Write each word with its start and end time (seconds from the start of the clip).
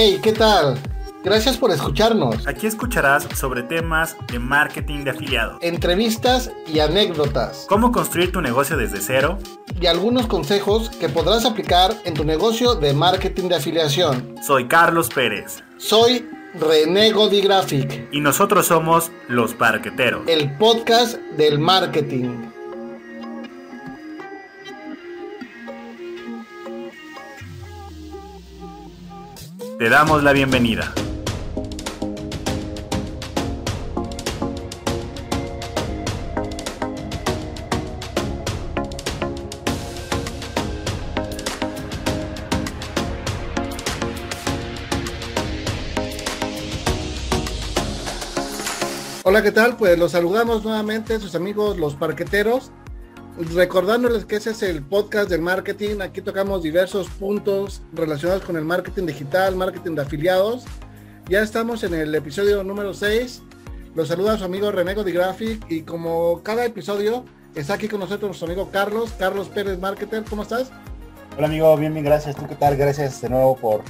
Hey, 0.00 0.20
¿qué 0.22 0.30
tal? 0.30 0.78
Gracias 1.24 1.56
por 1.56 1.72
escucharnos. 1.72 2.46
Aquí 2.46 2.68
escucharás 2.68 3.26
sobre 3.34 3.64
temas 3.64 4.14
de 4.30 4.38
marketing 4.38 5.02
de 5.02 5.10
afiliados, 5.10 5.58
Entrevistas 5.60 6.52
y 6.72 6.78
anécdotas. 6.78 7.66
cómo 7.68 7.90
construir 7.90 8.30
tu 8.30 8.40
negocio 8.40 8.76
desde 8.76 9.00
cero. 9.00 9.38
Y 9.80 9.86
algunos 9.86 10.28
consejos 10.28 10.88
que 10.88 11.08
podrás 11.08 11.44
aplicar 11.44 11.96
en 12.04 12.14
tu 12.14 12.22
negocio 12.22 12.76
de 12.76 12.94
marketing 12.94 13.48
de 13.48 13.56
afiliación. 13.56 14.36
Soy 14.40 14.68
Carlos 14.68 15.08
Pérez 15.08 15.64
Soy 15.78 16.30
René 16.54 17.12
Graphic, 17.42 18.08
y 18.12 18.20
nosotros 18.20 18.66
somos 18.68 19.10
Los 19.26 19.54
Parqueteros. 19.54 20.28
el 20.28 20.56
podcast 20.58 21.16
del 21.36 21.58
marketing. 21.58 22.52
Te 29.78 29.88
damos 29.88 30.24
la 30.24 30.32
bienvenida. 30.32 30.92
Hola, 49.22 49.42
¿qué 49.44 49.52
tal? 49.52 49.76
Pues 49.76 49.96
los 49.96 50.10
saludamos 50.10 50.64
nuevamente, 50.64 51.20
sus 51.20 51.36
amigos 51.36 51.78
los 51.78 51.94
parqueteros. 51.94 52.72
Recordándoles 53.38 54.24
que 54.24 54.34
ese 54.34 54.50
es 54.50 54.64
el 54.64 54.82
podcast 54.82 55.30
del 55.30 55.40
marketing. 55.40 56.00
Aquí 56.00 56.20
tocamos 56.20 56.60
diversos 56.60 57.08
puntos 57.08 57.82
relacionados 57.92 58.42
con 58.42 58.56
el 58.56 58.64
marketing 58.64 59.06
digital, 59.06 59.54
marketing 59.54 59.94
de 59.94 60.02
afiliados. 60.02 60.64
Ya 61.28 61.40
estamos 61.42 61.84
en 61.84 61.94
el 61.94 62.12
episodio 62.16 62.64
número 62.64 62.92
6. 62.92 63.42
Los 63.94 64.08
saluda 64.08 64.36
su 64.36 64.44
amigo 64.44 64.72
René 64.72 64.94
Graphic 64.94 65.64
y 65.70 65.82
como 65.82 66.42
cada 66.42 66.64
episodio 66.64 67.24
está 67.54 67.74
aquí 67.74 67.86
con 67.86 68.00
nosotros 68.00 68.28
nuestro 68.28 68.48
amigo 68.48 68.70
Carlos, 68.72 69.12
Carlos 69.16 69.48
Pérez 69.48 69.78
Marketer. 69.78 70.24
¿Cómo 70.28 70.42
estás? 70.42 70.72
Hola 71.36 71.46
amigo, 71.46 71.76
bien, 71.76 71.92
bien, 71.92 72.04
gracias. 72.04 72.34
¿Tú 72.34 72.44
qué 72.48 72.56
tal? 72.56 72.76
Gracias 72.76 73.20
de 73.22 73.28
nuevo 73.28 73.56
por, 73.56 73.82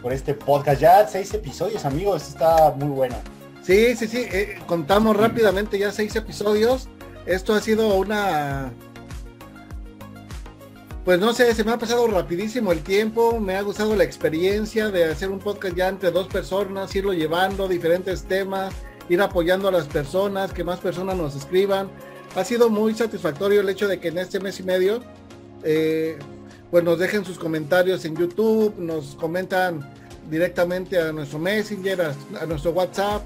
por 0.00 0.12
este 0.12 0.32
podcast. 0.34 0.80
Ya 0.80 1.08
seis 1.08 1.34
episodios, 1.34 1.84
amigos. 1.84 2.28
Está 2.28 2.70
muy 2.78 2.88
bueno. 2.88 3.16
Sí, 3.62 3.96
sí, 3.96 4.06
sí. 4.06 4.26
eh, 4.30 4.60
contamos 4.68 5.16
rápidamente 5.16 5.76
ya 5.76 5.90
seis 5.90 6.14
episodios. 6.14 6.88
Esto 7.26 7.52
ha 7.54 7.60
sido 7.60 7.96
una... 7.96 8.72
Pues 11.04 11.18
no 11.18 11.32
sé, 11.32 11.52
se 11.52 11.64
me 11.64 11.72
ha 11.72 11.78
pasado 11.78 12.06
rapidísimo 12.06 12.70
el 12.70 12.80
tiempo, 12.84 13.40
me 13.40 13.56
ha 13.56 13.62
gustado 13.62 13.96
la 13.96 14.04
experiencia 14.04 14.88
de 14.88 15.06
hacer 15.06 15.30
un 15.30 15.40
podcast 15.40 15.74
ya 15.74 15.88
entre 15.88 16.12
dos 16.12 16.28
personas, 16.28 16.94
irlo 16.94 17.12
llevando, 17.12 17.66
diferentes 17.66 18.22
temas, 18.22 18.72
ir 19.08 19.20
apoyando 19.20 19.66
a 19.66 19.72
las 19.72 19.88
personas, 19.88 20.52
que 20.52 20.62
más 20.62 20.78
personas 20.78 21.16
nos 21.16 21.34
escriban. 21.34 21.90
Ha 22.36 22.44
sido 22.44 22.70
muy 22.70 22.94
satisfactorio 22.94 23.62
el 23.62 23.68
hecho 23.68 23.88
de 23.88 23.98
que 23.98 24.08
en 24.08 24.18
este 24.18 24.38
mes 24.38 24.60
y 24.60 24.62
medio, 24.62 25.02
eh, 25.64 26.18
pues 26.70 26.84
nos 26.84 27.00
dejen 27.00 27.24
sus 27.24 27.36
comentarios 27.36 28.04
en 28.04 28.14
YouTube, 28.14 28.76
nos 28.78 29.16
comentan 29.16 29.92
directamente 30.30 31.00
a 31.00 31.10
nuestro 31.10 31.40
Messenger, 31.40 32.00
a, 32.00 32.14
a 32.40 32.46
nuestro 32.46 32.70
WhatsApp. 32.70 33.24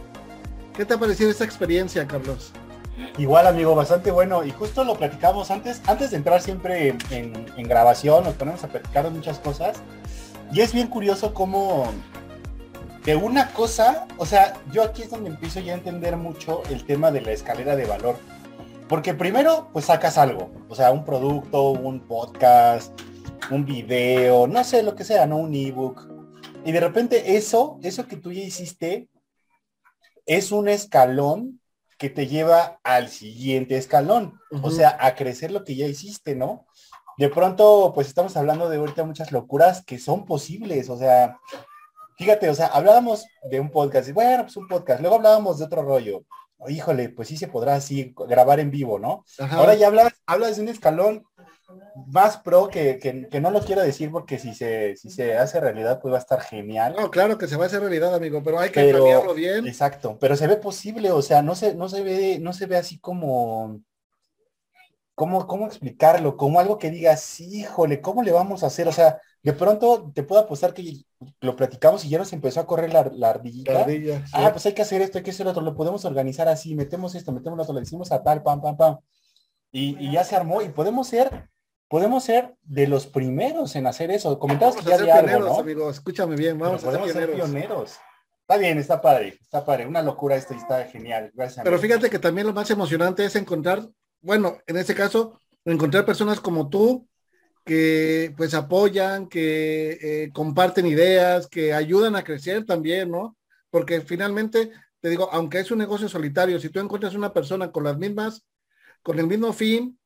¿Qué 0.75 0.87
te 0.87 0.95
ha 0.95 0.99
parecido 0.99 1.29
esta 1.29 1.45
experiencia, 1.45 2.07
Carlos? 2.07 2.53
Igual 3.19 3.47
amigo, 3.47 3.75
bastante 3.75 4.11
bueno. 4.11 4.45
Y 4.45 4.51
justo 4.51 4.85
lo 4.85 4.97
platicamos 4.97 5.51
antes, 5.51 5.83
antes 5.87 6.11
de 6.11 6.17
entrar 6.17 6.41
siempre 6.41 6.97
en, 7.11 7.69
grabación, 7.69 8.25
nos 8.25 8.35
ponemos 8.35 8.63
a 8.65 8.69
platicar 8.69 9.05
de 9.05 9.11
muchas 9.11 9.39
cosas. 9.39 9.79
Y 10.53 10.61
es 10.61 10.73
bien 10.73 10.89
curioso 10.89 11.35
cómo 11.35 11.87
de 13.05 13.17
una 13.17 13.53
cosa, 13.53 14.07
o 14.19 14.27
sea, 14.27 14.55
yo 14.73 14.83
aquí 14.83 15.03
es 15.03 15.11
donde 15.11 15.31
empiezo 15.31 15.61
ya 15.61 15.73
a 15.73 15.77
entender 15.77 16.17
mucho 16.17 16.63
el 16.71 16.85
tema 16.85 17.11
de 17.11 17.21
la 17.21 17.33
escalera 17.33 17.77
de 17.77 17.85
valor. 17.85 18.17
Porque 18.89 19.15
primero, 19.15 19.69
pues 19.73 19.87
sacas 19.87 20.17
algo, 20.17 20.51
o 20.69 20.75
sea, 20.75 20.93
un 20.93 21.05
producto, 21.05 21.71
un 21.71 22.01
podcast, 22.01 22.93
un 23.51 23.65
video, 23.65 24.47
no 24.47 24.63
sé, 24.65 24.83
lo 24.83 24.95
que 24.95 25.05
sea, 25.05 25.27
¿no? 25.27 25.39
Un 25.39 25.55
ebook. 25.55 26.09
Y 26.65 26.73
de 26.73 26.81
repente 26.81 27.37
eso, 27.37 27.79
eso 27.83 28.07
que 28.07 28.17
tú 28.17 28.33
ya 28.33 28.43
hiciste, 28.43 29.09
es 30.25 30.51
un 30.53 30.69
escalón 30.69 31.61
que 31.99 32.11
te 32.11 32.27
lleva 32.27 32.79
al 32.85 33.09
siguiente 33.09 33.77
escalón, 33.77 34.39
o 34.63 34.71
sea, 34.71 34.97
a 35.01 35.15
crecer 35.15 35.51
lo 35.51 35.65
que 35.65 35.77
ya 35.77 35.87
hiciste, 35.87 36.35
¿no? 36.35 36.67
De 37.17 37.29
pronto, 37.29 37.93
pues 37.95 38.09
estamos 38.09 38.37
hablando 38.37 38.69
de 38.69 38.77
ahorita 38.77 39.05
muchas 39.05 39.33
locuras 39.33 39.85
que 39.85 39.99
son 39.99 40.27
posibles, 40.27 40.91
o 40.91 40.99
sea, 40.99 41.39
fíjate, 42.19 42.51
o 42.51 42.55
sea, 42.55 42.67
hablábamos 42.67 43.27
de 43.51 43.61
un 43.61 43.71
podcast, 43.71 44.09
y 44.09 44.13
bueno, 44.13 44.43
pues 44.43 44.57
un 44.57 44.69
podcast, 44.69 45.01
luego 45.01 45.17
hablábamos 45.17 45.59
de 45.59 45.65
otro 45.65 45.83
rollo, 45.83 46.25
híjole, 46.69 47.09
pues 47.09 47.29
sí 47.29 47.37
se 47.37 47.49
podrá 47.49 47.75
así 47.75 48.15
grabar 48.29 48.61
en 48.61 48.71
vivo, 48.71 48.99
¿no? 48.99 49.25
Ajá. 49.39 49.57
Ahora 49.57 49.75
ya 49.75 49.87
hablas, 49.87 50.13
hablas 50.27 50.57
de 50.57 50.63
un 50.63 50.69
escalón 50.69 51.25
más 52.07 52.37
pro 52.39 52.69
que, 52.69 52.99
que- 52.99 53.29
que 53.29 53.41
no 53.41 53.51
lo 53.51 53.61
quiero 53.61 53.83
decir 53.83 54.11
porque 54.11 54.39
si 54.39 54.55
se, 54.55 54.97
si 54.97 55.11
se 55.11 55.37
hace 55.37 55.61
realidad 55.61 56.01
pues 56.01 56.13
va 56.13 56.19
a 56.19 56.21
estar 56.21 56.41
genial. 56.41 56.95
No, 56.99 57.11
claro 57.11 57.39
que 57.39 57.49
se 57.49 57.57
va 57.57 57.65
a 57.65 57.67
hacer 57.67 57.81
realidad, 57.81 58.15
amigo, 58.15 58.43
pero 58.43 58.59
hay 58.59 58.71
que 58.71 58.81
Pero- 58.81 58.99
planearlo 58.99 59.35
bien. 59.35 59.67
Exacto, 59.67 60.17
pero 60.21 60.37
se 60.37 60.47
ve 60.47 60.57
posible, 60.57 61.11
o 61.11 61.23
sea, 61.23 61.43
no 61.43 61.55
se, 61.55 61.75
no 61.75 61.89
se 61.89 62.03
ve, 62.03 62.39
no 62.41 62.53
se 62.53 62.67
ve 62.67 62.77
así 62.77 62.99
como, 62.99 63.81
¿cómo, 65.15 65.47
cómo 65.47 65.67
explicarlo? 65.67 66.37
Como 66.37 66.61
algo 66.61 66.79
que 66.79 66.91
digas, 66.91 67.41
híjole, 67.41 68.01
¿cómo 68.01 68.23
le 68.23 68.33
vamos 68.33 68.63
a 68.63 68.67
hacer? 68.67 68.89
O 68.89 68.93
sea, 68.93 69.21
de 69.43 69.53
pronto 69.53 70.11
te 70.15 70.23
puedo 70.23 70.41
apostar 70.43 70.75
que 70.75 71.05
lo 71.41 71.57
platicamos 71.57 72.05
y 72.05 72.09
ya 72.11 72.19
nos 72.19 72.33
empezó 72.33 72.61
a 72.61 72.67
correr 72.67 72.93
la, 72.93 73.11
la 73.15 73.31
ardillita. 73.31 73.73
La 73.73 73.81
ardilla, 73.81 74.19
sí. 74.27 74.33
Ah, 74.35 74.51
pues 74.53 74.67
hay 74.67 74.73
que 74.75 74.83
hacer 74.83 75.01
esto, 75.03 75.19
hay 75.19 75.25
que 75.25 75.31
hacer 75.31 75.47
otro, 75.47 75.63
lo 75.63 75.75
podemos 75.75 76.05
organizar 76.05 76.49
así, 76.49 76.75
metemos 76.75 77.15
esto, 77.15 77.33
metemos 77.33 77.57
lo 77.57 77.63
otro, 77.63 77.75
le 77.75 77.81
decimos 77.81 78.13
a 78.13 78.23
tal, 78.23 78.43
pam, 78.43 78.61
pam, 78.61 78.77
pam. 78.77 78.99
Y, 79.73 79.97
y 80.05 80.13
ya 80.13 80.25
se 80.25 80.37
armó 80.37 80.63
y 80.63 80.69
podemos 80.71 81.09
ser, 81.09 81.49
podemos 81.89 82.25
ser 82.25 82.55
de 82.63 82.87
los 82.87 83.07
primeros 83.07 83.77
en 83.77 83.87
hacer 83.87 84.11
eso. 84.11 84.39
Comentabas 84.39 84.75
Vamos 84.77 84.85
que 84.85 84.91
ya 84.91 84.97
ser 84.99 85.11
había 85.11 85.15
algo, 85.17 85.27
pioneros, 85.29 85.57
¿no? 85.57 85.63
amigo. 85.63 85.91
Escúchame 85.91 86.37
bien, 86.37 86.59
vamos 86.59 86.81
Pero 86.83 86.91
a 86.91 86.93
ser 86.93 87.01
podemos 87.01 87.13
ser 87.13 87.33
pioneros. 87.33 87.51
pioneros. 87.51 87.99
Está 88.41 88.57
bien, 88.59 88.79
está 88.79 89.01
padre, 89.01 89.39
está 89.41 89.65
padre. 89.65 89.87
Una 89.87 90.03
locura 90.03 90.37
esto 90.37 90.55
y 90.55 90.59
está 90.59 90.85
genial. 90.85 91.31
Gracias. 91.35 91.65
Pero 91.65 91.77
amigo. 91.77 91.89
fíjate 91.89 92.11
que 92.11 92.19
también 92.19 92.47
lo 92.47 92.53
más 92.53 92.71
emocionante 92.71 93.25
es 93.25 93.35
encontrar, 93.37 93.89
bueno, 94.21 94.59
en 94.67 94.77
este 94.77 94.95
caso, 94.95 95.41
encontrar 95.65 96.05
personas 96.07 96.41
como 96.41 96.69
tú 96.69 97.09
que 97.65 98.33
pues 98.37 98.55
apoyan, 98.55 99.29
que 99.29 99.99
eh, 100.01 100.31
comparten 100.33 100.87
ideas, 100.87 101.49
que 101.49 101.73
ayudan 101.75 102.15
a 102.15 102.23
crecer 102.23 102.65
también, 102.65 103.11
¿no? 103.11 103.37
Porque 103.71 104.01
finalmente, 104.01 104.71
te 105.01 105.09
digo, 105.09 105.29
aunque 105.33 105.59
es 105.59 105.73
un 105.73 105.79
negocio 105.79 106.09
solitario, 106.09 106.61
si 106.61 106.69
tú 106.69 106.79
encuentras 106.79 107.15
una 107.15 107.33
persona 107.33 107.73
con 107.73 107.83
las 107.83 107.99
mismas, 107.99 108.47
con 109.03 109.19
el 109.19 109.27
mismo 109.27 109.53
fin 109.53 109.99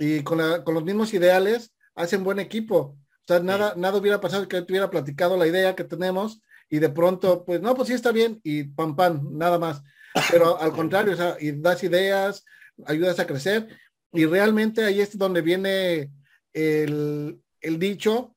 y 0.00 0.24
con, 0.24 0.38
la- 0.38 0.64
con 0.64 0.74
los 0.74 0.84
mismos 0.84 1.14
ideales, 1.14 1.72
hacen 1.94 2.24
buen 2.24 2.40
equipo. 2.40 2.76
O 2.78 3.24
sea, 3.28 3.40
nada, 3.40 3.74
nada 3.76 3.98
hubiera 3.98 4.20
pasado 4.20 4.48
que 4.48 4.58
hubiera 4.60 4.90
platicado 4.90 5.36
la 5.36 5.46
idea 5.46 5.76
que 5.76 5.84
tenemos 5.84 6.42
y 6.68 6.78
de 6.80 6.88
pronto, 6.88 7.44
pues 7.44 7.60
no, 7.60 7.74
pues 7.76 7.88
sí 7.88 7.94
está 7.94 8.10
bien 8.12 8.40
y 8.42 8.64
pam, 8.64 8.96
pam, 8.96 9.28
nada 9.38 9.58
más. 9.58 9.82
Pero 10.32 10.58
al 10.60 10.72
contrario, 10.72 11.12
o 11.14 11.16
sea, 11.16 11.36
y 11.38 11.52
das 11.52 11.84
ideas, 11.84 12.44
ayudas 12.86 13.20
a 13.20 13.26
crecer 13.28 13.68
y 14.12 14.26
realmente 14.26 14.84
ahí 14.84 15.00
es 15.00 15.16
donde 15.18 15.42
viene 15.42 16.10
el, 16.54 17.40
el 17.60 17.78
dicho 17.78 18.34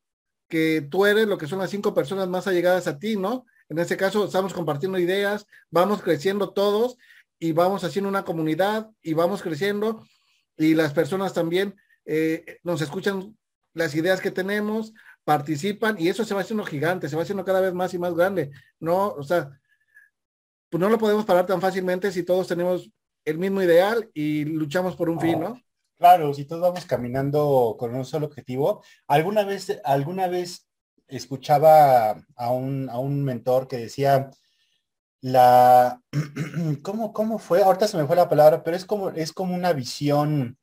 que 0.50 0.86
tú 0.92 1.06
eres 1.06 1.28
lo 1.28 1.38
que 1.38 1.48
son 1.48 1.60
las 1.60 1.70
cinco 1.72 1.94
personas 1.96 2.28
más 2.28 2.46
allegadas 2.48 2.88
a 2.88 3.00
ti, 3.00 3.16
¿no? 3.16 3.46
En 3.70 3.80
este 3.80 3.98
caso 3.98 4.26
estamos 4.26 4.54
compartiendo 4.54 5.00
ideas, 5.00 5.48
vamos 5.72 6.02
creciendo 6.04 6.52
todos 6.52 6.98
y 7.40 7.54
vamos 7.54 7.84
haciendo 7.84 8.10
una 8.10 8.24
comunidad 8.26 8.92
y 9.02 9.14
vamos 9.14 9.42
creciendo 9.42 10.06
y 10.58 10.76
las 10.76 10.94
personas 10.94 11.34
también 11.34 11.76
eh, 12.06 12.60
nos 12.64 12.82
escuchan 12.82 13.38
las 13.74 13.96
ideas 13.96 14.22
que 14.22 14.32
tenemos, 14.32 14.94
participan 15.24 15.96
y 16.00 16.10
eso 16.10 16.26
se 16.26 16.34
va 16.34 16.42
haciendo 16.42 16.66
gigante, 16.66 17.10
se 17.10 17.16
va 17.16 17.24
haciendo 17.24 17.46
cada 17.46 17.62
vez 17.62 17.74
más 17.74 17.94
y 17.94 17.98
más 17.98 18.14
grande, 18.14 18.52
¿no? 18.80 19.08
O 19.10 19.24
sea, 19.24 19.50
pues 20.70 20.80
no 20.80 20.90
lo 20.90 20.98
podemos 20.98 21.26
parar 21.26 21.46
tan 21.46 21.62
fácilmente 21.62 22.12
si 22.12 22.24
todos 22.24 22.48
tenemos 22.48 22.92
el 23.26 23.38
mismo 23.38 23.62
ideal 23.62 24.10
y 24.14 24.46
luchamos 24.46 24.96
por 24.96 25.10
un 25.10 25.20
fin, 25.20 25.40
¿no? 25.40 25.62
Claro, 25.98 26.34
si 26.34 26.46
todos 26.46 26.62
vamos 26.62 26.86
caminando 26.86 27.76
con 27.80 27.96
un 27.96 28.06
solo 28.06 28.26
objetivo. 28.26 28.84
Alguna 29.08 29.46
vez, 29.46 29.80
alguna 29.86 30.28
vez 30.28 30.68
escuchaba 31.08 32.22
a 32.36 32.52
un, 32.52 32.90
a 32.90 33.00
un 33.00 33.24
mentor 33.24 33.68
que 33.68 33.78
decía 33.78 34.30
la 35.24 36.02
¿cómo, 36.84 37.14
cómo 37.14 37.40
fue? 37.40 37.64
Ahorita 37.64 37.88
se 37.88 37.98
me 37.98 38.06
fue 38.06 38.16
la 38.16 38.30
palabra, 38.30 38.62
pero 38.62 38.76
es 38.76 38.86
como, 38.86 39.10
es 39.10 39.32
como 39.32 39.56
una 39.56 39.72
visión, 39.72 40.58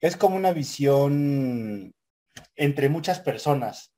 es 0.00 0.16
como 0.16 0.36
una 0.36 0.52
visión 0.52 1.94
entre 2.56 2.88
muchas 2.88 3.20
personas. 3.20 3.92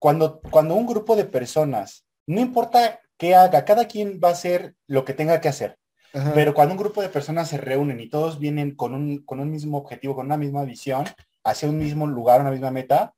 Cuando, 0.00 0.40
cuando 0.40 0.74
un 0.74 0.86
grupo 0.86 1.14
de 1.14 1.24
personas, 1.24 2.04
no 2.26 2.40
importa 2.40 3.00
qué 3.16 3.36
haga, 3.36 3.64
cada 3.64 3.86
quien 3.86 4.20
va 4.22 4.30
a 4.30 4.32
hacer 4.32 4.74
lo 4.88 5.04
que 5.04 5.14
tenga 5.14 5.40
que 5.40 5.48
hacer. 5.48 5.78
Ajá. 6.12 6.32
Pero 6.34 6.52
cuando 6.52 6.74
un 6.74 6.80
grupo 6.80 7.00
de 7.00 7.08
personas 7.08 7.48
se 7.48 7.56
reúnen 7.56 8.00
y 8.00 8.08
todos 8.08 8.40
vienen 8.40 8.74
con 8.74 8.94
un, 8.94 9.24
con 9.24 9.38
un 9.38 9.50
mismo 9.50 9.78
objetivo, 9.78 10.16
con 10.16 10.26
una 10.26 10.36
misma 10.36 10.64
visión, 10.64 11.04
hacia 11.44 11.68
un 11.68 11.78
mismo 11.78 12.08
lugar, 12.08 12.40
una 12.40 12.50
misma 12.50 12.72
meta, 12.72 13.14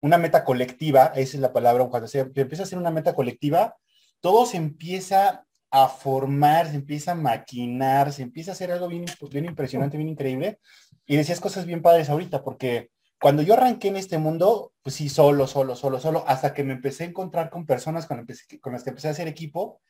una 0.00 0.18
meta 0.18 0.44
colectiva, 0.44 1.06
esa 1.16 1.36
es 1.36 1.40
la 1.40 1.52
palabra, 1.52 1.84
cuando 1.86 2.06
se 2.06 2.20
empieza 2.20 2.62
a 2.62 2.66
hacer 2.66 2.78
una 2.78 2.92
meta 2.92 3.14
colectiva, 3.14 3.76
todo 4.20 4.46
se 4.46 4.56
empieza 4.56 5.44
a 5.76 5.88
formar, 5.88 6.68
se 6.68 6.76
empieza 6.76 7.12
a 7.12 7.14
maquinar, 7.16 8.12
se 8.12 8.22
empieza 8.22 8.52
a 8.52 8.54
hacer 8.54 8.70
algo 8.70 8.86
bien, 8.86 9.06
bien 9.32 9.44
impresionante, 9.44 9.96
bien 9.96 10.08
increíble. 10.08 10.60
Y 11.04 11.16
decías 11.16 11.40
cosas 11.40 11.66
bien 11.66 11.82
padres 11.82 12.08
ahorita, 12.08 12.44
porque 12.44 12.90
cuando 13.20 13.42
yo 13.42 13.54
arranqué 13.54 13.88
en 13.88 13.96
este 13.96 14.18
mundo, 14.18 14.72
pues 14.82 14.94
sí, 14.94 15.08
solo, 15.08 15.48
solo, 15.48 15.74
solo, 15.74 15.98
solo, 15.98 16.24
hasta 16.28 16.54
que 16.54 16.62
me 16.62 16.74
empecé 16.74 17.02
a 17.02 17.08
encontrar 17.08 17.50
con 17.50 17.66
personas 17.66 18.06
con, 18.06 18.24
con 18.60 18.72
las 18.72 18.84
que 18.84 18.90
empecé 18.90 19.08
a 19.08 19.10
hacer 19.10 19.26
equipo, 19.26 19.80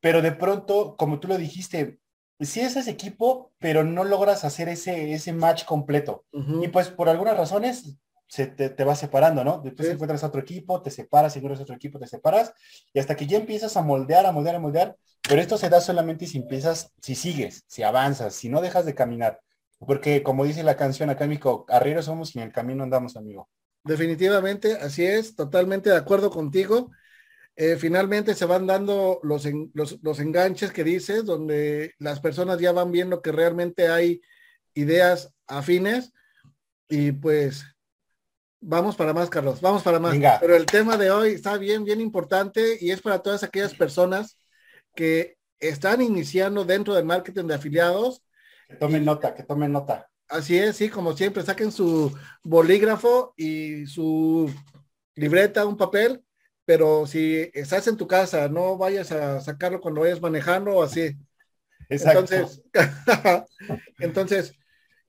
pero 0.00 0.20
de 0.20 0.32
pronto, 0.32 0.96
como 0.96 1.20
tú 1.20 1.28
lo 1.28 1.38
dijiste, 1.38 2.00
sí 2.40 2.58
es 2.58 2.74
ese 2.74 2.90
equipo, 2.90 3.52
pero 3.58 3.84
no 3.84 4.02
logras 4.02 4.44
hacer 4.44 4.68
ese, 4.68 5.12
ese 5.12 5.32
match 5.32 5.64
completo. 5.64 6.24
Y 6.60 6.66
pues 6.68 6.88
por 6.88 7.08
algunas 7.08 7.36
razones 7.36 7.98
se 8.30 8.46
te, 8.46 8.70
te 8.70 8.84
va 8.84 8.94
separando, 8.94 9.42
¿no? 9.42 9.60
Después 9.64 9.88
encuentras 9.88 10.22
otro 10.22 10.40
equipo, 10.40 10.80
te 10.80 10.92
separas, 10.92 11.34
encuentras 11.34 11.62
otro 11.62 11.74
equipo, 11.74 11.98
te 11.98 12.06
separas, 12.06 12.52
y 12.94 13.00
hasta 13.00 13.16
que 13.16 13.26
ya 13.26 13.36
empiezas 13.36 13.76
a 13.76 13.82
moldear, 13.82 14.24
a 14.24 14.30
moldear, 14.30 14.54
a 14.54 14.60
moldear, 14.60 14.96
pero 15.28 15.40
esto 15.40 15.58
se 15.58 15.68
da 15.68 15.80
solamente 15.80 16.28
si 16.28 16.38
empiezas, 16.38 16.92
si 17.02 17.16
sigues, 17.16 17.64
si 17.66 17.82
avanzas, 17.82 18.34
si 18.36 18.48
no 18.48 18.60
dejas 18.60 18.86
de 18.86 18.94
caminar. 18.94 19.40
Porque 19.80 20.22
como 20.22 20.44
dice 20.44 20.62
la 20.62 20.76
canción 20.76 21.10
acá, 21.10 21.24
amigo, 21.24 21.66
arrieros 21.68 22.04
somos 22.04 22.36
y 22.36 22.38
en 22.38 22.44
el 22.44 22.52
camino 22.52 22.84
andamos, 22.84 23.16
amigo. 23.16 23.48
Definitivamente, 23.82 24.74
así 24.74 25.04
es, 25.04 25.34
totalmente 25.34 25.90
de 25.90 25.96
acuerdo 25.96 26.30
contigo. 26.30 26.92
Eh, 27.56 27.76
finalmente 27.78 28.34
se 28.36 28.44
van 28.44 28.68
dando 28.68 29.18
los, 29.24 29.44
los, 29.74 30.20
enganches 30.20 30.70
que 30.70 30.84
dices, 30.84 31.24
donde 31.24 31.94
las 31.98 32.20
personas 32.20 32.60
ya 32.60 32.70
van 32.70 32.92
viendo 32.92 33.22
que 33.22 33.32
realmente 33.32 33.88
hay 33.88 34.20
ideas 34.74 35.34
afines 35.48 36.12
y 36.88 37.10
pues 37.10 37.64
vamos 38.60 38.96
para 38.96 39.12
más, 39.12 39.30
Carlos, 39.30 39.60
vamos 39.60 39.82
para 39.82 39.98
más. 39.98 40.16
Pero 40.40 40.56
el 40.56 40.66
tema 40.66 40.96
de 40.96 41.10
hoy 41.10 41.32
está 41.32 41.56
bien, 41.58 41.84
bien 41.84 42.00
importante 42.00 42.78
y 42.80 42.90
es 42.90 43.00
para 43.00 43.20
todas 43.20 43.42
aquellas 43.42 43.74
personas 43.74 44.38
que 44.94 45.36
están 45.58 46.00
iniciando 46.00 46.64
dentro 46.64 46.94
del 46.94 47.04
marketing 47.04 47.44
de 47.44 47.54
afiliados. 47.54 48.22
Que 48.68 48.76
tomen 48.76 49.04
nota, 49.04 49.34
que 49.34 49.42
tomen 49.42 49.72
nota. 49.72 50.08
Así 50.28 50.56
es, 50.56 50.76
sí, 50.76 50.88
como 50.88 51.16
siempre, 51.16 51.42
saquen 51.42 51.72
su 51.72 52.16
bolígrafo 52.42 53.34
y 53.36 53.86
su 53.86 54.48
libreta, 55.16 55.66
un 55.66 55.76
papel 55.76 56.22
pero 56.70 57.04
si 57.04 57.50
estás 57.52 57.88
en 57.88 57.96
tu 57.96 58.06
casa, 58.06 58.48
no 58.48 58.78
vayas 58.78 59.10
a 59.10 59.40
sacarlo 59.40 59.80
cuando 59.80 60.02
vayas 60.02 60.20
manejando 60.20 60.76
o 60.76 60.84
así. 60.84 61.16
Entonces, 61.88 62.62
entonces 63.98 64.54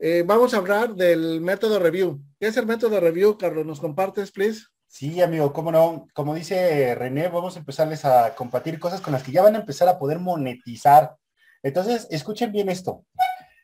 eh, 0.01 0.23
vamos 0.25 0.53
a 0.53 0.57
hablar 0.57 0.95
del 0.95 1.41
método 1.41 1.77
review. 1.77 2.19
¿Qué 2.39 2.47
es 2.47 2.57
el 2.57 2.65
método 2.65 2.99
review, 2.99 3.37
Carlos? 3.37 3.65
¿Nos 3.65 3.79
compartes, 3.79 4.31
please? 4.31 4.65
Sí, 4.87 5.21
amigo, 5.21 5.53
cómo 5.53 5.71
no. 5.71 6.07
Como 6.13 6.33
dice 6.33 6.95
René, 6.95 7.27
vamos 7.27 7.55
a 7.55 7.59
empezarles 7.59 8.03
a 8.03 8.33
compartir 8.35 8.79
cosas 8.79 8.99
con 8.99 9.13
las 9.13 9.21
que 9.21 9.31
ya 9.31 9.43
van 9.43 9.55
a 9.55 9.59
empezar 9.59 9.87
a 9.87 9.99
poder 9.99 10.19
monetizar. 10.19 11.15
Entonces, 11.61 12.07
escuchen 12.09 12.51
bien 12.51 12.69
esto. 12.69 13.05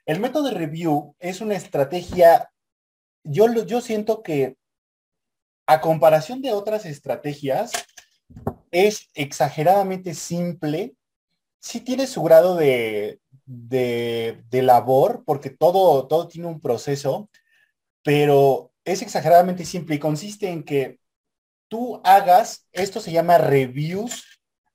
El 0.06 0.20
método 0.20 0.52
review 0.52 1.16
es 1.20 1.42
una 1.42 1.56
estrategia, 1.56 2.52
yo, 3.24 3.52
yo 3.66 3.82
siento 3.82 4.22
que 4.22 4.56
a 5.66 5.82
comparación 5.82 6.42
de 6.42 6.54
otras 6.54 6.86
estrategias, 6.86 7.72
es 8.72 9.10
exageradamente 9.14 10.14
simple. 10.14 10.96
Sí 11.60 11.82
tiene 11.82 12.08
su 12.08 12.24
grado 12.24 12.56
de, 12.56 13.20
de, 13.48 14.44
labor, 14.52 15.24
porque 15.26 15.50
todo, 15.50 16.08
todo 16.08 16.28
tiene 16.28 16.48
un 16.48 16.60
proceso, 16.60 17.30
pero 18.04 18.72
es 18.86 19.02
exageradamente 19.02 19.66
simple 19.66 19.96
y 19.96 20.00
consiste 20.00 20.50
en 20.50 20.64
que 20.64 21.00
tú 21.68 22.00
hagas, 22.04 22.68
esto 22.72 23.00
se 23.00 23.12
llama 23.12 23.38
reviews 23.38 24.24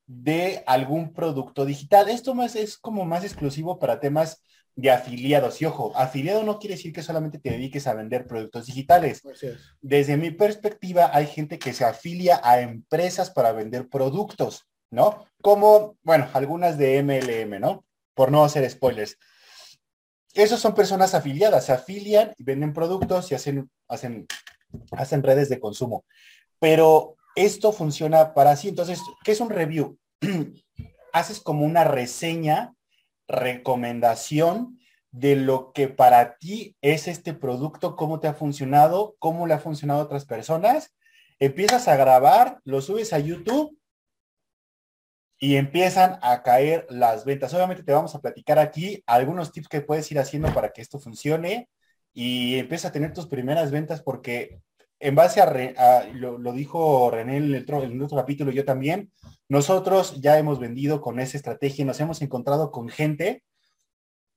de 0.07 0.63
algún 0.67 1.13
producto 1.13 1.65
digital. 1.65 2.09
Esto 2.09 2.35
más 2.35 2.57
es 2.57 2.77
como 2.77 3.05
más 3.05 3.25
exclusivo 3.25 3.79
para 3.79 4.01
temas 4.01 4.43
de 4.75 4.91
afiliados. 4.91 5.61
Y 5.61 5.67
ojo, 5.67 5.93
afiliado 5.97 6.43
no 6.43 6.59
quiere 6.59 6.77
decir 6.77 6.93
que 6.93 7.03
solamente 7.03 7.39
te 7.39 7.51
dediques 7.51 7.87
a 7.87 7.95
vender 7.95 8.27
productos 8.27 8.67
digitales. 8.67 9.23
Desde 9.81 10.17
mi 10.17 10.31
perspectiva, 10.31 11.11
hay 11.13 11.27
gente 11.27 11.59
que 11.59 11.73
se 11.73 11.85
afilia 11.85 12.41
a 12.43 12.61
empresas 12.61 13.31
para 13.31 13.53
vender 13.53 13.89
productos, 13.89 14.67
¿no? 14.91 15.27
Como, 15.43 15.97
bueno, 16.03 16.29
algunas 16.33 16.79
de 16.79 17.03
MLM, 17.03 17.61
¿no? 17.61 17.85
Por 18.15 18.31
no 18.31 18.45
hacer 18.45 18.69
spoilers. 18.69 19.19
Esos 20.35 20.61
son 20.61 20.75
personas 20.75 21.15
afiliadas, 21.15 21.67
se 21.67 21.73
afilian 21.73 22.33
y 22.39 22.45
venden 22.45 22.73
productos 22.73 23.31
y 23.31 23.35
hacen, 23.35 23.71
hacen, 23.89 24.27
hacen 24.93 25.23
redes 25.23 25.49
de 25.49 25.61
consumo. 25.61 26.05
Pero 26.59 27.17
esto 27.37 27.73
funciona 27.73 28.35
para 28.35 28.57
sí. 28.57 28.69
Entonces, 28.69 29.01
¿qué 29.25 29.33
es 29.33 29.41
un 29.41 29.51
review? 29.51 29.99
Haces 31.13 31.41
como 31.41 31.67
una 31.67 31.85
reseña 31.85 32.75
recomendación 33.29 34.79
de 35.11 35.37
lo 35.37 35.73
que 35.73 35.89
para 35.89 36.37
ti 36.39 36.77
es 36.81 37.07
este 37.07 37.35
producto, 37.35 37.97
cómo 37.97 38.19
te 38.19 38.29
ha 38.29 38.35
funcionado, 38.35 39.15
cómo 39.19 39.47
le 39.47 39.55
ha 39.55 39.59
funcionado 39.59 40.01
a 40.01 40.05
otras 40.05 40.25
personas. 40.25 40.95
Empiezas 41.39 41.89
a 41.89 41.97
grabar, 41.97 42.61
lo 42.65 42.81
subes 42.81 43.13
a 43.13 43.19
YouTube 43.19 43.79
y 45.43 45.57
empiezan 45.57 46.21
a 46.23 46.45
caer 46.45 46.87
las 46.89 47.25
ventas. 47.25 47.53
Obviamente 47.53 47.83
te 47.83 47.91
vamos 47.91 48.15
a 48.15 48.21
platicar 48.21 48.61
aquí 48.61 49.03
algunos 49.09 49.51
tips 49.51 49.67
que 49.67 49.81
puedes 49.81 50.09
ir 50.13 50.21
haciendo 50.21 50.55
para 50.55 50.73
que 50.73 50.83
esto 50.83 51.01
funcione 51.01 51.69
y 52.13 52.61
empieza 52.61 52.89
a 52.89 52.93
tener 52.93 53.13
tus 53.13 53.27
primeras 53.27 53.73
ventas 53.73 54.03
porque 54.03 54.61
en 55.01 55.17
base 55.17 55.41
a, 55.41 56.05
lo, 56.13 56.53
dijo 56.53 57.11
René 57.11 57.39
en 57.39 57.43
el, 57.43 57.67
en 57.69 57.93
el 57.93 58.03
otro 58.03 58.19
capítulo, 58.19 58.53
yo 58.53 58.65
también, 58.65 59.11
nosotros 59.49 60.21
ya 60.21 60.39
hemos 60.39 60.61
vendido 60.61 61.01
con 61.01 61.19
esa 61.19 61.39
estrategia 61.39 61.83
y 61.83 61.87
nos 61.87 61.99
hemos 61.99 62.23
encontrado 62.23 62.71
con 62.71 62.89
gente 62.89 63.43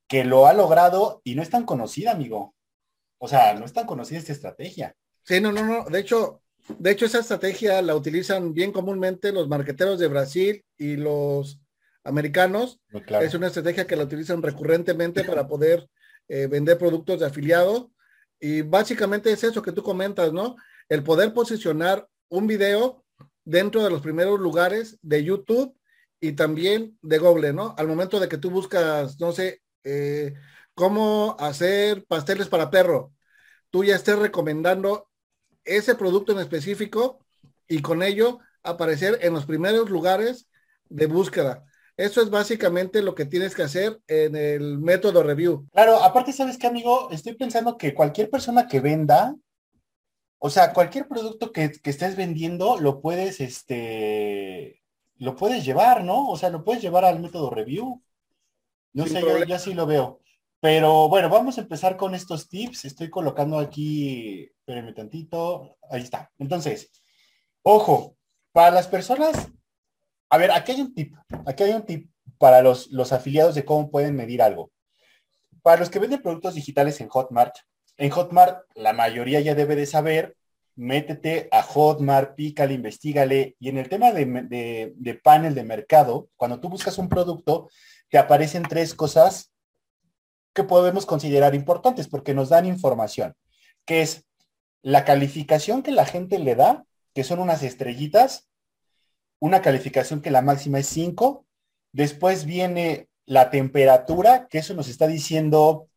que 0.07 0.24
lo 0.24 0.48
ha 0.48 0.54
logrado 0.54 1.22
y 1.24 1.36
no 1.36 1.44
es 1.44 1.52
tan 1.52 1.66
conocida, 1.66 2.13
amigo. 2.13 2.56
O 3.19 3.28
sea, 3.28 3.54
no 3.54 3.66
es 3.66 3.74
tan 3.74 3.86
conocida 3.86 4.18
esta 4.18 4.34
estrategia. 4.34 4.96
Sí, 5.22 5.40
no, 5.40 5.52
no, 5.52 5.63
no. 5.66 5.84
De 5.84 6.00
hecho, 6.00 6.42
de 6.67 6.91
hecho, 6.91 7.06
esa 7.06 7.19
estrategia 7.19 7.81
la 7.81 7.95
utilizan 7.95 8.53
bien 8.53 8.71
comúnmente 8.71 9.31
los 9.31 9.47
marqueteros 9.47 10.00
de 10.00 10.07
Brasil 10.07 10.65
y 10.77 10.95
los 10.95 11.59
americanos. 12.03 12.79
Es 13.21 13.33
una 13.33 13.47
estrategia 13.47 13.88
que 13.88 13.95
la 13.95 14.03
utilizan 14.03 14.41
recurrentemente 14.41 15.23
para 15.23 15.47
poder 15.47 15.88
eh, 16.27 16.47
vender 16.47 16.77
productos 16.77 17.19
de 17.19 17.27
afiliado. 17.27 17.91
Y 18.39 18.62
básicamente 18.62 19.31
es 19.31 19.44
eso 19.44 19.61
que 19.61 19.71
tú 19.71 19.83
comentas, 19.83 20.33
¿no? 20.33 20.56
El 20.90 21.04
poder 21.04 21.33
posicionar 21.33 22.07
un 22.30 22.47
video 22.47 23.04
dentro 23.44 23.83
de 23.83 23.90
los 23.90 24.01
primeros 24.01 24.40
lugares 24.40 24.97
de 25.01 25.23
YouTube 25.23 25.75
y 26.19 26.33
también 26.33 26.97
de 27.01 27.18
Google, 27.19 27.54
¿no? 27.54 27.75
Al 27.78 27.87
momento 27.87 28.19
de 28.19 28.28
que 28.28 28.37
tú 28.37 28.49
buscas, 28.49 29.19
no 29.19 29.31
sé, 29.31 29.61
eh, 29.83 30.33
cómo 30.73 31.37
hacer 31.40 32.06
pasteles 32.06 32.47
para 32.47 32.71
perro, 32.71 33.13
tú 33.69 33.83
ya 33.83 33.95
estés 33.95 34.18
recomendando 34.18 35.09
ese 35.66 35.95
producto 35.95 36.31
en 36.31 36.40
específico 36.40 37.19
y 37.68 37.81
con 37.81 38.04
ello 38.04 38.40
aparecer 38.64 39.19
en 39.22 39.34
los 39.34 39.45
primeros 39.45 39.90
lugares 39.90 40.48
de 40.90 41.07
búsqueda. 41.07 41.66
Eso 41.98 42.22
es 42.22 42.30
básicamente 42.30 43.02
lo 43.02 43.16
que 43.16 43.26
tienes 43.26 43.56
que 43.56 43.64
hacer 43.64 44.00
en 44.07 44.36
el 44.36 44.80
método 44.80 45.24
review. 45.24 45.68
Claro, 45.74 46.04
aparte, 46.04 46.34
¿sabes 46.34 46.57
qué, 46.57 46.68
amigo? 46.68 47.10
Estoy 47.12 47.36
pensando 47.36 47.78
que 47.78 47.94
cualquier 47.94 48.30
persona 48.30 48.68
que 48.68 48.81
venda 48.81 49.36
o 50.45 50.50
sea, 50.52 50.74
cualquier 50.74 51.07
producto 51.07 51.52
que, 51.52 51.72
estés 51.84 52.16
vendiendo 52.16 52.80
lo 52.80 53.02
puedes, 53.02 53.40
este, 53.42 54.80
lo 55.18 55.36
puedes 55.36 55.66
llevar, 55.66 56.04
¿no? 56.04 56.30
O 56.30 56.38
sea, 56.38 56.52
lo 56.52 56.64
puedes 56.64 56.84
llevar 56.84 57.04
al 57.04 57.19
método 57.19 57.50
review. 57.50 58.04
No 58.94 59.07
sé, 59.07 59.22
yo, 59.22 59.44
yo, 59.44 59.56
así 59.56 59.74
lo 59.74 59.88
veo. 59.88 60.22
Pero 60.66 61.07
bueno, 61.10 61.30
vamos 61.30 61.60
a 61.60 61.62
empezar 61.62 61.95
con 61.95 62.16
estos 62.16 62.50
tips. 62.50 62.86
Estoy 62.86 63.12
colocando 63.12 63.60
aquí, 63.60 64.50
espérenme 64.57 64.94
tantito. 64.94 65.78
Ahí 65.92 66.02
está. 66.02 66.31
Entonces, 66.40 66.90
ojo, 67.62 68.18
para 68.52 68.72
las 68.72 68.88
personas, 68.88 69.52
a 70.28 70.38
ver, 70.40 70.50
aquí 70.50 70.72
hay 70.72 70.81
un 70.81 70.95
tip. 70.95 71.14
Aquí 71.45 71.62
hay 71.62 71.74
un 71.74 71.86
tip 71.86 72.10
para 72.40 72.64
los, 72.64 72.88
los 72.88 73.14
afiliados 73.14 73.54
de 73.54 73.64
cómo 73.64 73.92
pueden 73.92 74.16
medir 74.16 74.42
algo. 74.42 74.72
Para 75.62 75.81
los 75.81 75.92
que 75.92 76.00
venden 76.00 76.24
productos 76.24 76.56
digitales 76.56 77.00
en 77.00 77.10
Hotmart, 77.10 77.54
en 77.98 78.10
Hotmart, 78.10 78.64
la 78.74 78.94
mayoría 78.94 79.42
ya 79.42 79.54
debe 79.54 79.76
de 79.76 79.86
saber, 79.86 80.36
métete 80.74 81.48
a 81.52 81.62
Hotmart, 81.62 82.34
pícale, 82.34 82.74
investigale. 82.74 83.56
Y 83.60 83.69
en 83.69 83.78
el 83.78 83.88
tema 83.88 84.12
de, 84.12 85.22
panel 85.24 85.54
de 85.54 85.64
mercado, 85.64 86.30
cuando 86.36 86.60
tú 86.60 86.69
buscas 86.69 86.98
un 86.98 87.07
producto, 87.07 87.69
te 88.10 88.18
aparecen 88.18 88.64
tres 88.64 88.95
cosas 88.95 89.52
que 90.56 90.64
podemos 90.64 91.06
considerar 91.06 91.54
importantes 91.54 92.07
porque 92.07 92.33
nos 92.33 92.50
dan 92.50 92.66
información, 92.66 93.35
que 93.85 94.02
es 94.02 94.26
la 94.81 95.06
calificación 95.06 95.83
que 95.83 95.92
la 95.92 96.06
gente 96.06 96.40
le 96.40 96.56
da, 96.56 96.85
que 97.14 97.24
son 97.24 97.40
unas 97.40 97.62
estrellitas, 97.62 98.50
una 99.40 99.62
calificación 99.62 100.21
que 100.21 100.31
la 100.31 100.42
máxima 100.42 100.80
es 100.80 100.88
5, 100.88 101.45
después 101.92 102.45
viene 102.45 103.07
la 103.28 103.52
temperatura, 103.52 104.47
que 104.47 104.57
eso 104.57 104.74
nos 104.74 104.88
está 104.88 105.06
diciendo 105.06 105.88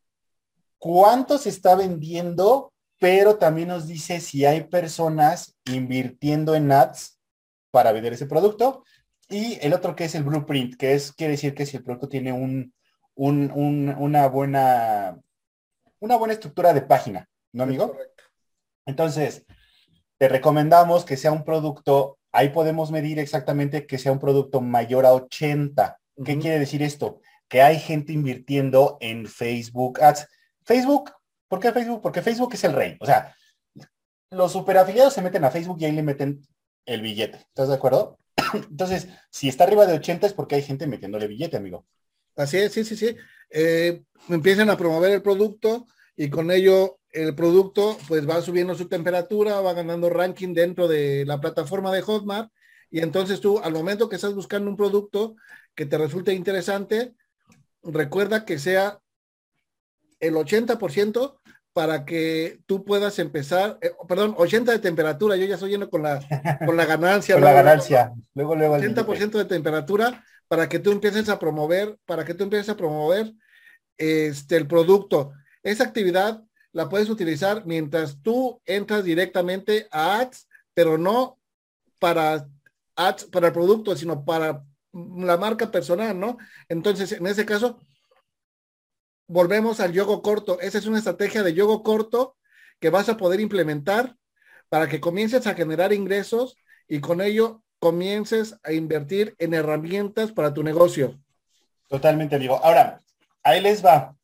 cuánto 0.79 1.39
se 1.39 1.49
está 1.49 1.75
vendiendo 1.75 2.73
pero 2.99 3.37
también 3.37 3.69
nos 3.69 3.87
dice 3.87 4.21
si 4.21 4.45
hay 4.45 4.65
personas 4.65 5.57
invirtiendo 5.67 6.55
en 6.55 6.73
ads 6.73 7.19
para 7.71 7.93
vender 7.93 8.13
ese 8.13 8.27
producto. 8.27 8.85
Y 9.29 9.59
el 9.65 9.73
otro 9.73 9.95
que 9.95 10.05
es 10.05 10.15
el 10.15 10.25
blueprint, 10.25 10.77
que 10.77 10.95
es, 10.95 11.13
quiere 11.13 11.33
decir 11.33 11.55
que 11.55 11.67
si 11.67 11.77
el 11.77 11.85
producto 11.85 12.09
tiene 12.09 12.33
un, 12.33 12.73
una 13.19 14.27
buena 14.29 15.19
una 16.01 16.17
buena 16.17 16.35
estructura 16.35 16.73
de 16.73 16.83
página, 16.83 17.29
¿no, 17.53 17.65
amigo? 17.65 17.97
Entonces, 18.87 19.45
te 20.19 20.29
recomendamos 20.29 21.05
que 21.05 21.17
sea 21.17 21.33
un 21.33 21.45
producto, 21.45 22.19
ahí 22.33 22.51
podemos 22.51 22.91
medir 22.91 23.19
exactamente 23.19 23.87
que 23.87 23.99
sea 23.99 24.13
un 24.13 24.19
producto 24.19 24.61
mayor 24.61 25.07
a 25.07 25.13
80. 25.13 25.99
¿Qué 26.25 26.39
quiere 26.39 26.59
decir 26.59 26.83
esto? 26.83 27.21
Que 27.49 27.63
hay 27.63 27.79
gente 27.79 28.13
invirtiendo 28.13 28.99
en 29.01 29.27
Facebook 29.27 30.01
Ads. 30.01 30.27
Facebook, 30.65 31.13
¿por 31.49 31.61
qué 31.61 31.73
Facebook? 31.73 32.03
Porque 32.03 32.23
Facebook 32.23 32.55
es 32.55 32.65
el 32.65 32.73
rey. 32.73 32.97
O 33.01 33.07
sea, 33.07 33.35
los 34.31 34.53
superafiliados 34.53 35.15
se 35.15 35.23
meten 35.23 35.45
a 35.45 35.51
Facebook 35.51 35.79
y 35.81 35.87
ahí 35.87 35.93
le 35.93 36.03
meten 36.03 36.47
el 36.87 37.03
billete. 37.03 37.39
¿Estás 37.39 37.69
de 37.69 37.75
acuerdo? 37.75 38.19
Entonces, 38.55 39.09
si 39.31 39.49
está 39.49 39.65
arriba 39.65 39.87
de 39.87 39.95
80 39.95 40.27
es 40.27 40.35
porque 40.35 40.57
hay 40.57 40.63
gente 40.63 40.87
metiéndole 40.87 41.27
billete, 41.27 41.57
amigo. 41.57 41.87
Así 42.39 42.57
es, 42.57 42.73
sí, 42.73 42.85
sí, 42.85 42.97
sí. 42.97 43.17
Eh, 43.51 44.01
empiezan 44.29 44.71
a 44.71 44.77
promover 44.77 45.11
el 45.11 45.23
producto 45.23 45.87
y 46.17 46.31
con 46.31 46.51
ello 46.53 47.01
el 47.11 47.35
producto 47.35 47.99
pues 48.07 48.29
va 48.29 48.41
subiendo 48.41 48.77
su 48.77 48.89
temperatura, 48.89 49.61
va 49.61 49.73
ganando 49.73 50.09
ranking 50.09 50.55
dentro 50.55 50.87
de 50.87 51.25
la 51.27 51.41
plataforma 51.41 51.93
de 51.93 52.03
Hotmart 52.03 52.53
y 52.91 53.01
entonces 53.01 53.41
tú 53.41 53.59
al 53.59 53.73
momento 53.73 54.09
que 54.09 54.17
estás 54.17 54.35
buscando 54.35 54.71
un 54.71 54.77
producto 54.77 55.35
que 55.75 55.85
te 55.85 55.99
resulte 55.99 56.33
interesante, 56.33 57.15
recuerda 57.83 58.45
que 58.45 58.59
sea 58.61 59.01
el 60.21 60.35
80% 60.35 61.41
para 61.73 62.05
que 62.05 62.61
tú 62.67 62.85
puedas 62.85 63.19
empezar, 63.19 63.79
eh, 63.81 63.93
perdón, 64.09 64.35
80 64.37 64.73
de 64.73 64.79
temperatura, 64.79 65.37
yo 65.37 65.45
ya 65.45 65.55
estoy 65.55 65.71
yendo 65.71 65.91
con 65.91 66.03
la, 66.03 66.21
con 66.65 66.77
la 66.77 66.85
ganancia. 66.85 67.35
con 67.37 67.45
la 67.45 67.53
ganancia, 67.53 68.13
luego, 68.35 68.55
luego. 68.55 68.77
80% 68.77 69.39
de 69.39 69.45
temperatura 69.45 70.25
para 70.49 70.69
que 70.69 70.79
tú 70.79 70.91
empieces 70.91 71.29
a 71.29 71.39
promover, 71.39 71.99
para 72.07 72.25
que 72.25 72.35
tú 72.35 72.45
empieces 72.45 72.69
a 72.71 72.77
promover 72.77 73.33
este, 73.97 74.57
el 74.57 74.67
producto. 74.67 75.33
Esa 75.63 75.85
actividad 75.85 76.43
la 76.73 76.89
puedes 76.89 77.11
utilizar 77.11 77.65
mientras 77.67 78.21
tú 78.23 78.61
entras 78.65 79.05
directamente 79.05 79.89
a 79.91 80.21
ads, 80.21 80.49
pero 80.75 80.99
no 80.99 81.39
para 81.99 82.49
ads, 82.97 83.25
para 83.27 83.49
el 83.49 83.53
producto, 83.53 83.97
sino 83.97 84.25
para 84.25 84.65
la 84.93 85.37
marca 85.37 85.71
personal, 85.71 86.19
¿no? 86.19 86.39
Entonces, 86.69 87.13
en 87.13 87.27
ese 87.27 87.45
caso, 87.45 87.79
volvemos 89.27 89.81
al 89.81 89.93
yogo 89.93 90.23
corto. 90.23 90.59
Esa 90.61 90.79
es 90.79 90.87
una 90.87 90.99
estrategia 90.99 91.43
de 91.43 91.55
yogo 91.55 91.83
corto 91.83 92.37
que 92.81 92.91
vas 92.91 93.09
a 93.09 93.17
poder 93.17 93.41
implementar 93.41 94.17
para 94.69 94.89
que 94.89 95.01
comiences 95.01 95.47
a 95.47 95.55
generar 95.55 95.93
ingresos 95.93 96.57
y 96.89 97.01
con 97.01 97.21
ello 97.21 97.63
comiences 97.79 98.57
a 98.63 98.73
invertir 98.73 99.35
en 99.39 99.55
herramientas 99.55 100.33
para 100.33 100.53
tu 100.53 100.63
negocio. 100.63 101.19
Totalmente, 101.89 102.37
amigo. 102.37 102.61
Ahora, 102.63 103.03
ahí 103.43 103.61
les 103.61 103.85
va. 103.85 104.17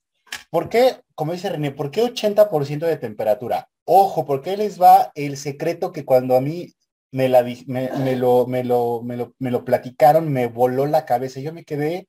¿Por 0.50 0.68
qué, 0.68 1.00
como 1.14 1.32
dice 1.32 1.48
René, 1.48 1.70
por 1.70 1.90
qué 1.90 2.02
80% 2.02 2.86
de 2.86 2.96
temperatura? 2.96 3.68
Ojo, 3.84 4.24
¿por 4.24 4.42
qué 4.42 4.56
les 4.56 4.80
va 4.80 5.10
el 5.14 5.36
secreto 5.36 5.92
que 5.92 6.04
cuando 6.04 6.36
a 6.36 6.40
mí 6.40 6.74
me, 7.10 7.28
la, 7.28 7.42
me, 7.66 8.16
lo, 8.16 8.46
me, 8.46 8.64
lo, 8.64 9.02
me, 9.02 9.16
lo, 9.16 9.34
me 9.38 9.50
lo 9.50 9.64
platicaron, 9.64 10.32
me 10.32 10.46
voló 10.46 10.86
la 10.86 11.04
cabeza? 11.04 11.40
Yo 11.40 11.52
me 11.52 11.64
quedé, 11.64 12.08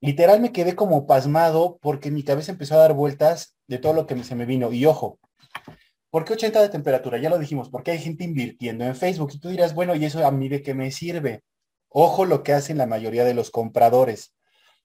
literal 0.00 0.40
me 0.40 0.52
quedé 0.52 0.74
como 0.74 1.06
pasmado 1.06 1.78
porque 1.80 2.10
mi 2.10 2.22
cabeza 2.22 2.52
empezó 2.52 2.74
a 2.74 2.78
dar 2.78 2.92
vueltas 2.92 3.56
de 3.66 3.78
todo 3.78 3.92
lo 3.92 4.06
que 4.06 4.22
se 4.24 4.34
me 4.34 4.46
vino. 4.46 4.72
Y 4.72 4.86
ojo, 4.86 5.18
¿Por 6.16 6.24
qué 6.24 6.32
80 6.32 6.62
de 6.62 6.68
temperatura? 6.70 7.18
Ya 7.18 7.28
lo 7.28 7.38
dijimos, 7.38 7.68
porque 7.68 7.90
hay 7.90 7.98
gente 7.98 8.24
invirtiendo 8.24 8.86
en 8.86 8.96
Facebook. 8.96 9.32
Y 9.34 9.38
tú 9.38 9.50
dirás, 9.50 9.74
bueno, 9.74 9.94
¿y 9.94 10.06
eso 10.06 10.26
a 10.26 10.30
mí 10.30 10.48
de 10.48 10.62
qué 10.62 10.72
me 10.72 10.90
sirve? 10.90 11.42
Ojo 11.90 12.24
lo 12.24 12.42
que 12.42 12.54
hacen 12.54 12.78
la 12.78 12.86
mayoría 12.86 13.22
de 13.22 13.34
los 13.34 13.50
compradores. 13.50 14.34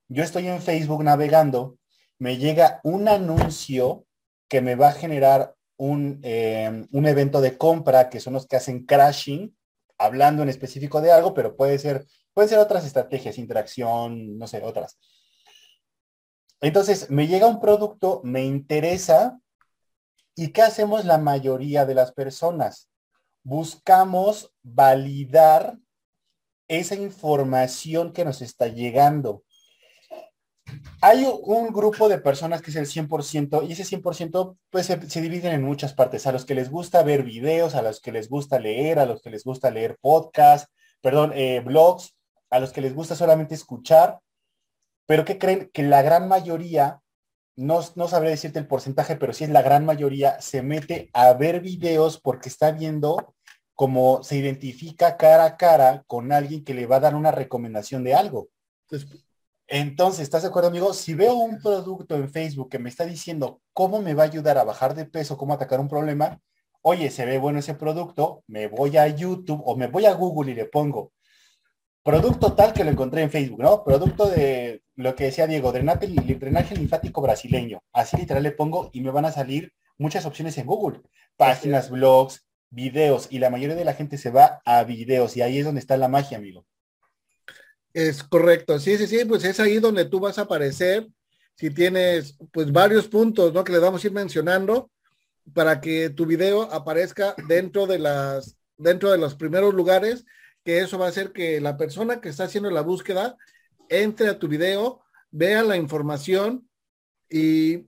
Yo 0.10 0.26
estoy 0.26 0.50
en 0.50 0.62
Facebook 0.62 1.06
navegando, 1.06 1.78
me 2.20 2.38
llega 2.38 2.82
un 2.84 3.08
anuncio 3.08 4.06
que 4.50 4.60
me 4.60 4.76
va 4.76 4.90
a 4.90 4.92
generar 4.92 5.56
un, 5.78 6.20
em, 6.22 6.90
un 6.92 7.06
evento 7.06 7.40
de 7.40 7.58
compra, 7.58 8.10
que 8.10 8.20
son 8.20 8.34
los 8.34 8.46
que 8.46 8.58
hacen 8.58 8.86
crashing, 8.86 9.56
hablando 9.98 10.44
en 10.44 10.50
específico 10.50 11.00
de 11.00 11.14
algo, 11.14 11.34
pero 11.34 11.56
puede 11.56 11.80
ser, 11.80 12.06
pueden 12.34 12.50
ser 12.50 12.60
otras 12.60 12.86
estrategias, 12.86 13.38
interacción, 13.38 14.38
no 14.38 14.48
sé, 14.48 14.62
otras. 14.64 15.00
Entonces, 16.60 17.10
me 17.10 17.28
llega 17.28 17.48
un 17.48 17.62
producto, 17.62 18.20
me 18.26 18.44
interesa, 18.44 19.41
¿Y 20.36 20.54
qué 20.54 20.62
hacemos 20.62 21.06
la 21.06 21.18
mayoría 21.18 21.86
de 21.86 21.96
las 21.96 22.14
personas? 22.14 22.90
Buscamos 23.44 24.54
validar 24.64 25.78
esa 26.68 26.96
información 26.96 28.14
que 28.14 28.24
nos 28.24 28.42
está 28.42 28.68
llegando. 28.68 29.44
Hay 31.02 31.26
un 31.44 31.74
grupo 31.74 32.08
de 32.08 32.20
personas 32.20 32.62
que 32.62 32.72
es 32.72 32.78
el 32.78 32.86
100% 32.86 33.68
y 33.68 33.74
ese 33.74 33.84
100% 33.84 34.58
pues 34.70 34.86
se, 34.86 35.22
dividen 35.22 35.54
en 35.54 35.64
muchas 35.64 35.94
partes. 35.94 36.28
A 36.28 36.32
los 36.32 36.46
que 36.46 36.56
les 36.56 36.70
gusta 36.70 37.04
ver 37.04 37.24
videos, 37.24 37.76
a 37.76 37.82
los 37.82 38.00
que 38.00 38.12
les 38.12 38.30
gusta 38.30 38.60
leer, 38.60 39.00
a 39.00 39.06
los 39.06 39.22
que 39.22 39.32
les 39.32 39.44
gusta 39.44 39.70
leer 39.70 39.98
podcasts, 40.00 40.72
perdón, 41.02 41.34
eh, 41.36 41.60
blogs, 41.60 42.16
a 42.50 42.60
los 42.60 42.72
que 42.72 42.82
les 42.82 42.94
gusta 42.94 43.16
solamente 43.16 43.56
escuchar. 43.56 44.20
Pero 45.08 45.26
que 45.26 45.38
creen 45.38 45.70
que 45.74 45.84
la 45.84 46.02
gran 46.04 46.28
mayoría 46.28 47.02
no, 47.56 47.82
no 47.96 48.08
sabré 48.08 48.30
decirte 48.30 48.60
el 48.60 48.68
porcentaje, 48.68 49.16
pero 49.16 49.34
sí 49.34 49.44
es 49.44 49.50
la 49.50 49.62
gran 49.62 49.86
mayoría, 49.86 50.40
se 50.42 50.62
mete 50.62 51.10
a 51.14 51.34
ver 51.34 51.62
videos 51.62 52.20
porque 52.20 52.50
está 52.50 52.72
viendo 52.72 53.36
cómo 53.76 54.24
se 54.24 54.38
identifica 54.38 55.18
cara 55.18 55.46
a 55.46 55.58
cara 55.58 56.04
con 56.08 56.32
alguien 56.32 56.64
que 56.64 56.74
le 56.74 56.86
va 56.86 56.98
a 56.98 57.02
dar 57.02 57.16
una 57.16 57.32
recomendación 57.32 58.04
de 58.04 58.14
algo. 58.14 58.50
Entonces, 59.68 60.24
¿estás 60.24 60.42
de 60.42 60.50
acuerdo, 60.50 60.70
amigo? 60.70 60.94
Si 60.94 61.14
veo 61.14 61.36
un 61.36 61.62
producto 61.62 62.16
en 62.16 62.30
Facebook 62.30 62.70
que 62.70 62.80
me 62.80 62.90
está 62.90 63.06
diciendo 63.06 63.62
cómo 63.74 64.02
me 64.02 64.14
va 64.14 64.24
a 64.24 64.26
ayudar 64.26 64.58
a 64.58 64.66
bajar 64.66 64.96
de 64.96 65.06
peso, 65.06 65.38
cómo 65.38 65.54
atacar 65.54 65.80
un 65.80 65.88
problema, 65.88 66.40
oye, 66.82 67.10
se 67.10 67.26
ve 67.26 67.38
bueno 67.38 67.60
ese 67.60 67.74
producto, 67.74 68.44
me 68.48 68.68
voy 68.68 68.98
a 68.98 69.08
YouTube 69.08 69.62
o 69.66 69.76
me 69.76 69.88
voy 69.88 70.06
a 70.06 70.14
Google 70.14 70.52
y 70.52 70.56
le 70.56 70.66
pongo 70.66 71.14
producto 72.04 72.54
tal 72.54 72.74
que 72.74 72.84
lo 72.84 72.92
encontré 72.92 73.22
en 73.22 73.32
Facebook, 73.32 73.62
¿no? 73.62 73.84
Producto 73.84 74.30
de 74.30 74.84
lo 74.96 75.16
que 75.16 75.26
decía 75.26 75.48
Diego, 75.48 75.72
drenaje, 75.72 76.08
drenaje 76.08 76.76
linfático 76.76 77.22
brasileño. 77.22 77.84
Así 77.94 78.18
literal 78.18 78.44
le 78.44 78.52
pongo 78.52 78.90
y 78.94 79.02
me 79.02 79.12
van 79.12 79.26
a 79.26 79.32
salir 79.32 79.74
muchas 79.98 80.26
opciones 80.26 80.58
en 80.58 80.66
Google. 80.66 81.02
Páginas, 81.38 81.90
blogs, 81.90 82.46
videos. 82.70 83.28
Y 83.30 83.40
la 83.40 83.50
mayoría 83.50 83.76
de 83.76 83.86
la 83.86 83.94
gente 83.94 84.18
se 84.18 84.32
va 84.32 84.62
a 84.66 84.84
videos 84.84 85.38
y 85.38 85.42
ahí 85.42 85.60
es 85.60 85.66
donde 85.66 85.82
está 85.82 85.98
la 85.98 86.08
magia, 86.08 86.38
amigo. 86.38 86.66
Es 87.94 88.24
correcto. 88.24 88.80
Sí, 88.80 88.98
sí, 88.98 89.08
sí, 89.08 89.26
pues 89.26 89.44
es 89.44 89.60
ahí 89.60 89.80
donde 89.80 90.06
tú 90.06 90.20
vas 90.20 90.40
a 90.40 90.44
aparecer. 90.44 91.08
Si 91.56 91.70
tienes 91.70 92.38
pues 92.52 92.72
varios 92.72 93.08
puntos, 93.08 93.54
¿no? 93.54 93.64
Que 93.64 93.74
le 93.74 93.80
vamos 93.80 94.04
a 94.04 94.08
ir 94.08 94.14
mencionando 94.14 94.90
para 95.54 95.82
que 95.82 96.10
tu 96.10 96.26
video 96.26 96.64
aparezca 96.72 97.36
dentro 97.48 97.86
de 97.88 98.00
las, 98.00 98.58
dentro 98.78 99.12
de 99.12 99.18
los 99.18 99.36
primeros 99.36 99.74
lugares 99.74 100.26
que 100.64 100.80
eso 100.80 100.98
va 100.98 101.08
a 101.08 101.10
hacer 101.10 101.32
que 101.32 101.60
la 101.62 101.78
persona 101.78 102.22
que 102.22 102.30
está 102.30 102.46
haciendo 102.46 102.70
la 102.70 102.82
búsqueda 102.82 103.38
entre 103.90 104.30
a 104.30 104.40
tu 104.40 104.48
video, 104.48 105.02
vea 105.32 105.64
la 105.64 105.78
información 105.78 106.70
y 107.30 107.88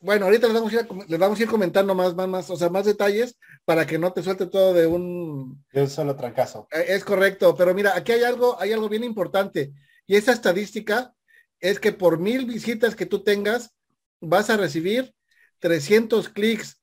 bueno, 0.00 0.24
ahorita 0.24 0.46
les 0.46 0.54
vamos 0.54 0.72
a 0.72 0.76
ir, 0.76 0.88
les 1.08 1.18
vamos 1.18 1.38
a 1.38 1.42
ir 1.42 1.48
comentando 1.48 1.94
más, 1.94 2.14
más, 2.14 2.28
más, 2.28 2.50
o 2.50 2.56
sea, 2.56 2.70
más 2.70 2.86
detalles 2.86 3.36
para 3.64 3.86
que 3.86 3.98
no 3.98 4.12
te 4.12 4.22
suelte 4.22 4.46
todo 4.46 4.72
de 4.72 4.86
un... 4.86 5.62
De 5.72 5.82
un 5.82 5.90
solo 5.90 6.16
trancazo. 6.16 6.66
Eh, 6.72 6.86
es 6.88 7.04
correcto, 7.04 7.54
pero 7.54 7.74
mira, 7.74 7.94
aquí 7.94 8.12
hay 8.12 8.22
algo, 8.22 8.58
hay 8.58 8.72
algo 8.72 8.88
bien 8.88 9.04
importante 9.04 9.72
y 10.06 10.16
esa 10.16 10.32
estadística 10.32 11.14
es 11.60 11.78
que 11.78 11.92
por 11.92 12.18
mil 12.18 12.46
visitas 12.46 12.96
que 12.96 13.06
tú 13.06 13.22
tengas, 13.22 13.74
vas 14.20 14.50
a 14.50 14.56
recibir 14.56 15.14
300 15.58 16.30
clics 16.30 16.80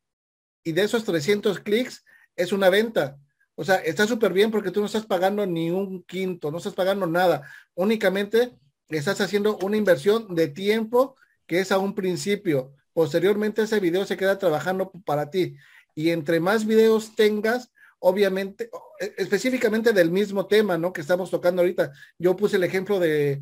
y 0.64 0.74
de 0.74 0.84
esos 0.84 1.04
300 1.04 1.60
clics 1.60 2.04
es 2.36 2.52
una 2.52 2.70
venta. 2.70 3.18
O 3.60 3.64
sea, 3.64 3.78
está 3.78 4.06
súper 4.06 4.34
bien 4.34 4.52
porque 4.52 4.70
tú 4.70 4.82
no 4.82 4.86
estás 4.86 5.08
pagando 5.08 5.44
ni 5.48 5.72
un 5.72 6.04
quinto, 6.04 6.52
no 6.52 6.60
estás 6.60 6.76
pagando 6.76 7.08
nada. 7.08 7.52
Únicamente 7.74 8.52
estás 8.88 9.20
haciendo 9.20 9.58
una 9.58 9.78
inversión 9.78 10.36
de 10.36 10.48
tiempo 10.48 11.16
que 11.48 11.60
es 11.60 11.72
a 11.72 11.80
un 11.80 11.96
principio. 11.96 12.76
Posteriormente 12.94 13.64
ese 13.64 13.80
video 13.80 14.06
se 14.06 14.16
queda 14.16 14.38
trabajando 14.38 14.92
para 15.06 15.32
ti. 15.32 15.56
Y 15.96 16.12
entre 16.12 16.40
más 16.40 16.68
videos 16.68 17.16
tengas, 17.16 17.72
obviamente, 17.98 18.70
e, 19.00 19.16
específicamente 19.18 19.92
del 19.92 20.12
mismo 20.12 20.46
tema, 20.46 20.78
¿no? 20.78 20.94
Que 20.94 21.02
estamos 21.02 21.32
tocando 21.32 21.64
ahorita. 21.64 21.92
Yo 22.20 22.36
puse 22.36 22.58
el 22.58 22.64
ejemplo 22.64 23.00
de, 23.00 23.42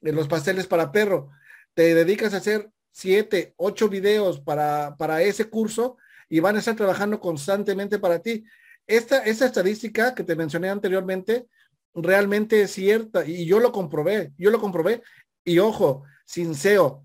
los 0.00 0.28
pasteles 0.28 0.68
para 0.68 0.92
perro. 0.92 1.30
Te 1.74 1.92
dedicas 1.92 2.34
a 2.34 2.36
hacer 2.36 2.70
siete, 2.92 3.52
ocho 3.56 3.88
videos 3.88 4.38
para, 4.38 4.94
para 4.96 5.22
ese 5.22 5.46
curso 5.50 5.96
y 6.28 6.38
van 6.38 6.54
a 6.54 6.60
estar 6.60 6.76
trabajando 6.76 7.18
constantemente 7.18 7.98
para 7.98 8.20
ti 8.20 8.44
esta, 8.86 9.18
estadística 9.24 10.14
que 10.14 10.24
te 10.24 10.36
mencioné 10.36 10.68
anteriormente 10.68 11.46
realmente 11.94 12.62
es 12.62 12.72
cierta 12.72 13.26
y 13.26 13.46
yo 13.46 13.58
lo 13.58 13.72
comprobé, 13.72 14.32
yo 14.36 14.50
lo 14.50 14.60
comprobé 14.60 15.02
y 15.44 15.58
ojo, 15.58 16.04
sin 16.24 16.54
SEO. 16.54 17.04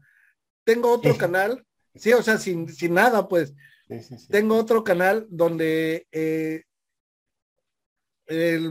Tengo 0.64 0.92
otro 0.92 1.18
canal, 1.18 1.66
sí, 1.96 2.14
o 2.14 2.22
sea, 2.22 2.38
sin, 2.38 2.70
sin 2.70 2.94
nada, 2.94 3.28
pues. 3.28 3.54
Tengo 4.30 4.56
otro 4.56 4.84
canal 4.84 5.28
donde 5.30 6.08
eh, 6.12 6.64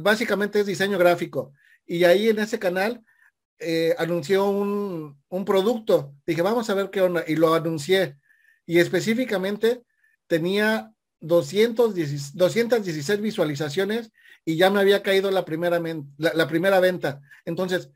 básicamente 0.01 0.61
es 0.61 0.67
diseño 0.67 0.99
gráfico. 0.99 1.53
Y 1.87 2.05
ahí 2.05 2.29
en 2.29 2.39
ese 2.39 2.59
canal 2.59 3.05
eh, 3.59 3.95
anunció 3.99 4.49
un, 4.49 5.21
un, 5.29 5.45
producto. 5.45 6.15
Dije, 6.27 6.41
vamos 6.41 6.71
a 6.71 6.75
ver 6.75 6.91
qué 6.91 7.03
onda. 7.03 7.25
Y 7.27 7.37
lo 7.37 7.53
anuncié. 7.53 8.17
Y 8.65 8.79
específicamente 8.79 9.83
tenía 10.27 10.95
210, 11.21 12.35
216 12.35 13.21
visualizaciones 13.21 14.11
y 14.45 14.57
ya 14.57 14.71
me 14.71 14.81
había 14.81 15.03
caído 15.03 15.31
la 15.31 15.45
primera, 15.45 15.81
la, 16.17 16.49
primera 16.49 16.81
venta. 16.81 17.21
Entonces, 17.45 17.91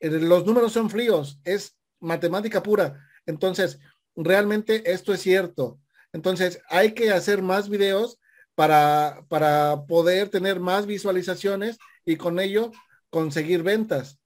eh, 0.00 0.08
los 0.08 0.46
números 0.46 0.72
son 0.72 0.90
fríos, 0.90 1.38
es 1.44 1.76
matemática 2.00 2.62
pura. 2.62 3.06
Entonces, 3.26 3.78
realmente 4.16 4.90
esto 4.90 5.12
es 5.12 5.20
cierto. 5.20 5.78
Entonces, 6.12 6.60
hay 6.68 6.92
que 6.92 7.10
hacer 7.10 7.42
más 7.42 7.68
videos 7.68 8.18
para, 8.54 9.24
para 9.28 9.84
poder 9.86 10.28
tener 10.28 10.58
más 10.58 10.86
visualizaciones 10.86 11.78
y 12.04 12.16
con 12.16 12.40
ello 12.40 12.72
conseguir 13.10 13.62
ventas. 13.62 14.18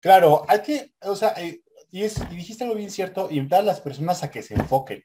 Claro, 0.00 0.44
hay 0.48 0.62
que, 0.62 0.94
o 1.02 1.14
sea, 1.14 1.34
eh, 1.36 1.62
y, 1.90 2.04
es, 2.04 2.16
y 2.30 2.36
dijiste 2.36 2.64
algo 2.64 2.76
bien 2.76 2.90
cierto, 2.90 3.28
invitar 3.30 3.60
a 3.60 3.64
las 3.64 3.80
personas 3.80 4.22
a 4.22 4.30
que 4.30 4.42
se 4.42 4.54
enfoquen 4.54 5.04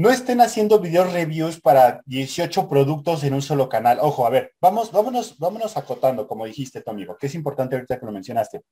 no 0.00 0.08
estén 0.08 0.40
haciendo 0.40 0.78
video 0.78 1.04
reviews 1.04 1.60
para 1.60 2.00
18 2.06 2.70
productos 2.70 3.22
en 3.22 3.34
un 3.34 3.42
solo 3.42 3.68
canal. 3.68 3.98
Ojo, 4.00 4.26
a 4.26 4.30
ver, 4.30 4.54
vamos, 4.58 4.90
vámonos, 4.92 5.36
vámonos 5.38 5.76
acotando, 5.76 6.26
como 6.26 6.46
dijiste 6.46 6.80
tu 6.80 6.90
amigo, 6.90 7.18
que 7.18 7.26
es 7.26 7.34
importante 7.34 7.76
ahorita 7.76 8.00
que 8.00 8.06
lo 8.06 8.12
mencionaste. 8.12 8.62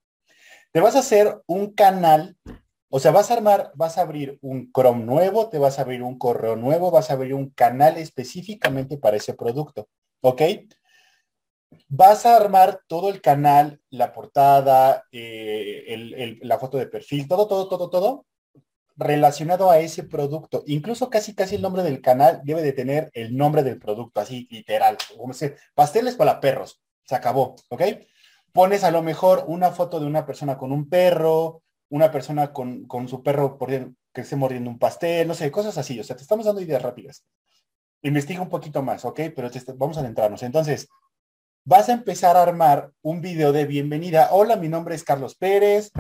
Te 0.73 0.81
vas 0.81 0.97
a 0.97 1.01
hacer 1.01 1.43
un 1.47 1.75
canal, 1.75 2.39
o 2.89 2.99
sea, 2.99 3.11
vas 3.11 3.31
a 3.31 3.35
armar, 3.35 3.73
vas 3.75 3.99
a 3.99 4.01
abrir 4.01 4.39
un 4.41 4.73
Chrome 4.73 5.05
nuevo, 5.05 5.51
te 5.51 5.59
vas 5.59 5.79
a 5.79 5.83
abrir 5.83 6.03
un 6.03 6.17
correo 6.17 6.57
nuevo, 6.57 6.91
vas 6.91 7.11
a 7.11 7.13
abrir 7.13 7.35
un 7.35 7.51
canal 7.51 7.99
específicamente 7.99 8.97
para 8.97 9.19
ese 9.19 9.35
producto, 9.35 9.87
¿ok? 10.23 10.41
Vas 11.89 12.25
a 12.25 12.37
armar 12.37 12.81
todo 12.87 13.11
el 13.11 13.21
canal, 13.21 13.83
la 13.91 14.15
portada, 14.15 15.05
eh, 15.13 16.39
la 16.41 16.59
foto 16.59 16.79
de 16.79 16.87
perfil, 16.87 17.29
todo, 17.29 17.47
todo, 17.47 17.69
todo, 17.69 17.91
todo, 17.91 18.25
relacionado 18.99 19.71
a 19.71 19.79
ese 19.79 20.03
producto. 20.03 20.65
Incluso 20.67 21.09
casi 21.09 21.35
casi 21.35 21.55
el 21.55 21.63
nombre 21.63 21.83
del 21.83 22.03
canal 22.03 22.41
debe 22.45 22.63
de 22.63 22.73
tener 22.73 23.11
el 23.15 23.37
nombre 23.37 23.63
del 23.63 23.79
producto, 23.79 24.21
así 24.21 24.49
literal. 24.51 24.99
Como 25.17 25.33
se, 25.33 25.57
pasteles 25.75 26.17
para 26.17 26.41
perros. 26.41 26.83
Se 27.05 27.15
acabó, 27.15 27.55
¿ok? 27.71 27.83
Pones 28.53 28.85
a 28.85 28.91
lo 28.91 29.03
mejor 29.03 29.45
una 29.47 29.71
foto 29.71 30.01
de 30.01 30.07
una 30.07 30.27
persona 30.27 30.59
con 30.59 30.73
un 30.73 30.89
perro, 30.89 31.63
una 31.91 32.11
persona 32.11 32.53
con, 32.53 32.87
su 33.09 33.23
perro 33.23 33.57
que 34.13 34.21
esté 34.21 34.37
mordiendo 34.37 34.69
un 34.69 34.79
pastel, 34.79 35.29
no 35.29 35.35
sé, 35.35 35.51
cosas 35.51 35.79
así. 35.79 35.99
O 36.01 36.05
sea, 36.05 36.17
te 36.17 36.23
estamos 36.23 36.45
dando 36.45 36.61
ideas 36.61 36.83
rápidas. 36.83 37.25
Investiga 38.03 38.43
un 38.43 38.51
poquito 38.51 38.83
más, 38.83 39.05
¿ok? 39.05 39.21
Pero 39.35 39.49
vamos 39.77 39.97
a 39.97 40.01
adentrarnos. 40.01 40.43
Entonces, 40.43 40.89
vas 41.65 41.89
a 41.89 41.93
empezar 41.93 42.37
a 42.37 42.43
armar 42.43 42.91
un 43.01 43.21
video 43.21 43.53
de 43.53 43.65
bienvenida. 43.65 44.31
Hola, 44.33 44.57
mi 44.57 44.69
nombre 44.69 44.97
es 44.97 45.05
Carlos 45.05 45.37
Pérez. 45.37 45.93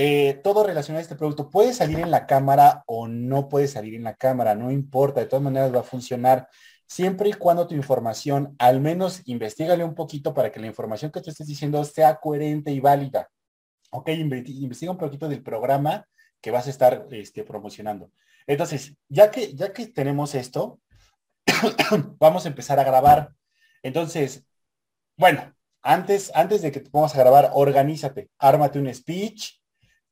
Eh, 0.00 0.40
todo 0.44 0.64
relacionado 0.64 1.00
a 1.00 1.02
este 1.02 1.16
producto 1.16 1.50
puede 1.50 1.72
salir 1.72 1.98
en 1.98 2.12
la 2.12 2.24
cámara 2.24 2.84
o 2.86 3.08
no 3.08 3.48
puede 3.48 3.66
salir 3.66 3.96
en 3.96 4.04
la 4.04 4.14
cámara, 4.14 4.54
no 4.54 4.70
importa, 4.70 5.18
de 5.18 5.26
todas 5.26 5.42
maneras 5.42 5.74
va 5.74 5.80
a 5.80 5.82
funcionar 5.82 6.48
siempre 6.86 7.30
y 7.30 7.32
cuando 7.32 7.66
tu 7.66 7.74
información, 7.74 8.54
al 8.60 8.80
menos 8.80 9.22
investigale 9.24 9.82
un 9.82 9.96
poquito 9.96 10.32
para 10.34 10.52
que 10.52 10.60
la 10.60 10.68
información 10.68 11.10
que 11.10 11.20
te 11.20 11.30
estés 11.30 11.48
diciendo 11.48 11.82
sea 11.84 12.14
coherente 12.20 12.70
y 12.70 12.78
válida. 12.78 13.28
Ok, 13.90 14.10
investiga 14.10 14.92
un 14.92 14.98
poquito 14.98 15.28
del 15.28 15.42
programa 15.42 16.06
que 16.40 16.52
vas 16.52 16.68
a 16.68 16.70
estar 16.70 17.08
este, 17.10 17.42
promocionando. 17.42 18.12
Entonces, 18.46 18.96
ya 19.08 19.32
que, 19.32 19.52
ya 19.54 19.72
que 19.72 19.88
tenemos 19.88 20.36
esto, 20.36 20.78
vamos 22.20 22.44
a 22.44 22.48
empezar 22.48 22.78
a 22.78 22.84
grabar. 22.84 23.32
Entonces, 23.82 24.46
bueno, 25.16 25.52
antes, 25.82 26.30
antes 26.36 26.62
de 26.62 26.70
que 26.70 26.80
te 26.80 26.90
pongas 26.90 27.16
a 27.16 27.18
grabar, 27.18 27.50
organízate, 27.52 28.30
ármate 28.38 28.78
un 28.78 28.94
speech, 28.94 29.57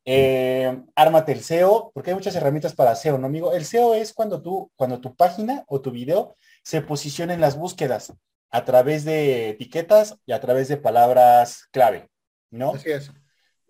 eh, 0.06 0.82
ármate 0.94 1.32
el 1.32 1.40
SEO, 1.40 1.90
porque 1.92 2.10
hay 2.10 2.14
muchas 2.14 2.36
herramientas 2.36 2.74
para 2.74 2.94
SEO, 2.94 3.18
¿no, 3.18 3.26
amigo? 3.26 3.52
El 3.52 3.64
SEO 3.64 3.94
es 3.94 4.12
cuando 4.12 4.40
tú, 4.40 4.70
cuando 4.76 5.00
tu 5.00 5.16
página 5.16 5.64
o 5.66 5.80
tu 5.80 5.90
video 5.90 6.36
se 6.62 6.80
posiciona 6.80 7.34
en 7.34 7.40
las 7.40 7.58
búsquedas 7.58 8.12
a 8.50 8.64
través 8.64 9.04
de 9.04 9.50
etiquetas 9.50 10.16
y 10.24 10.32
a 10.32 10.40
través 10.40 10.68
de 10.68 10.76
palabras 10.76 11.66
clave, 11.72 12.08
¿no? 12.50 12.72
Así 12.74 12.90
es. 12.90 13.10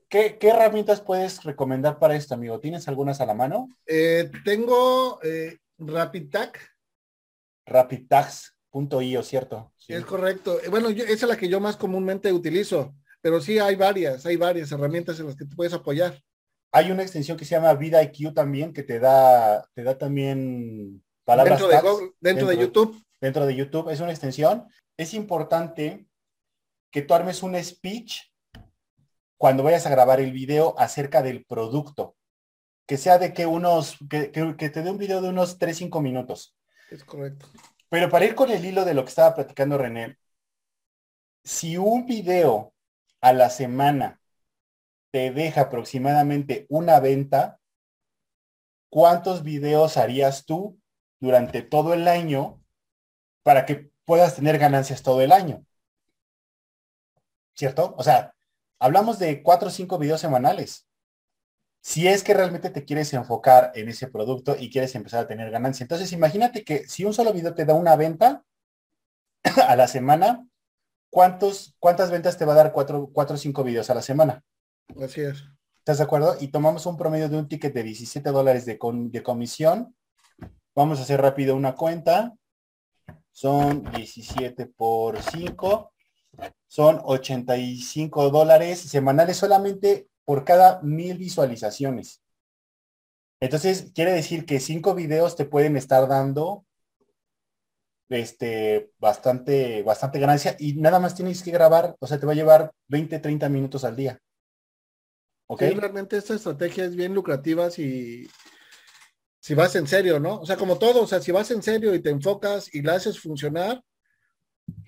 ¿Qué, 0.08 0.38
herramientas 0.42 1.00
puedes 1.00 1.42
recomendar 1.42 1.98
para 1.98 2.14
esto, 2.14 2.34
amigo? 2.34 2.60
¿Tienes 2.60 2.86
algunas 2.86 3.20
a 3.20 3.26
la 3.26 3.34
mano? 3.34 3.68
Eh, 3.86 4.30
tengo 4.44 5.20
eh, 5.22 5.58
RapidTag. 5.78 6.52
RapidTags.io, 7.64 9.22
¿cierto? 9.22 9.72
Sí. 9.78 9.94
Es 9.94 10.04
correcto. 10.04 10.60
Eh, 10.62 10.68
bueno, 10.68 10.90
esa 10.90 11.12
es 11.12 11.22
la 11.22 11.36
que 11.36 11.48
yo 11.48 11.60
más 11.60 11.76
comúnmente 11.76 12.32
utilizo. 12.32 12.94
Pero 13.20 13.40
sí 13.40 13.58
hay 13.58 13.74
varias, 13.74 14.24
hay 14.24 14.36
varias 14.36 14.70
herramientas 14.70 15.18
en 15.18 15.26
las 15.26 15.34
que 15.34 15.46
te 15.46 15.56
puedes 15.56 15.72
apoyar. 15.72 16.22
Hay 16.76 16.90
una 16.90 17.02
extensión 17.02 17.38
que 17.38 17.46
se 17.46 17.54
llama 17.54 17.72
Vida 17.72 18.02
IQ 18.02 18.34
también, 18.34 18.74
que 18.74 18.82
te 18.82 19.00
da, 19.00 19.66
te 19.72 19.82
da 19.82 19.96
también 19.96 21.02
palabras. 21.24 21.58
Dentro, 21.58 21.96
de, 21.96 22.12
dentro, 22.20 22.46
de 22.48 22.58
YouTube. 22.58 23.02
Dentro 23.18 23.46
de 23.46 23.56
YouTube, 23.56 23.88
es 23.88 24.00
una 24.00 24.10
extensión. 24.10 24.68
Es 24.98 25.14
importante 25.14 26.06
que 26.90 27.00
tú 27.00 27.14
armes 27.14 27.42
un 27.42 27.56
speech 27.64 28.30
cuando 29.38 29.62
vayas 29.62 29.86
a 29.86 29.90
grabar 29.90 30.20
el 30.20 30.32
video 30.32 30.78
acerca 30.78 31.22
del 31.22 31.46
producto. 31.46 32.14
Que 32.84 32.98
sea 32.98 33.16
de 33.16 33.32
que 33.32 33.46
unos, 33.46 33.96
que, 34.10 34.30
que 34.30 34.68
te 34.68 34.82
dé 34.82 34.90
un 34.90 34.98
video 34.98 35.22
de 35.22 35.30
unos 35.30 35.58
3-5 35.58 36.02
minutos. 36.02 36.58
Es 36.90 37.04
correcto. 37.04 37.46
Pero 37.88 38.10
para 38.10 38.26
ir 38.26 38.34
con 38.34 38.50
el 38.50 38.62
hilo 38.62 38.84
de 38.84 38.92
lo 38.92 39.02
que 39.02 39.08
estaba 39.08 39.34
platicando 39.34 39.78
René, 39.78 40.18
si 41.42 41.78
un 41.78 42.04
video 42.04 42.74
a 43.22 43.32
la 43.32 43.48
semana 43.48 44.20
te 45.10 45.30
deja 45.30 45.62
aproximadamente 45.62 46.66
una 46.68 47.00
venta, 47.00 47.58
¿cuántos 48.88 49.42
videos 49.42 49.96
harías 49.96 50.44
tú 50.46 50.78
durante 51.20 51.62
todo 51.62 51.94
el 51.94 52.08
año 52.08 52.62
para 53.42 53.66
que 53.66 53.90
puedas 54.04 54.36
tener 54.36 54.58
ganancias 54.58 55.02
todo 55.02 55.20
el 55.20 55.32
año? 55.32 55.64
¿Cierto? 57.54 57.94
O 57.96 58.02
sea, 58.02 58.34
hablamos 58.78 59.18
de 59.18 59.42
cuatro 59.42 59.68
o 59.68 59.70
cinco 59.70 59.98
videos 59.98 60.20
semanales. 60.20 60.86
Si 61.80 62.08
es 62.08 62.24
que 62.24 62.34
realmente 62.34 62.70
te 62.70 62.84
quieres 62.84 63.12
enfocar 63.14 63.72
en 63.74 63.88
ese 63.88 64.08
producto 64.08 64.56
y 64.58 64.70
quieres 64.70 64.94
empezar 64.94 65.20
a 65.20 65.28
tener 65.28 65.50
ganancia. 65.50 65.84
Entonces, 65.84 66.12
imagínate 66.12 66.64
que 66.64 66.86
si 66.88 67.04
un 67.04 67.14
solo 67.14 67.32
video 67.32 67.54
te 67.54 67.64
da 67.64 67.74
una 67.74 67.96
venta 67.96 68.44
a 69.68 69.76
la 69.76 69.86
semana, 69.86 70.46
¿cuántos, 71.10 71.76
¿cuántas 71.78 72.10
ventas 72.10 72.36
te 72.36 72.44
va 72.44 72.54
a 72.54 72.56
dar 72.56 72.72
cuatro, 72.72 73.08
cuatro 73.12 73.36
o 73.36 73.38
cinco 73.38 73.62
videos 73.64 73.88
a 73.88 73.94
la 73.94 74.02
semana? 74.02 74.44
Así 75.02 75.20
es. 75.20 75.44
¿Estás 75.78 75.98
de 75.98 76.04
acuerdo? 76.04 76.36
Y 76.40 76.48
tomamos 76.48 76.86
un 76.86 76.96
promedio 76.96 77.28
de 77.28 77.36
un 77.36 77.48
ticket 77.48 77.72
de 77.72 77.82
17 77.82 78.30
dólares 78.30 78.66
de, 78.66 78.78
de 78.80 79.22
comisión. 79.22 79.94
Vamos 80.74 80.98
a 80.98 81.02
hacer 81.02 81.20
rápido 81.20 81.54
una 81.54 81.74
cuenta. 81.74 82.34
Son 83.30 83.84
17 83.92 84.66
por 84.66 85.20
5. 85.20 85.92
Son 86.66 87.00
85 87.04 88.30
dólares 88.30 88.80
semanales 88.80 89.36
solamente 89.36 90.08
por 90.24 90.44
cada 90.44 90.82
mil 90.82 91.16
visualizaciones. 91.18 92.22
Entonces, 93.40 93.92
quiere 93.94 94.12
decir 94.12 94.46
que 94.46 94.60
cinco 94.60 94.94
videos 94.94 95.36
te 95.36 95.44
pueden 95.44 95.76
estar 95.76 96.08
dando 96.08 96.64
este, 98.08 98.90
bastante, 98.98 99.82
bastante 99.82 100.18
ganancia 100.18 100.56
y 100.58 100.74
nada 100.74 100.98
más 100.98 101.14
tienes 101.14 101.42
que 101.42 101.50
grabar, 101.50 101.96
o 102.00 102.06
sea, 102.06 102.18
te 102.18 102.26
va 102.26 102.32
a 102.32 102.36
llevar 102.36 102.72
20, 102.88 103.18
30 103.18 103.48
minutos 103.48 103.84
al 103.84 103.96
día. 103.96 104.20
¿Ok? 105.48 105.62
realmente 105.62 106.16
esta 106.16 106.34
estrategia 106.34 106.84
es 106.84 106.96
bien 106.96 107.14
lucrativa 107.14 107.70
si, 107.70 108.28
si 109.38 109.54
vas 109.54 109.76
en 109.76 109.86
serio, 109.86 110.18
¿no? 110.18 110.40
O 110.40 110.46
sea, 110.46 110.56
como 110.56 110.78
todo, 110.78 111.02
o 111.02 111.06
sea, 111.06 111.20
si 111.20 111.30
vas 111.30 111.50
en 111.50 111.62
serio 111.62 111.94
y 111.94 112.00
te 112.00 112.10
enfocas 112.10 112.74
y 112.74 112.82
la 112.82 112.94
haces 112.94 113.20
funcionar, 113.20 113.82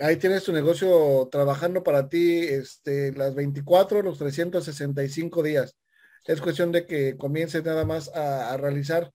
ahí 0.01 0.17
tienes 0.17 0.43
tu 0.43 0.53
negocio 0.53 1.29
trabajando 1.31 1.83
para 1.85 2.09
ti 2.09 2.41
este, 2.41 3.13
las 3.13 3.35
24, 3.35 4.03
los 4.03 4.19
365 4.19 5.43
días. 5.43 5.77
Es 6.25 6.41
cuestión 6.41 6.73
de 6.73 6.87
que 6.87 7.17
comiences 7.17 7.65
nada 7.65 7.85
más 7.85 8.09
a, 8.15 8.53
a 8.53 8.57
realizar 8.57 9.13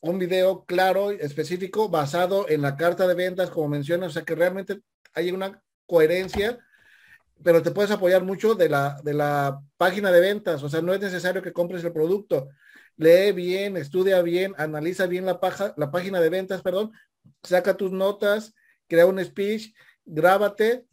un 0.00 0.18
video 0.18 0.64
claro, 0.64 1.10
específico, 1.10 1.88
basado 1.88 2.48
en 2.48 2.62
la 2.62 2.76
carta 2.76 3.06
de 3.06 3.14
ventas, 3.14 3.50
como 3.50 3.68
mencionas, 3.68 4.10
o 4.10 4.12
sea 4.12 4.22
que 4.22 4.34
realmente 4.34 4.80
hay 5.14 5.30
una 5.30 5.62
coherencia, 5.86 6.58
pero 7.42 7.62
te 7.62 7.70
puedes 7.70 7.90
apoyar 7.90 8.24
mucho 8.24 8.54
de 8.54 8.68
la, 8.68 9.00
de 9.02 9.14
la 9.14 9.60
página 9.76 10.10
de 10.10 10.20
ventas, 10.20 10.62
o 10.62 10.68
sea, 10.68 10.82
no 10.82 10.92
es 10.92 11.00
necesario 11.00 11.42
que 11.42 11.52
compres 11.52 11.84
el 11.84 11.92
producto. 11.92 12.48
Lee 12.96 13.32
bien, 13.32 13.76
estudia 13.76 14.20
bien, 14.22 14.54
analiza 14.58 15.06
bien 15.06 15.24
la, 15.24 15.40
paja, 15.40 15.72
la 15.76 15.90
página 15.90 16.20
de 16.20 16.28
ventas, 16.28 16.62
perdón, 16.62 16.92
saca 17.42 17.76
tus 17.76 17.92
notas, 17.92 18.54
crea 18.86 19.06
un 19.06 19.24
speech, 19.24 19.72
grábate 20.04 20.84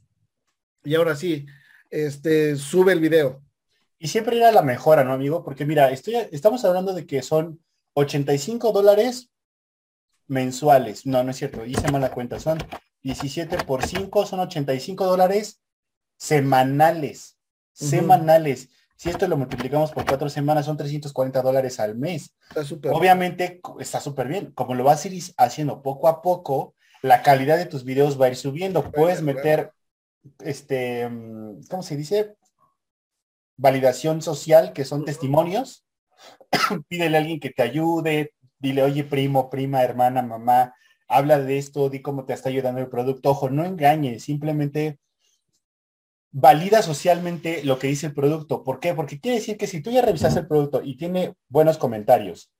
y 0.83 0.95
ahora 0.95 1.15
sí, 1.15 1.45
este, 1.89 2.55
sube 2.55 2.93
el 2.93 2.99
video. 2.99 3.43
Y 3.99 4.07
siempre 4.07 4.38
ir 4.38 4.43
la 4.53 4.62
mejora, 4.62 5.03
¿no, 5.03 5.13
amigo? 5.13 5.43
Porque 5.43 5.65
mira, 5.65 5.89
estoy, 5.91 6.15
estamos 6.31 6.63
hablando 6.63 6.93
de 6.93 7.05
que 7.05 7.23
son 7.23 7.60
85 7.93 8.71
dólares 8.71 9.31
mensuales. 10.27 11.05
No, 11.05 11.23
no 11.23 11.31
es 11.31 11.38
cierto, 11.38 11.65
hice 11.65 11.91
mala 11.91 12.12
cuenta. 12.12 12.39
Son 12.39 12.60
17 13.01 13.63
por 13.65 13.86
5, 13.86 14.25
son 14.25 14.39
85 14.41 15.05
dólares 15.05 15.62
semanales. 16.17 17.38
Semanales. 17.71 18.69
Si 18.95 19.10
esto 19.10 19.27
lo 19.27 19.38
multiplicamos 19.38 19.91
por 19.91 20.06
cuatro 20.06 20.27
semanas, 20.27 20.65
son 20.65 20.75
340 20.75 21.41
dólares 21.43 21.80
al 21.80 21.95
mes. 21.95 22.36
Obviamente 22.91 23.62
está 23.80 23.99
súper 23.99 24.27
bien. 24.27 24.51
Como 24.51 24.73
lo 24.73 24.84
vas 24.84 25.06
a 25.06 25.08
ir 25.08 25.23
haciendo 25.38 25.84
poco 25.84 26.08
a 26.08 26.23
poco, 26.23 26.73
la 27.03 27.21
calidad 27.21 27.58
de 27.58 27.67
tus 27.67 27.84
videos 27.84 28.19
va 28.19 28.25
a 28.25 28.30
ir 28.30 28.36
subiendo. 28.36 28.91
Puedes 28.91 29.21
meter, 29.21 29.71
este, 30.39 31.08
mm, 31.08 31.67
¿cómo 31.69 31.84
se 31.84 31.95
dice? 31.95 32.36
Validación 33.56 34.23
social, 34.23 34.73
que 34.73 34.84
son 34.84 35.06
testimonios. 35.06 35.86
Pídele 36.88 37.17
a 37.17 37.19
alguien 37.19 37.39
que 37.39 37.51
te 37.51 37.62
ayude. 37.62 38.34
Dile, 38.58 38.82
oye, 38.82 39.03
primo, 39.03 39.51
prima, 39.51 39.84
hermana, 39.84 40.23
mamá, 40.23 40.73
habla 41.08 41.38
de 41.39 41.60
esto, 41.60 41.89
di 41.89 42.01
cómo 42.01 42.25
te 42.25 42.34
está 42.34 42.49
ayudando 42.49 42.82
el 42.82 42.89
producto. 42.89 43.30
Ojo, 43.30 43.51
no 43.51 43.63
engañes, 43.63 44.23
simplemente 44.23 44.97
valida 46.39 46.84
socialmente 46.84 47.63
lo 47.63 47.80
que 47.80 47.88
dice 47.88 48.06
el 48.06 48.13
producto. 48.13 48.63
¿Por 48.63 48.80
qué? 48.80 48.93
Porque 48.93 49.19
quiere 49.19 49.39
decir 49.39 49.58
que 49.58 49.65
si 49.65 49.82
tú 49.82 49.89
ya 49.89 50.04
revisas 50.04 50.36
el 50.36 50.47
producto 50.47 50.84
y 50.84 50.95
tiene 50.95 51.34
buenos 51.50 51.80
comentarios, 51.80 52.52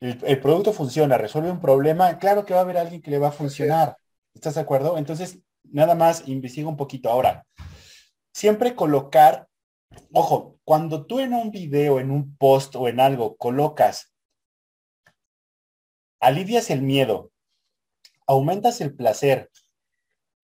el, 0.00 0.40
producto 0.40 0.72
funciona, 0.72 1.18
resuelve 1.18 1.50
un 1.50 1.60
problema, 1.60 2.18
claro 2.18 2.46
que 2.46 2.54
va 2.54 2.60
a 2.60 2.62
haber 2.62 2.78
alguien 2.78 3.02
que 3.02 3.10
le 3.10 3.18
va 3.18 3.28
a 3.28 3.32
funcionar. 3.32 3.98
¿Estás 4.32 4.54
de 4.54 4.62
acuerdo? 4.62 4.96
Entonces, 4.96 5.38
nada 5.64 5.94
más 5.94 6.26
investiga 6.28 6.70
un 6.70 6.78
poquito. 6.78 7.10
Ahora, 7.10 7.44
siempre 8.32 8.74
colocar, 8.74 9.48
ojo, 10.14 10.58
cuando 10.64 11.04
tú 11.04 11.20
en 11.20 11.34
un 11.34 11.50
video, 11.50 12.00
en 12.00 12.10
un 12.10 12.34
post 12.38 12.74
o 12.74 12.88
en 12.88 13.00
algo 13.00 13.36
colocas, 13.36 14.14
alivias 16.20 16.70
el 16.70 16.80
miedo, 16.80 17.30
aumentas 18.26 18.80
el 18.80 18.96
placer, 18.96 19.50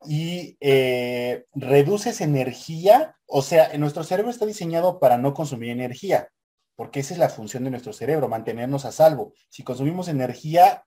y 0.07 0.57
eh, 0.61 1.45
reduces 1.55 2.21
energía, 2.21 3.17
o 3.27 3.43
sea, 3.43 3.77
nuestro 3.79 4.05
cerebro 4.05 4.31
está 4.31 4.47
diseñado 4.47 4.99
para 4.99 5.19
no 5.19 5.35
consumir 5.35 5.71
energía, 5.71 6.29
porque 6.77 7.01
esa 7.01 7.15
es 7.15 7.19
la 7.19 7.29
función 7.29 7.65
de 7.65 7.71
nuestro 7.71 7.93
cerebro, 7.93 8.29
mantenernos 8.29 8.85
a 8.85 8.93
salvo. 8.93 9.33
Si 9.49 9.63
consumimos 9.63 10.09
energía, 10.09 10.85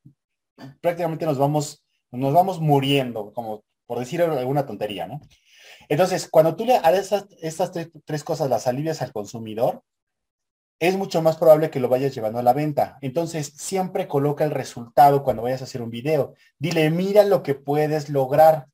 prácticamente 0.82 1.25
nos 1.25 1.38
vamos, 1.38 1.86
nos 2.12 2.34
vamos 2.34 2.60
muriendo, 2.60 3.34
como 3.34 3.63
por 3.86 3.99
decir 3.99 4.21
alguna 4.21 4.65
tontería, 4.65 5.08
¿no? 5.08 5.19
Entonces, 5.88 6.27
cuando 6.29 6.55
tú 6.55 6.65
le 6.65 6.75
haces 6.75 7.25
estas, 7.41 7.71
tres, 7.71 7.89
tres 8.05 8.23
cosas, 8.23 8.49
las 8.49 8.67
alivias 8.67 9.01
al 9.01 9.12
consumidor, 9.12 9.84
es 10.79 10.95
mucho 10.95 11.21
más 11.21 11.38
probable 11.38 11.69
que 11.69 11.79
lo 11.79 11.89
vayas 11.89 12.15
llevando 12.15 12.39
a 12.39 12.43
la 12.43 12.53
venta. 12.53 12.97
Entonces, 13.01 13.53
siempre 13.58 14.08
coloca 14.08 14.45
el 14.45 14.51
resultado 14.51 15.23
cuando 15.23 15.43
vayas 15.43 15.62
a 15.62 15.65
hacer 15.65 15.82
un 15.82 15.89
video. 15.89 16.34
Dile, 16.58 16.89
mira 16.89 17.23
lo 17.23 17.43
que 17.43 17.55
puedes 17.55 18.10
lograr. 18.10 18.67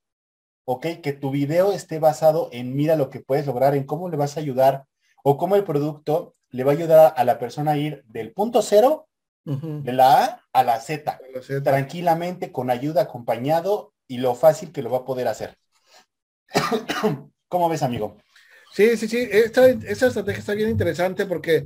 ¿Ok? 0.65 0.87
Que 1.01 1.13
tu 1.13 1.31
video 1.31 1.71
esté 1.71 1.99
basado 1.99 2.49
en 2.51 2.75
mira 2.75 2.95
lo 2.95 3.09
que 3.09 3.21
puedes 3.21 3.45
lograr, 3.45 3.75
en 3.75 3.85
cómo 3.85 4.09
le 4.09 4.17
vas 4.17 4.37
a 4.37 4.39
ayudar 4.39 4.85
o 5.23 5.37
cómo 5.37 5.55
el 5.55 5.63
producto 5.63 6.33
le 6.49 6.63
va 6.63 6.71
a 6.71 6.75
ayudar 6.75 7.13
a 7.15 7.23
la 7.23 7.39
persona 7.39 7.71
a 7.71 7.77
ir 7.77 8.03
del 8.07 8.33
punto 8.33 8.61
cero, 8.61 9.07
de 9.43 9.93
la 9.93 10.23
A 10.23 10.41
a 10.53 10.63
la 10.63 10.79
Z, 10.79 11.19
tranquilamente, 11.63 12.51
con 12.51 12.71
ayuda, 12.71 13.03
acompañado 13.03 13.93
y 14.07 14.17
lo 14.17 14.33
fácil 14.33 14.71
que 14.71 14.81
lo 14.81 14.89
va 14.89 14.99
a 14.99 15.05
poder 15.05 15.27
hacer. 15.27 15.55
¿Cómo 17.47 17.69
ves, 17.69 17.83
amigo? 17.83 18.17
Sí, 18.73 18.97
sí, 18.97 19.07
sí, 19.07 19.29
esta, 19.31 19.67
estrategia 19.67 20.39
está 20.39 20.53
bien 20.53 20.69
interesante 20.69 21.25
porque 21.25 21.65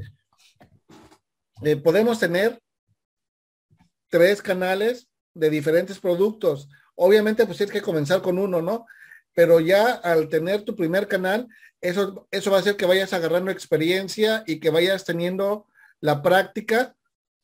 eh, 1.64 1.76
podemos 1.78 2.20
tener 2.20 2.62
tres 4.10 4.42
canales 4.42 5.08
de 5.34 5.50
diferentes 5.50 6.00
productos 6.00 6.70
Obviamente, 7.02 7.46
pues 7.46 7.58
tienes 7.58 7.72
que 7.72 7.82
comenzar 7.82 8.22
con 8.22 8.38
uno, 8.38 8.62
¿no? 8.62 8.86
Pero 9.34 9.62
ya 9.62 9.94
al 9.94 10.28
tener 10.28 10.64
tu 10.64 10.76
primer 10.76 11.08
canal, 11.08 11.48
eso, 11.80 12.28
eso 12.30 12.52
va 12.52 12.58
a 12.58 12.60
hacer 12.60 12.76
que 12.76 12.86
vayas 12.86 13.14
agarrando 13.14 13.52
experiencia 13.52 14.44
y 14.46 14.60
que 14.60 14.70
vayas 14.70 15.06
teniendo 15.06 15.66
la 16.02 16.22
práctica 16.22 16.94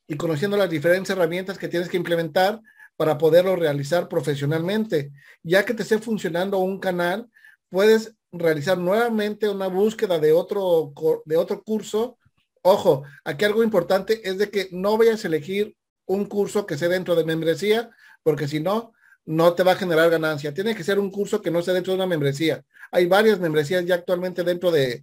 y 0.06 0.18
conociendo 0.18 0.58
las 0.58 0.68
diferentes 0.68 1.08
herramientas 1.08 1.56
que 1.56 1.68
tienes 1.68 1.88
que 1.88 1.96
implementar 1.96 2.60
para 2.96 3.16
poderlo 3.16 3.56
realizar 3.56 4.08
profesionalmente. 4.08 5.10
Ya 5.42 5.64
que 5.64 5.72
te 5.72 5.84
esté 5.84 5.98
funcionando 6.00 6.58
un 6.58 6.78
canal, 6.78 7.30
puedes 7.70 8.14
realizar 8.32 8.76
nuevamente 8.76 9.48
una 9.48 9.68
búsqueda 9.68 10.18
de 10.18 10.34
otro, 10.34 10.92
de 11.24 11.36
otro 11.38 11.62
curso. 11.62 12.18
Ojo, 12.60 13.04
aquí 13.24 13.46
algo 13.46 13.64
importante 13.64 14.20
es 14.28 14.36
de 14.36 14.50
que 14.50 14.68
no 14.70 14.98
vayas 14.98 15.24
a 15.24 15.28
elegir 15.28 15.78
un 16.04 16.26
curso 16.26 16.66
que 16.66 16.76
sea 16.76 16.88
dentro 16.88 17.14
de 17.14 17.24
membresía, 17.24 17.88
porque 18.22 18.48
si 18.48 18.60
no, 18.60 18.92
no 19.26 19.54
te 19.54 19.62
va 19.62 19.72
a 19.72 19.76
generar 19.76 20.08
ganancia. 20.10 20.54
Tiene 20.54 20.74
que 20.74 20.84
ser 20.84 20.98
un 20.98 21.10
curso 21.10 21.42
que 21.42 21.50
no 21.50 21.58
esté 21.58 21.72
dentro 21.72 21.92
de 21.92 21.98
una 21.98 22.06
membresía. 22.06 22.64
Hay 22.90 23.06
varias 23.06 23.38
membresías 23.38 23.84
ya 23.84 23.96
actualmente 23.96 24.44
dentro 24.44 24.70
de, 24.70 25.02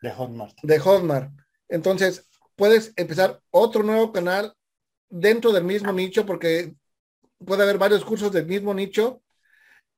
de 0.00 0.10
Hotmart. 0.10 0.56
De 0.62 0.78
Hotmart. 0.78 1.30
Entonces, 1.68 2.28
puedes 2.56 2.92
empezar 2.96 3.40
otro 3.50 3.82
nuevo 3.82 4.12
canal 4.12 4.54
dentro 5.08 5.52
del 5.52 5.64
mismo 5.64 5.92
nicho 5.92 6.26
porque 6.26 6.74
puede 7.44 7.62
haber 7.62 7.78
varios 7.78 8.04
cursos 8.04 8.32
del 8.32 8.46
mismo 8.46 8.74
nicho 8.74 9.22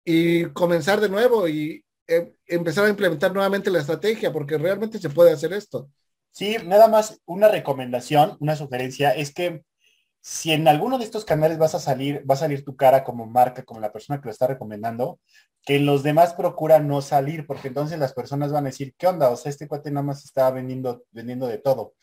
y 0.04 0.44
comenzar 0.46 1.00
de 1.00 1.08
nuevo 1.08 1.48
y 1.48 1.84
eh, 2.06 2.34
empezar 2.46 2.84
a 2.84 2.90
implementar 2.90 3.32
nuevamente 3.32 3.70
la 3.70 3.78
estrategia 3.78 4.32
porque 4.32 4.58
realmente 4.58 4.98
se 4.98 5.10
puede 5.10 5.32
hacer 5.32 5.52
esto. 5.52 5.90
Sí, 6.32 6.56
nada 6.64 6.88
más 6.88 7.20
una 7.24 7.48
recomendación, 7.48 8.36
una 8.40 8.56
sugerencia 8.56 9.10
es 9.10 9.32
que 9.32 9.64
si 10.20 10.52
en 10.52 10.68
alguno 10.68 10.98
de 10.98 11.04
estos 11.04 11.24
canales 11.24 11.58
vas 11.58 11.74
a 11.74 11.80
salir, 11.80 12.24
va 12.30 12.34
a 12.34 12.38
salir 12.38 12.64
tu 12.64 12.76
cara 12.76 13.04
como 13.04 13.26
marca, 13.26 13.64
como 13.64 13.80
la 13.80 13.92
persona 13.92 14.20
que 14.20 14.26
lo 14.26 14.32
está 14.32 14.46
recomendando, 14.46 15.18
que 15.64 15.76
en 15.76 15.86
los 15.86 16.02
demás 16.02 16.34
procura 16.34 16.78
no 16.80 17.02
salir, 17.02 17.46
porque 17.46 17.68
entonces 17.68 17.98
las 17.98 18.12
personas 18.12 18.52
van 18.52 18.64
a 18.66 18.70
decir, 18.70 18.94
¿qué 18.98 19.06
onda? 19.06 19.30
O 19.30 19.36
sea, 19.36 19.50
este 19.50 19.68
cuate 19.68 19.90
nada 19.90 20.04
más 20.04 20.24
está 20.24 20.50
vendiendo, 20.50 21.04
vendiendo 21.10 21.46
de 21.46 21.58
todo. 21.58 21.94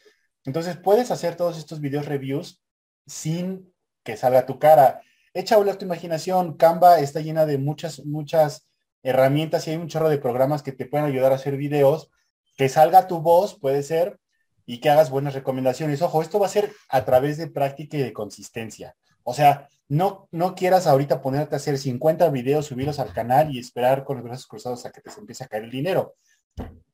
Entonces 0.45 0.77
puedes 0.77 1.11
hacer 1.11 1.35
todos 1.35 1.57
estos 1.57 1.79
videos 1.81 2.05
reviews 2.05 2.63
sin 3.05 3.73
que 4.03 4.17
salga 4.17 4.45
tu 4.45 4.59
cara. 4.59 5.01
Echa 5.33 5.55
a 5.55 5.57
volar 5.57 5.75
tu 5.77 5.85
imaginación. 5.85 6.57
Canva 6.57 6.99
está 6.99 7.19
llena 7.21 7.45
de 7.45 7.57
muchas, 7.57 8.05
muchas 8.05 8.67
herramientas 9.03 9.67
y 9.67 9.71
hay 9.71 9.77
un 9.77 9.87
chorro 9.87 10.09
de 10.09 10.17
programas 10.17 10.63
que 10.63 10.71
te 10.71 10.85
pueden 10.85 11.05
ayudar 11.05 11.31
a 11.31 11.35
hacer 11.35 11.57
videos. 11.57 12.09
Que 12.57 12.69
salga 12.69 13.07
tu 13.07 13.19
voz, 13.19 13.59
puede 13.59 13.83
ser, 13.83 14.19
y 14.67 14.79
que 14.79 14.89
hagas 14.89 15.09
buenas 15.09 15.33
recomendaciones. 15.33 16.01
Ojo, 16.01 16.21
esto 16.21 16.39
va 16.39 16.45
a 16.45 16.49
ser 16.49 16.71
a 16.89 17.05
través 17.05 17.37
de 17.37 17.47
práctica 17.47 17.97
y 17.97 18.03
de 18.03 18.13
consistencia. 18.13 18.95
O 19.23 19.33
sea, 19.33 19.69
no, 19.87 20.27
no 20.31 20.55
quieras 20.55 20.87
ahorita 20.87 21.21
ponerte 21.21 21.55
a 21.55 21.57
hacer 21.57 21.77
50 21.77 22.29
videos, 22.29 22.65
subirlos 22.65 22.99
al 22.99 23.13
canal 23.13 23.49
y 23.49 23.59
esperar 23.59 24.03
con 24.03 24.17
los 24.17 24.25
brazos 24.25 24.45
cruzados 24.45 24.85
a 24.85 24.91
que 24.91 24.99
te 24.99 25.09
empiece 25.17 25.45
a 25.45 25.47
caer 25.47 25.63
el 25.63 25.71
dinero. 25.71 26.15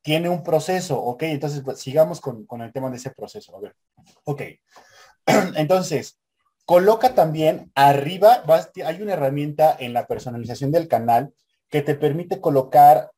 Tiene 0.02 0.28
un 0.28 0.44
proceso, 0.44 1.00
¿ok? 1.00 1.24
Entonces, 1.24 1.62
pues, 1.64 1.80
sigamos 1.80 2.20
con, 2.20 2.46
el 2.60 2.72
tema 2.72 2.90
de 2.90 2.96
ese 2.96 3.10
proceso. 3.10 3.56
A 3.56 3.60
ver, 3.60 3.74
ok. 4.22 4.42
Entonces, 5.56 6.20
coloca 6.64 7.12
también 7.14 7.72
arriba, 7.74 8.44
hay 8.84 9.02
una 9.02 9.14
herramienta 9.14 9.76
en 9.80 9.92
la 9.92 10.06
personalización 10.06 10.70
del 10.70 10.86
canal 10.86 11.34
que 11.68 11.82
te 11.82 11.96
permite 11.96 12.40
colocar 12.40 13.10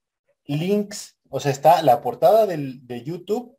links, 0.47 1.19
o 1.29 1.41
sea, 1.41 1.53
está 1.53 1.83
la 1.83 2.01
portada 2.01 2.47
de 2.47 3.03
YouTube 3.05 3.56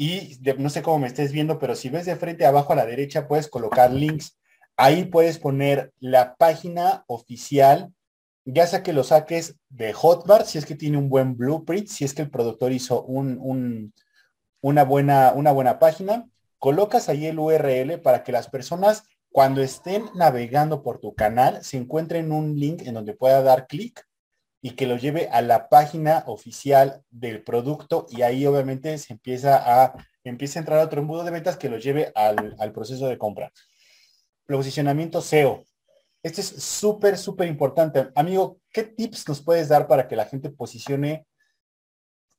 y 0.00 0.38
no 0.56 0.70
sé 0.70 0.80
cómo 0.80 0.98
me 0.98 1.08
estés 1.08 1.30
viendo, 1.30 1.58
pero 1.58 1.76
si 1.76 1.90
ves 1.90 2.06
de 2.06 2.16
frente 2.16 2.46
abajo 2.46 2.72
a 2.72 2.76
la 2.76 2.86
derecha 2.86 3.28
puedes 3.28 3.48
colocar 3.48 3.92
links. 3.92 4.38
Ahí 4.74 5.04
puedes 5.04 5.38
poner 5.38 5.92
la 6.00 6.36
página 6.36 7.04
oficial, 7.06 7.92
ya 8.46 8.66
sea 8.66 8.82
que 8.82 8.94
lo 8.94 9.04
saques 9.04 9.56
de 9.68 9.92
Hotmart, 9.92 10.46
si 10.46 10.56
es 10.56 10.64
que 10.64 10.74
tiene 10.74 10.96
un 10.96 11.10
buen 11.10 11.36
blueprint, 11.36 11.86
si 11.86 12.06
es 12.06 12.14
que 12.14 12.22
el 12.22 12.30
productor 12.30 12.72
hizo 12.72 13.02
un, 13.02 13.92
una, 14.62 14.84
buena, 14.84 15.34
una 15.34 15.52
buena 15.52 15.78
página, 15.78 16.26
colocas 16.58 17.10
ahí 17.10 17.26
el 17.26 17.38
URL 17.38 18.00
para 18.00 18.24
que 18.24 18.32
las 18.32 18.48
personas 18.48 19.04
cuando 19.30 19.60
estén 19.60 20.06
navegando 20.14 20.82
por 20.82 20.98
tu 20.98 21.14
canal 21.14 21.62
se 21.62 21.76
encuentren 21.76 22.32
un 22.32 22.58
link 22.58 22.86
en 22.86 22.94
donde 22.94 23.12
pueda 23.12 23.42
dar 23.42 23.66
clic 23.66 24.08
y 24.62 24.72
que 24.72 24.86
lo 24.86 24.96
lleve 24.96 25.28
a 25.30 25.40
la 25.42 25.68
página 25.68 26.24
oficial 26.26 27.02
del 27.10 27.42
producto 27.42 28.06
y 28.10 28.22
ahí 28.22 28.46
obviamente 28.46 28.96
se 28.98 29.14
empieza 29.14 29.82
a, 29.82 29.94
empieza 30.24 30.58
a 30.58 30.62
entrar 30.62 30.84
otro 30.84 31.00
embudo 31.00 31.24
de 31.24 31.30
ventas 31.30 31.56
que 31.56 31.70
lo 31.70 31.78
lleve 31.78 32.12
al, 32.14 32.54
al 32.58 32.72
proceso 32.72 33.08
de 33.08 33.18
compra. 33.18 33.52
Posicionamiento 34.46 35.20
SEO. 35.20 35.64
Este 36.22 36.42
es 36.42 36.48
súper, 36.48 37.16
súper 37.16 37.48
importante. 37.48 38.10
Amigo, 38.14 38.58
¿qué 38.70 38.82
tips 38.82 39.26
nos 39.28 39.40
puedes 39.40 39.68
dar 39.68 39.86
para 39.86 40.06
que 40.06 40.16
la 40.16 40.26
gente 40.26 40.50
posicione? 40.50 41.26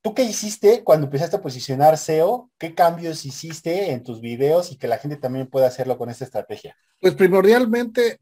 ¿Tú 0.02 0.14
qué 0.14 0.22
hiciste 0.22 0.84
cuando 0.84 1.06
empezaste 1.06 1.36
a 1.36 1.42
posicionar 1.42 1.98
SEO? 1.98 2.50
¿Qué 2.58 2.74
cambios 2.74 3.24
hiciste 3.24 3.90
en 3.90 4.04
tus 4.04 4.20
videos 4.20 4.70
y 4.70 4.76
que 4.76 4.88
la 4.88 4.98
gente 4.98 5.16
también 5.16 5.48
pueda 5.48 5.66
hacerlo 5.66 5.98
con 5.98 6.10
esta 6.10 6.24
estrategia? 6.24 6.76
Pues 7.00 7.14
primordialmente 7.14 8.18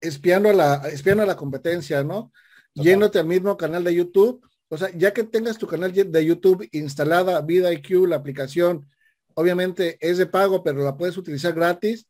espiando 0.00 0.48
a 0.48 0.52
la, 0.52 0.82
espiando 0.92 1.22
a 1.22 1.26
la 1.26 1.36
competencia, 1.36 2.02
¿no? 2.02 2.32
Yéndote 2.74 3.18
al 3.18 3.26
mismo 3.26 3.56
canal 3.56 3.84
de 3.84 3.94
YouTube. 3.94 4.44
O 4.68 4.76
sea, 4.76 4.90
ya 4.96 5.12
que 5.12 5.24
tengas 5.24 5.58
tu 5.58 5.66
canal 5.66 5.92
de 5.92 6.24
YouTube 6.24 6.68
instalada, 6.72 7.40
Vida 7.42 7.72
IQ, 7.72 8.06
la 8.08 8.16
aplicación, 8.16 8.88
obviamente 9.34 9.98
es 10.00 10.18
de 10.18 10.26
pago, 10.26 10.62
pero 10.62 10.82
la 10.82 10.96
puedes 10.96 11.16
utilizar 11.16 11.52
gratis. 11.52 12.06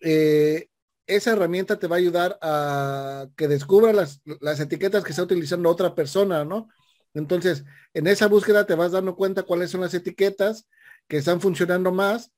Eh, 0.00 0.68
esa 1.06 1.32
herramienta 1.32 1.78
te 1.78 1.86
va 1.86 1.96
a 1.96 1.98
ayudar 1.98 2.38
a 2.40 3.26
que 3.36 3.48
descubra 3.48 3.92
las, 3.92 4.20
las 4.40 4.60
etiquetas 4.60 5.04
que 5.04 5.10
está 5.10 5.22
utilizando 5.22 5.68
otra 5.68 5.94
persona, 5.94 6.44
¿no? 6.44 6.68
Entonces, 7.12 7.64
en 7.92 8.06
esa 8.06 8.26
búsqueda 8.26 8.66
te 8.66 8.74
vas 8.74 8.92
dando 8.92 9.14
cuenta 9.14 9.42
cuáles 9.42 9.70
son 9.70 9.82
las 9.82 9.94
etiquetas 9.94 10.66
que 11.06 11.18
están 11.18 11.40
funcionando 11.40 11.92
más 11.92 12.32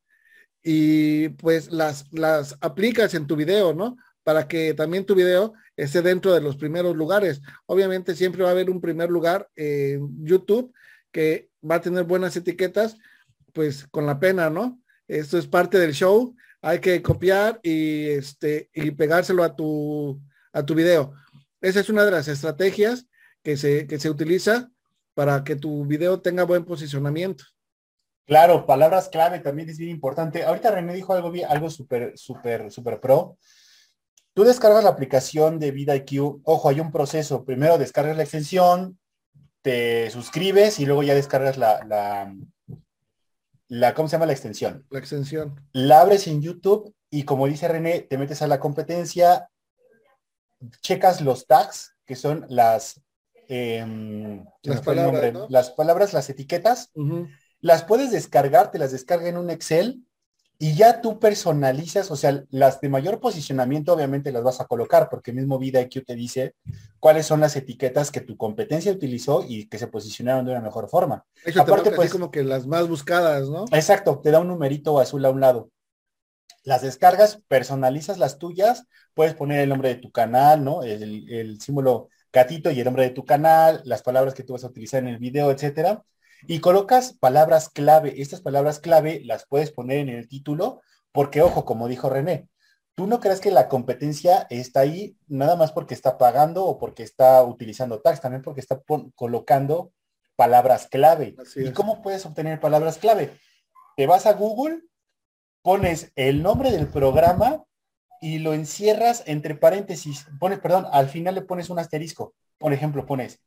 y 0.63 1.29
pues 1.31 1.71
las, 1.71 2.13
las 2.13 2.57
aplicas 2.61 3.15
en 3.15 3.27
tu 3.27 3.37
video, 3.37 3.73
¿no? 3.73 3.97
Para 4.27 4.49
que 4.49 4.75
también 4.75 5.07
tu 5.07 5.15
video 5.15 5.55
esté 5.77 6.03
dentro 6.03 6.35
de 6.35 6.41
los 6.41 6.57
primeros 6.57 6.97
lugares. 6.97 7.41
Obviamente 7.67 8.17
siempre 8.17 8.43
va 8.43 8.49
a 8.49 8.53
haber 8.53 8.71
un 8.71 8.81
primer 8.81 9.09
lugar 9.09 9.49
en 9.55 10.25
YouTube 10.25 10.75
que 11.13 11.49
va 11.63 11.77
a 11.77 11.81
tener 11.81 12.03
buenas 12.03 12.37
etiquetas, 12.37 12.97
pues 13.53 13.87
con 13.87 14.05
la 14.05 14.19
pena, 14.19 14.51
¿no? 14.51 14.81
Esto 15.07 15.39
es 15.39 15.47
parte 15.47 15.79
del 15.79 15.93
show. 15.93 16.35
Hay 16.61 16.81
que 16.81 17.01
copiar 17.03 17.61
y 17.63 18.09
este 18.09 18.69
y 18.75 18.91
pegárselo 18.91 19.45
a 19.45 19.55
tu 19.55 20.21
a 20.53 20.67
tu 20.67 20.75
video. 20.75 21.15
Esa 21.61 21.79
es 21.79 21.89
una 21.89 22.05
de 22.05 22.11
las 22.11 22.27
estrategias 22.27 23.07
que 23.45 23.57
se, 23.57 23.87
que 23.87 24.01
se 24.01 24.11
utiliza 24.11 24.71
para 25.15 25.45
que 25.45 25.55
tu 25.55 25.87
video 25.87 26.21
tenga 26.21 26.43
buen 26.43 26.65
posicionamiento. 26.65 27.45
Claro, 28.27 28.67
palabras 28.67 29.09
clave 29.09 29.39
también 29.39 29.69
es 29.69 29.79
bien 29.79 29.91
importante. 29.91 30.43
Ahorita 30.43 30.73
René 30.73 30.95
dijo 30.95 31.13
algo, 31.13 31.33
algo 31.49 31.71
súper, 31.71 32.19
súper, 32.19 32.73
súper 32.73 32.99
pro. 32.99 33.39
Tú 34.37 34.45
descargas 34.45 34.85
la 34.85 34.91
aplicación 34.91 35.59
de 35.59 35.71
VidaIQ. 35.71 36.43
Ojo, 36.45 36.69
hay 36.69 36.79
un 36.79 36.93
proceso. 36.93 37.47
Primero 37.47 37.79
descargas 37.79 38.19
la 38.19 38.23
extensión, 38.23 38.99
te 39.63 40.11
suscribes 40.11 40.79
y 40.79 40.85
luego 40.85 41.03
ya 41.03 41.15
descargas 41.15 41.57
la, 41.57 41.83
la, 41.87 42.37
la, 43.69 43.95
¿cómo 43.95 44.09
se 44.09 44.17
llama 44.17 44.27
la 44.27 44.35
extensión? 44.35 44.85
La 44.91 44.99
extensión. 44.99 45.59
La 45.73 46.03
abres 46.03 46.27
en 46.27 46.43
YouTube 46.43 46.95
y 47.09 47.23
como 47.23 47.47
dice 47.47 47.67
René, 47.67 48.01
te 48.01 48.19
metes 48.19 48.43
a 48.43 48.47
la 48.47 48.61
competencia, 48.61 49.49
checas 50.83 51.23
los 51.23 51.47
tags, 51.47 51.97
que 52.05 52.15
son 52.15 52.45
las, 52.51 53.01
em, 53.49 54.45
las, 54.61 54.83
palabras, 54.83 55.35
las 55.49 55.71
palabras, 55.71 56.13
las 56.13 56.29
etiquetas 56.29 56.93
las 57.61 57.85
puedes 57.85 58.11
descargar, 58.11 58.71
te 58.71 58.79
las 58.79 58.93
descarga 58.93 59.31
en 59.31 59.39
un 59.39 59.49
Excel 59.49 60.07
y 60.59 60.75
ya 60.75 61.03
tú 61.03 61.19
personalizas, 61.19 62.11
o 62.11 62.17
sea, 62.17 62.43
las 62.51 62.81
de 62.81 62.89
mayor 62.89 63.21
posicionamiento 63.21 63.93
obviamente 63.93 64.33
las 64.33 64.43
vas 64.43 64.61
a 64.61 64.67
colocar 64.67 65.09
porque 65.11 65.33
mismo 65.33 65.59
VidaIQ 65.59 66.05
te 66.05 66.15
dice 66.15 66.55
cuáles 66.99 67.27
son 67.27 67.41
las 67.41 67.57
etiquetas 67.57 68.11
que 68.11 68.23
tu 68.23 68.39
competencia 68.39 68.93
utilizó 68.93 69.45
y 69.47 69.69
que 69.69 69.79
se 69.79 69.89
posicionaron 69.89 70.47
de 70.47 70.53
una 70.53 70.63
mejor 70.63 70.89
forma. 70.89 71.25
Eso 71.45 71.61
Aparte, 71.61 71.91
pues, 71.91 72.11
como 72.11 72.31
que 72.31 72.43
las 72.43 72.67
más 72.67 72.89
buscadas, 72.89 73.51
¿no? 73.51 73.67
Exacto, 73.73 74.21
te 74.23 74.31
da 74.31 74.41
un 74.41 74.49
numerito 74.49 74.99
azul 74.99 75.25
a 75.27 75.31
un 75.31 75.41
lado. 75.41 75.71
Las 76.65 76.83
descargas, 76.83 77.43
personalizas 77.49 78.19
las 78.19 78.39
tuyas, 78.39 78.85
puedes 79.13 79.35
poner 79.35 79.61
el 79.61 79.69
nombre 79.69 79.91
de 79.91 79.97
tu 79.97 80.11
canal, 80.11 80.65
¿no? 80.65 80.83
El, 80.83 81.31
el 81.31 81.61
símbolo 81.61 82.09
gatito 82.33 82.71
y 82.71 82.79
el 82.79 82.85
nombre 82.87 83.05
de 83.05 83.11
tu 83.11 83.25
canal, 83.25 83.83
las 83.85 84.03
palabras 84.03 84.35
que 84.35 84.43
tú 84.43 84.55
vas 84.55 84.65
a 84.65 84.69
utilizar 84.69 85.03
en 85.03 85.09
el 85.09 85.19
video, 85.19 85.51
etcétera 85.51 86.03
y 86.49 86.61
colocas 86.61 87.15
palabras 87.19 87.69
clave. 87.69 88.21
Estas 88.21 88.41
palabras 88.41 88.81
clave 88.81 89.23
las 89.25 89.47
puedes 89.47 89.73
poner 89.73 89.99
en 89.99 90.09
el 90.09 90.29
título 90.29 90.81
porque, 91.13 91.43
ojo, 91.43 91.65
como 91.65 91.89
dijo 91.89 92.11
René, 92.11 92.49
tú 92.95 93.07
no 93.07 93.21
crees 93.21 93.41
que 93.41 93.51
la 93.51 93.69
competencia 93.69 94.47
está 94.51 94.81
ahí 94.81 95.17
nada 95.29 95.57
más 95.57 95.73
porque 95.73 95.95
está 95.95 96.19
pagando 96.19 96.65
o 96.65 96.79
porque 96.79 97.03
está 97.03 97.43
utilizando 97.43 98.01
tags, 98.01 98.21
también 98.21 98.43
porque 98.43 98.61
está 98.61 98.83
colocando 99.15 99.93
palabras 100.37 100.89
clave. 100.89 101.37
¿Y 101.57 101.71
cómo 101.73 102.03
puedes 102.03 102.25
obtener 102.27 102.61
palabras 102.61 102.99
clave? 102.99 103.33
Te 103.97 104.07
vas 104.07 104.27
a 104.27 104.35
Google, 104.35 104.83
pones 105.63 106.13
el 106.17 106.43
nombre 106.43 106.71
del 106.71 106.89
programa 106.89 107.65
y 108.21 108.39
lo 108.39 108.55
encierras 108.55 109.23
entre 109.27 109.55
paréntesis. 109.55 110.27
Pones, 110.39 110.59
perdón, 110.59 110.87
al 110.93 111.09
final 111.09 111.35
le 111.35 111.43
pones 111.43 111.71
un 111.71 111.79
asterisco. 111.79 112.35
Por 112.59 112.73
ejemplo, 112.73 113.07
pones 113.07 113.41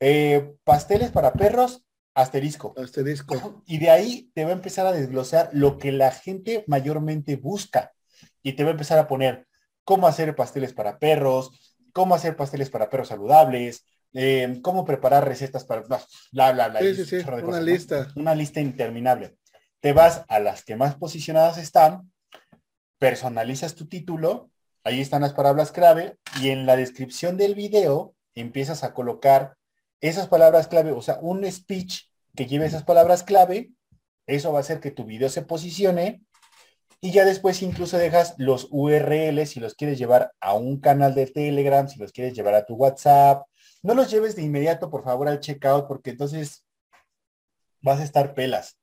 eh, 0.00 0.54
pasteles 0.64 1.10
para 1.10 1.32
perros 1.32 1.84
Asterisco. 2.18 2.74
Asterisco. 2.76 3.62
Y 3.64 3.78
de 3.78 3.90
ahí 3.90 4.30
te 4.34 4.42
va 4.42 4.50
a 4.50 4.54
empezar 4.54 4.86
a 4.86 4.92
desglosar 4.92 5.50
lo 5.52 5.78
que 5.78 5.92
la 5.92 6.10
gente 6.10 6.64
mayormente 6.66 7.36
busca. 7.36 7.92
Y 8.42 8.54
te 8.54 8.64
va 8.64 8.70
a 8.70 8.72
empezar 8.72 8.98
a 8.98 9.06
poner 9.06 9.46
cómo 9.84 10.08
hacer 10.08 10.34
pasteles 10.34 10.72
para 10.72 10.98
perros, 10.98 11.76
cómo 11.92 12.16
hacer 12.16 12.34
pasteles 12.34 12.70
para 12.70 12.90
perros 12.90 13.08
saludables, 13.08 13.84
eh, 14.14 14.58
cómo 14.62 14.84
preparar 14.84 15.28
recetas 15.28 15.64
para 15.64 15.82
bla, 15.82 16.02
bla, 16.32 16.68
bla. 16.68 16.80
Sí, 16.80 16.96
sí, 16.96 17.04
sí. 17.04 17.16
Una 17.44 17.60
lista. 17.60 18.08
Una 18.16 18.34
lista 18.34 18.60
interminable. 18.60 19.36
Te 19.78 19.92
vas 19.92 20.24
a 20.26 20.40
las 20.40 20.64
que 20.64 20.74
más 20.74 20.96
posicionadas 20.96 21.56
están, 21.56 22.10
personalizas 22.98 23.76
tu 23.76 23.86
título, 23.86 24.50
ahí 24.82 25.00
están 25.00 25.22
las 25.22 25.34
palabras 25.34 25.70
clave, 25.70 26.16
y 26.42 26.48
en 26.48 26.66
la 26.66 26.74
descripción 26.74 27.36
del 27.36 27.54
video 27.54 28.16
empiezas 28.34 28.82
a 28.82 28.92
colocar 28.92 29.56
esas 30.00 30.26
palabras 30.26 30.66
clave, 30.66 30.90
o 30.90 31.02
sea, 31.02 31.18
un 31.20 31.48
speech 31.50 32.07
que 32.38 32.46
lleve 32.46 32.66
esas 32.66 32.84
palabras 32.84 33.24
clave, 33.24 33.72
eso 34.28 34.52
va 34.52 34.58
a 34.58 34.60
hacer 34.60 34.78
que 34.78 34.92
tu 34.92 35.04
video 35.04 35.28
se 35.28 35.42
posicione 35.42 36.22
y 37.00 37.10
ya 37.10 37.24
después 37.24 37.62
incluso 37.62 37.98
dejas 37.98 38.36
los 38.38 38.68
URLs 38.70 39.50
si 39.50 39.58
los 39.58 39.74
quieres 39.74 39.98
llevar 39.98 40.32
a 40.38 40.54
un 40.54 40.78
canal 40.78 41.16
de 41.16 41.26
Telegram, 41.26 41.88
si 41.88 41.98
los 41.98 42.12
quieres 42.12 42.34
llevar 42.34 42.54
a 42.54 42.64
tu 42.64 42.76
WhatsApp. 42.76 43.44
No 43.82 43.94
los 43.94 44.08
lleves 44.08 44.36
de 44.36 44.42
inmediato, 44.42 44.88
por 44.88 45.02
favor, 45.02 45.26
al 45.26 45.40
checkout, 45.40 45.88
porque 45.88 46.10
entonces 46.10 46.64
vas 47.80 47.98
a 47.98 48.04
estar 48.04 48.34
pelas. 48.34 48.78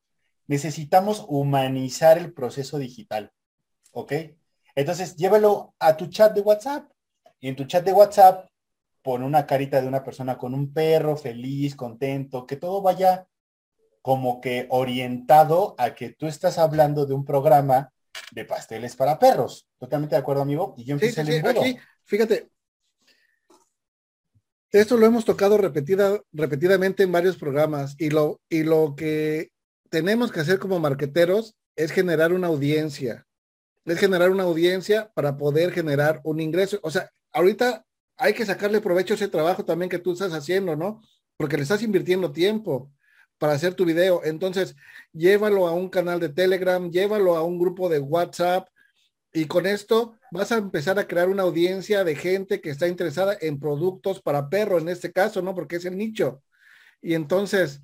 Necesitamos 0.47 1.23
humanizar 1.25 2.17
el 2.17 2.33
proceso 2.33 2.77
digital. 2.77 3.31
¿Ok? 3.93 4.11
Entonces, 4.75 5.15
llévalo 5.15 5.75
a 5.79 5.95
tu 5.95 6.07
chat 6.07 6.33
de 6.33 6.41
WhatsApp. 6.41 6.91
Y 7.39 7.47
en 7.47 7.55
tu 7.55 7.63
chat 7.63 7.85
de 7.85 7.93
WhatsApp, 7.93 8.49
pon 9.01 9.23
una 9.23 9.47
carita 9.47 9.79
de 9.79 9.87
una 9.87 10.03
persona 10.03 10.37
con 10.37 10.53
un 10.53 10.73
perro 10.73 11.15
feliz, 11.15 11.73
contento, 11.73 12.45
que 12.45 12.57
todo 12.57 12.81
vaya 12.81 13.25
como 14.05 14.39
que 14.39 14.67
orientado 14.69 15.73
a 15.79 15.95
que 15.95 16.11
tú 16.11 16.27
estás 16.27 16.59
hablando 16.59 17.07
de 17.07 17.15
un 17.15 17.25
programa 17.25 17.91
de 18.33 18.45
pasteles 18.45 18.95
para 18.95 19.17
perros. 19.17 19.67
Totalmente 19.79 20.13
de 20.13 20.19
acuerdo, 20.19 20.43
amigo. 20.43 20.75
Y 20.77 20.83
yo 20.83 20.93
empecé 20.93 21.25
sí, 21.25 21.31
aquí, 21.43 21.75
fíjate, 22.03 22.51
esto 24.69 24.95
lo 24.97 25.07
hemos 25.07 25.25
tocado 25.25 25.57
repetida, 25.57 26.21
repetidamente 26.31 27.01
en 27.01 27.11
varios 27.11 27.35
programas 27.35 27.95
y 27.97 28.11
lo, 28.11 28.39
y 28.47 28.61
lo 28.61 28.93
que 28.95 29.49
tenemos 29.89 30.31
que 30.31 30.41
hacer 30.41 30.59
como 30.59 30.77
marqueteros 30.77 31.55
es 31.75 31.91
generar 31.91 32.31
una 32.31 32.45
audiencia. 32.45 33.25
Es 33.85 33.97
generar 33.97 34.29
una 34.29 34.43
audiencia 34.43 35.11
para 35.15 35.35
poder 35.35 35.71
generar 35.71 36.21
un 36.23 36.41
ingreso. 36.41 36.77
O 36.83 36.91
sea, 36.91 37.09
ahorita 37.31 37.83
hay 38.17 38.35
que 38.35 38.45
sacarle 38.45 38.81
provecho 38.81 39.15
a 39.15 39.17
ese 39.17 39.29
trabajo 39.29 39.65
también 39.65 39.89
que 39.89 39.97
tú 39.97 40.13
estás 40.13 40.31
haciendo, 40.31 40.75
¿no? 40.75 41.01
Porque 41.37 41.57
le 41.57 41.63
estás 41.63 41.81
invirtiendo 41.81 42.31
tiempo 42.31 42.91
para 43.37 43.53
hacer 43.53 43.73
tu 43.73 43.85
video. 43.85 44.21
Entonces, 44.23 44.75
llévalo 45.13 45.67
a 45.67 45.73
un 45.73 45.89
canal 45.89 46.19
de 46.19 46.29
Telegram, 46.29 46.89
llévalo 46.89 47.35
a 47.35 47.43
un 47.43 47.59
grupo 47.59 47.89
de 47.89 47.99
WhatsApp 47.99 48.67
y 49.33 49.45
con 49.45 49.65
esto 49.65 50.17
vas 50.31 50.51
a 50.51 50.57
empezar 50.57 50.97
a 50.99 51.07
crear 51.07 51.29
una 51.29 51.43
audiencia 51.43 52.03
de 52.03 52.15
gente 52.15 52.61
que 52.61 52.69
está 52.69 52.87
interesada 52.87 53.37
en 53.41 53.59
productos 53.59 54.21
para 54.21 54.49
perro, 54.49 54.79
en 54.79 54.89
este 54.89 55.11
caso, 55.11 55.41
¿no? 55.41 55.53
Porque 55.53 55.77
es 55.77 55.85
el 55.85 55.97
nicho. 55.97 56.41
Y 57.01 57.13
entonces, 57.15 57.81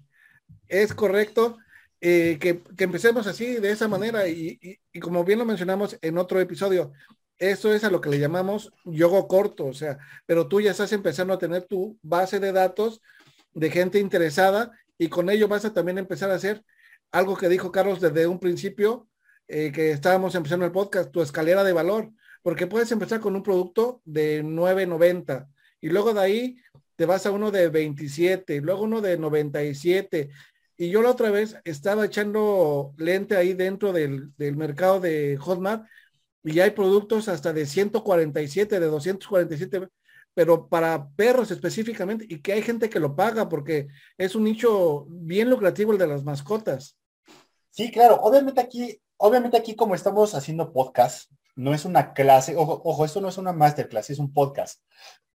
es 0.67 0.93
correcto 0.93 1.57
eh, 1.99 2.37
que, 2.39 2.63
empecemos 2.83 3.27
así, 3.27 3.55
de 3.55 3.71
esa 3.71 3.87
manera. 3.87 4.27
y, 4.27 4.79
como 5.01 5.23
bien 5.23 5.39
lo 5.39 5.45
mencionamos 5.45 5.97
en 6.01 6.17
otro 6.17 6.39
episodio, 6.39 6.93
eso 7.41 7.73
es 7.73 7.83
a 7.83 7.89
lo 7.89 8.01
que 8.01 8.09
le 8.09 8.19
llamamos 8.19 8.71
yogo 8.85 9.27
corto, 9.27 9.65
o 9.65 9.73
sea, 9.73 9.97
pero 10.27 10.47
tú 10.47 10.61
ya 10.61 10.69
estás 10.71 10.93
empezando 10.93 11.33
a 11.33 11.39
tener 11.39 11.63
tu 11.63 11.97
base 12.03 12.39
de 12.39 12.51
datos 12.51 13.01
de 13.53 13.71
gente 13.71 13.97
interesada 13.97 14.71
y 15.01 15.09
con 15.09 15.31
ello 15.31 15.47
vas 15.47 15.65
a 15.65 15.73
también 15.73 15.97
empezar 15.97 16.29
a 16.29 16.35
hacer 16.35 16.63
algo 17.11 17.35
que 17.35 17.49
dijo 17.49 17.71
Carlos 17.71 17.99
desde 17.99 18.27
un 18.27 18.37
principio, 18.39 19.09
eh, 19.47 19.71
que 19.71 19.89
estábamos 19.89 20.35
empezando 20.35 20.63
el 20.63 20.71
podcast, 20.71 21.11
tu 21.11 21.23
escalera 21.23 21.63
de 21.63 21.73
valor, 21.73 22.11
porque 22.43 22.67
puedes 22.67 22.91
empezar 22.91 23.19
con 23.19 23.35
un 23.35 23.41
producto 23.41 24.03
de 24.05 24.43
9.90 24.43 25.47
y 25.81 25.89
luego 25.89 26.13
de 26.13 26.21
ahí 26.21 26.57
te 26.95 27.07
vas 27.07 27.25
a 27.25 27.31
uno 27.31 27.49
de 27.49 27.69
27, 27.69 28.61
luego 28.61 28.83
uno 28.83 29.01
de 29.01 29.17
97. 29.17 30.29
Y 30.77 30.91
yo 30.91 31.01
la 31.01 31.09
otra 31.09 31.31
vez 31.31 31.57
estaba 31.63 32.05
echando 32.05 32.93
lente 32.97 33.35
ahí 33.35 33.55
dentro 33.55 33.93
del, 33.93 34.31
del 34.37 34.55
mercado 34.55 34.99
de 34.99 35.35
Hotmart 35.41 35.83
y 36.43 36.59
hay 36.59 36.71
productos 36.71 37.27
hasta 37.27 37.53
de 37.53 37.65
147, 37.65 38.79
de 38.79 38.85
247, 38.85 39.87
pero 40.33 40.67
para 40.67 41.09
perros 41.09 41.51
específicamente, 41.51 42.25
y 42.27 42.41
que 42.41 42.53
hay 42.53 42.61
gente 42.61 42.89
que 42.89 42.99
lo 42.99 43.15
paga 43.15 43.49
porque 43.49 43.87
es 44.17 44.35
un 44.35 44.43
nicho 44.43 45.05
bien 45.09 45.49
lucrativo 45.49 45.91
el 45.91 45.97
de 45.97 46.07
las 46.07 46.23
mascotas. 46.23 46.97
Sí, 47.69 47.91
claro, 47.91 48.19
obviamente 48.21 48.61
aquí, 48.61 49.01
obviamente 49.17 49.57
aquí 49.57 49.75
como 49.75 49.95
estamos 49.95 50.35
haciendo 50.35 50.71
podcast, 50.73 51.31
no 51.55 51.73
es 51.73 51.85
una 51.85 52.13
clase, 52.13 52.55
ojo, 52.55 52.81
ojo, 52.83 53.05
esto 53.05 53.21
no 53.21 53.29
es 53.29 53.37
una 53.37 53.53
masterclass, 53.53 54.09
es 54.09 54.19
un 54.19 54.33
podcast. 54.33 54.81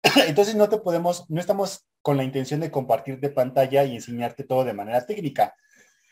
Entonces 0.27 0.55
no 0.55 0.69
te 0.69 0.77
podemos, 0.77 1.29
no 1.29 1.39
estamos 1.39 1.85
con 2.01 2.17
la 2.17 2.23
intención 2.23 2.59
de 2.59 2.71
compartir 2.71 3.19
de 3.19 3.29
pantalla 3.29 3.83
y 3.83 3.95
enseñarte 3.95 4.43
todo 4.43 4.63
de 4.63 4.73
manera 4.73 5.05
técnica. 5.05 5.55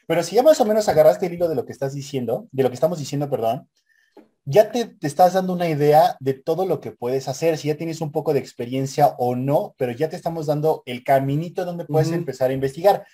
Pero 0.08 0.22
si 0.24 0.36
ya 0.36 0.44
más 0.44 0.60
o 0.62 0.66
menos 0.66 0.88
agarraste 0.88 1.26
el 1.26 1.34
hilo 1.34 1.48
de 1.48 1.56
lo 1.56 1.66
que 1.66 1.72
estás 1.72 1.94
diciendo, 1.94 2.48
de 2.52 2.64
lo 2.64 2.70
que 2.70 2.76
estamos 2.76 3.00
diciendo, 3.00 3.30
perdón, 3.30 3.68
ya 4.46 4.72
te, 4.72 4.86
te, 4.86 5.08
estás 5.08 5.34
dando 5.34 5.54
una 5.54 5.68
idea 5.68 6.16
de 6.20 6.34
todo 6.34 6.66
lo 6.66 6.80
que 6.80 6.92
puedes 6.92 7.28
hacer, 7.28 7.58
si 7.58 7.68
ya 7.68 7.76
tienes 7.76 8.00
un 8.00 8.12
poco 8.12 8.34
de 8.34 8.40
experiencia 8.40 9.16
o 9.18 9.36
no, 9.36 9.74
pero 9.78 9.92
ya 9.92 10.08
te 10.08 10.16
estamos 10.16 10.46
dando 10.46 10.84
el 10.86 11.04
caminito 11.04 11.66
donde 11.66 11.86
puedes 11.86 12.10
uh 12.10 12.12
-huh. 12.12 12.18
empezar 12.18 12.52
a 12.52 12.54
investigar. 12.54 13.06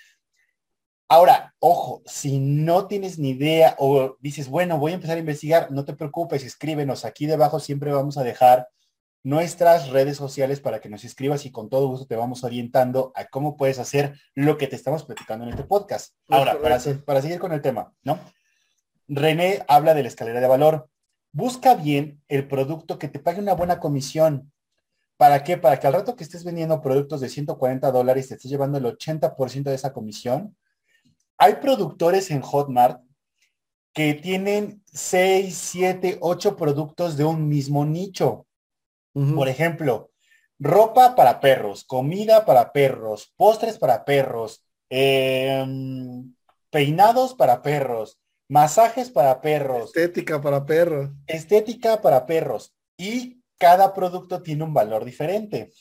Ahora, 1.07 1.53
ojo, 1.59 2.01
si 2.05 2.39
no 2.39 2.87
tienes 2.87 3.19
ni 3.19 3.31
idea 3.31 3.75
o 3.79 4.15
dices, 4.19 4.47
bueno, 4.47 4.77
voy 4.77 4.91
a 4.91 4.95
empezar 4.95 5.17
a 5.17 5.19
investigar, 5.19 5.69
no 5.71 5.83
te 5.83 5.93
preocupes, 5.93 6.43
escríbenos. 6.43 7.03
Aquí 7.03 7.25
debajo 7.25 7.59
siempre 7.59 7.91
vamos 7.91 8.17
a 8.17 8.23
dejar 8.23 8.69
nuestras 9.23 9.89
redes 9.89 10.17
sociales 10.17 10.61
para 10.61 10.79
que 10.79 10.89
nos 10.89 11.03
escribas 11.03 11.45
y 11.45 11.51
con 11.51 11.69
todo 11.69 11.87
gusto 11.87 12.07
te 12.07 12.15
vamos 12.15 12.43
orientando 12.43 13.11
a 13.15 13.25
cómo 13.25 13.55
puedes 13.55 13.77
hacer 13.77 14.19
lo 14.35 14.57
que 14.57 14.67
te 14.67 14.75
estamos 14.75 15.03
platicando 15.03 15.43
en 15.45 15.51
este 15.51 15.63
podcast. 15.63 16.15
Ahora, 16.29 16.59
para, 16.61 16.79
para 17.05 17.21
seguir 17.21 17.39
con 17.39 17.51
el 17.51 17.61
tema, 17.61 17.93
¿no? 18.03 18.19
René 19.07 19.63
habla 19.67 19.93
de 19.93 20.03
la 20.03 20.07
escalera 20.07 20.39
de 20.39 20.47
valor. 20.47 20.90
Busca 21.31 21.75
bien 21.75 22.21
el 22.27 22.47
producto 22.47 22.99
que 22.99 23.07
te 23.07 23.19
pague 23.19 23.39
una 23.39 23.53
buena 23.53 23.79
comisión. 23.79 24.51
¿Para 25.17 25.43
qué? 25.43 25.57
Para 25.57 25.79
que 25.79 25.87
al 25.87 25.93
rato 25.93 26.15
que 26.15 26.23
estés 26.23 26.43
vendiendo 26.43 26.81
productos 26.81 27.21
de 27.21 27.29
140 27.29 27.91
dólares 27.91 28.27
te 28.27 28.35
estés 28.35 28.51
llevando 28.51 28.77
el 28.77 28.85
80% 28.85 29.63
de 29.63 29.75
esa 29.75 29.93
comisión. 29.93 30.55
Hay 31.37 31.55
productores 31.55 32.31
en 32.31 32.41
Hotmart 32.41 33.01
que 33.93 34.13
tienen 34.13 34.83
6, 34.93 35.55
7, 35.55 36.17
8 36.21 36.55
productos 36.55 37.17
de 37.17 37.25
un 37.25 37.47
mismo 37.47 37.85
nicho. 37.85 38.45
Uh 39.13 39.21
-huh. 39.23 39.35
Por 39.35 39.49
ejemplo, 39.49 40.11
ropa 40.59 41.15
para 41.15 41.39
perros, 41.39 41.83
comida 41.83 42.45
para 42.45 42.71
perros, 42.71 43.33
postres 43.35 43.77
para 43.77 44.05
perros, 44.05 44.63
eh, 44.89 45.65
peinados 46.69 47.33
para 47.33 47.61
perros, 47.61 48.20
masajes 48.51 49.09
para 49.09 49.39
perros. 49.39 49.95
Estética 49.95 50.41
para 50.41 50.65
perros. 50.65 51.09
Estética 51.25 52.01
para 52.01 52.25
perros. 52.25 52.75
Y 52.97 53.41
cada 53.57 53.93
producto 53.93 54.43
tiene 54.43 54.65
un 54.65 54.73
valor 54.73 55.05
diferente. 55.05 55.71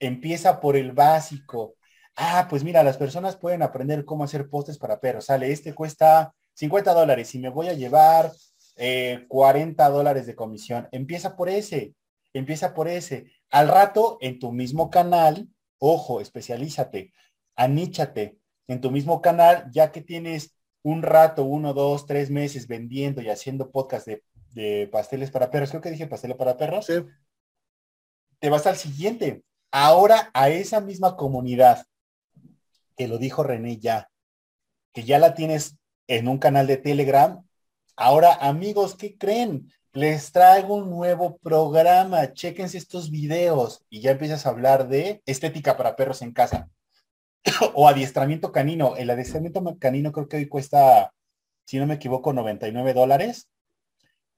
Empieza 0.00 0.58
por 0.58 0.74
el 0.76 0.92
básico. 0.92 1.74
Ah, 2.16 2.46
pues 2.48 2.64
mira, 2.64 2.82
las 2.82 2.96
personas 2.96 3.36
pueden 3.36 3.60
aprender 3.60 4.06
cómo 4.06 4.24
hacer 4.24 4.48
postres 4.48 4.78
para 4.78 5.00
perros. 5.00 5.26
Sale, 5.26 5.52
este 5.52 5.74
cuesta 5.74 6.32
50 6.54 6.94
dólares 6.94 7.34
y 7.34 7.40
me 7.40 7.50
voy 7.50 7.68
a 7.68 7.74
llevar 7.74 8.32
eh, 8.76 9.26
40 9.28 9.86
dólares 9.90 10.26
de 10.26 10.34
comisión. 10.34 10.88
Empieza 10.92 11.36
por 11.36 11.50
ese. 11.50 11.94
Empieza 12.32 12.72
por 12.72 12.88
ese. 12.88 13.32
Al 13.50 13.68
rato, 13.68 14.16
en 14.22 14.38
tu 14.38 14.50
mismo 14.50 14.88
canal, 14.88 15.46
ojo, 15.78 16.22
especialízate, 16.22 17.12
aníchate. 17.54 18.38
En 18.66 18.80
tu 18.80 18.90
mismo 18.90 19.20
canal, 19.20 19.68
ya 19.70 19.92
que 19.92 20.00
tienes 20.00 20.57
un 20.82 21.02
rato, 21.02 21.44
uno, 21.44 21.74
dos, 21.74 22.06
tres 22.06 22.30
meses 22.30 22.66
vendiendo 22.66 23.20
y 23.22 23.28
haciendo 23.28 23.70
podcast 23.70 24.06
de, 24.06 24.22
de 24.52 24.88
pasteles 24.90 25.30
para 25.30 25.50
perros, 25.50 25.70
creo 25.70 25.82
que 25.82 25.90
dije 25.90 26.06
pasteles 26.06 26.36
para 26.36 26.56
perros, 26.56 26.86
sí. 26.86 26.94
te 28.38 28.50
vas 28.50 28.66
al 28.66 28.76
siguiente. 28.76 29.42
Ahora 29.70 30.30
a 30.32 30.48
esa 30.48 30.80
misma 30.80 31.16
comunidad, 31.16 31.84
que 32.96 33.08
lo 33.08 33.18
dijo 33.18 33.42
René 33.42 33.78
ya, 33.78 34.10
que 34.92 35.04
ya 35.04 35.18
la 35.18 35.34
tienes 35.34 35.76
en 36.06 36.28
un 36.28 36.38
canal 36.38 36.66
de 36.66 36.78
Telegram, 36.78 37.44
ahora 37.96 38.34
amigos, 38.34 38.94
¿qué 38.96 39.16
creen? 39.18 39.72
Les 39.92 40.32
traigo 40.32 40.76
un 40.76 40.90
nuevo 40.90 41.38
programa, 41.38 42.32
chequense 42.32 42.78
estos 42.78 43.10
videos 43.10 43.84
y 43.90 44.00
ya 44.00 44.12
empiezas 44.12 44.46
a 44.46 44.50
hablar 44.50 44.88
de 44.88 45.22
estética 45.26 45.76
para 45.76 45.96
perros 45.96 46.22
en 46.22 46.32
casa 46.32 46.70
o 47.74 47.88
adiestramiento 47.88 48.52
canino. 48.52 48.96
El 48.96 49.10
adiestramiento 49.10 49.62
canino 49.78 50.12
creo 50.12 50.28
que 50.28 50.36
hoy 50.38 50.48
cuesta, 50.48 51.12
si 51.64 51.78
no 51.78 51.86
me 51.86 51.94
equivoco, 51.94 52.32
99 52.32 52.94
dólares 52.94 53.48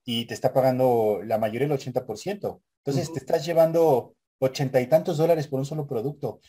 y 0.05 0.25
te 0.27 0.35
está 0.35 0.53
pagando 0.53 1.21
la 1.25 1.39
mayoría 1.39 1.67
el 1.67 1.73
80%. 1.73 2.05
Entonces 2.05 3.09
uh 3.09 3.11
-huh. 3.11 3.15
te 3.15 3.19
estás 3.21 3.45
llevando 3.45 4.15
ochenta 4.39 4.81
y 4.81 4.87
tantos 4.87 5.19
dólares 5.19 5.47
por 5.47 5.61
un 5.61 5.67
solo 5.67 5.87
producto. 5.87 6.41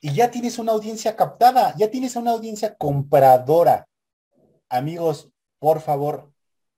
Y 0.00 0.12
ya 0.14 0.30
tienes 0.30 0.58
una 0.58 0.72
audiencia 0.72 1.14
captada, 1.14 1.74
ya 1.76 1.90
tienes 1.90 2.16
una 2.16 2.32
audiencia 2.32 2.74
compradora. 2.76 3.88
Amigos, 4.68 5.30
por 5.58 5.80
favor, 5.80 6.32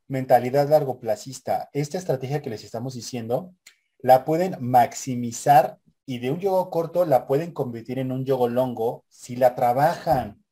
mentalidad 0.09 0.69
largo 0.69 1.01
placista. 1.01 1.71
Esta 1.73 1.99
estrategia 1.99 2.43
que 2.43 2.51
les 2.51 2.65
estamos 2.65 2.95
diciendo, 2.95 3.55
la 3.99 4.25
pueden 4.25 4.57
maximizar 4.61 5.79
y 6.07 6.19
de 6.19 6.31
un 6.31 6.41
yogo 6.41 6.71
corto 6.71 7.05
la 7.05 7.27
pueden 7.27 7.53
convertir 7.53 7.99
en 7.99 8.13
un 8.13 8.25
yogo 8.25 8.49
longo 8.49 9.05
si 9.09 9.37
la 9.37 9.55
trabajan. 9.55 10.43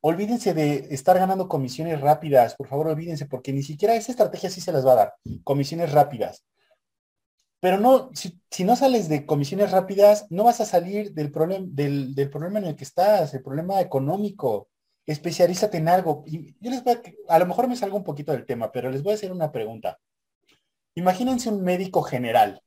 Olvídense 0.00 0.54
de 0.54 0.88
estar 0.90 1.18
ganando 1.18 1.48
comisiones 1.48 2.00
rápidas, 2.00 2.54
por 2.54 2.68
favor, 2.68 2.88
olvídense, 2.88 3.26
porque 3.26 3.52
ni 3.52 3.62
siquiera 3.62 3.94
esa 3.94 4.12
estrategia 4.12 4.50
sí 4.50 4.60
se 4.60 4.72
las 4.72 4.86
va 4.86 4.92
a 4.92 4.96
dar. 4.96 5.14
Comisiones 5.44 5.92
rápidas. 5.92 6.44
Pero 7.60 7.78
no, 7.78 8.10
si, 8.14 8.64
no 8.64 8.76
sales 8.76 9.08
de 9.08 9.24
comisiones 9.24 9.70
rápidas, 9.70 10.26
no 10.30 10.44
vas 10.44 10.60
a 10.60 10.66
salir 10.66 11.14
del, 11.14 11.32
problem, 11.32 11.74
del, 11.74 12.14
del 12.14 12.28
problema 12.28 12.58
en 12.58 12.66
el 12.66 12.76
que 12.76 12.84
estás, 12.84 13.32
el 13.32 13.42
problema 13.42 13.80
económico. 13.80 14.68
Especialízate 15.06 15.78
en 15.78 15.88
algo. 15.88 16.24
Yo 16.26 16.70
les 16.70 16.84
voy 16.84 16.94
a, 16.94 17.34
a 17.34 17.38
lo 17.38 17.46
mejor 17.46 17.68
me 17.68 17.76
salgo 17.76 17.96
un 17.96 18.04
poquito 18.04 18.32
del 18.32 18.44
tema, 18.44 18.70
pero 18.70 18.90
les 18.90 19.02
voy 19.02 19.12
a 19.12 19.14
hacer 19.14 19.32
una 19.32 19.50
pregunta. 19.52 19.98
Imagínense 20.94 21.48
un 21.48 21.62
médico 21.62 22.02
general 22.02 22.60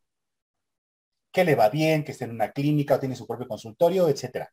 que 1.32 1.44
le 1.44 1.56
va 1.56 1.70
bien, 1.70 2.04
que 2.04 2.12
está 2.12 2.26
en 2.26 2.32
una 2.32 2.52
clínica 2.52 2.96
o 2.96 3.00
tiene 3.00 3.16
su 3.16 3.28
propio 3.28 3.48
consultorio, 3.48 4.10
etcétera. 4.10 4.52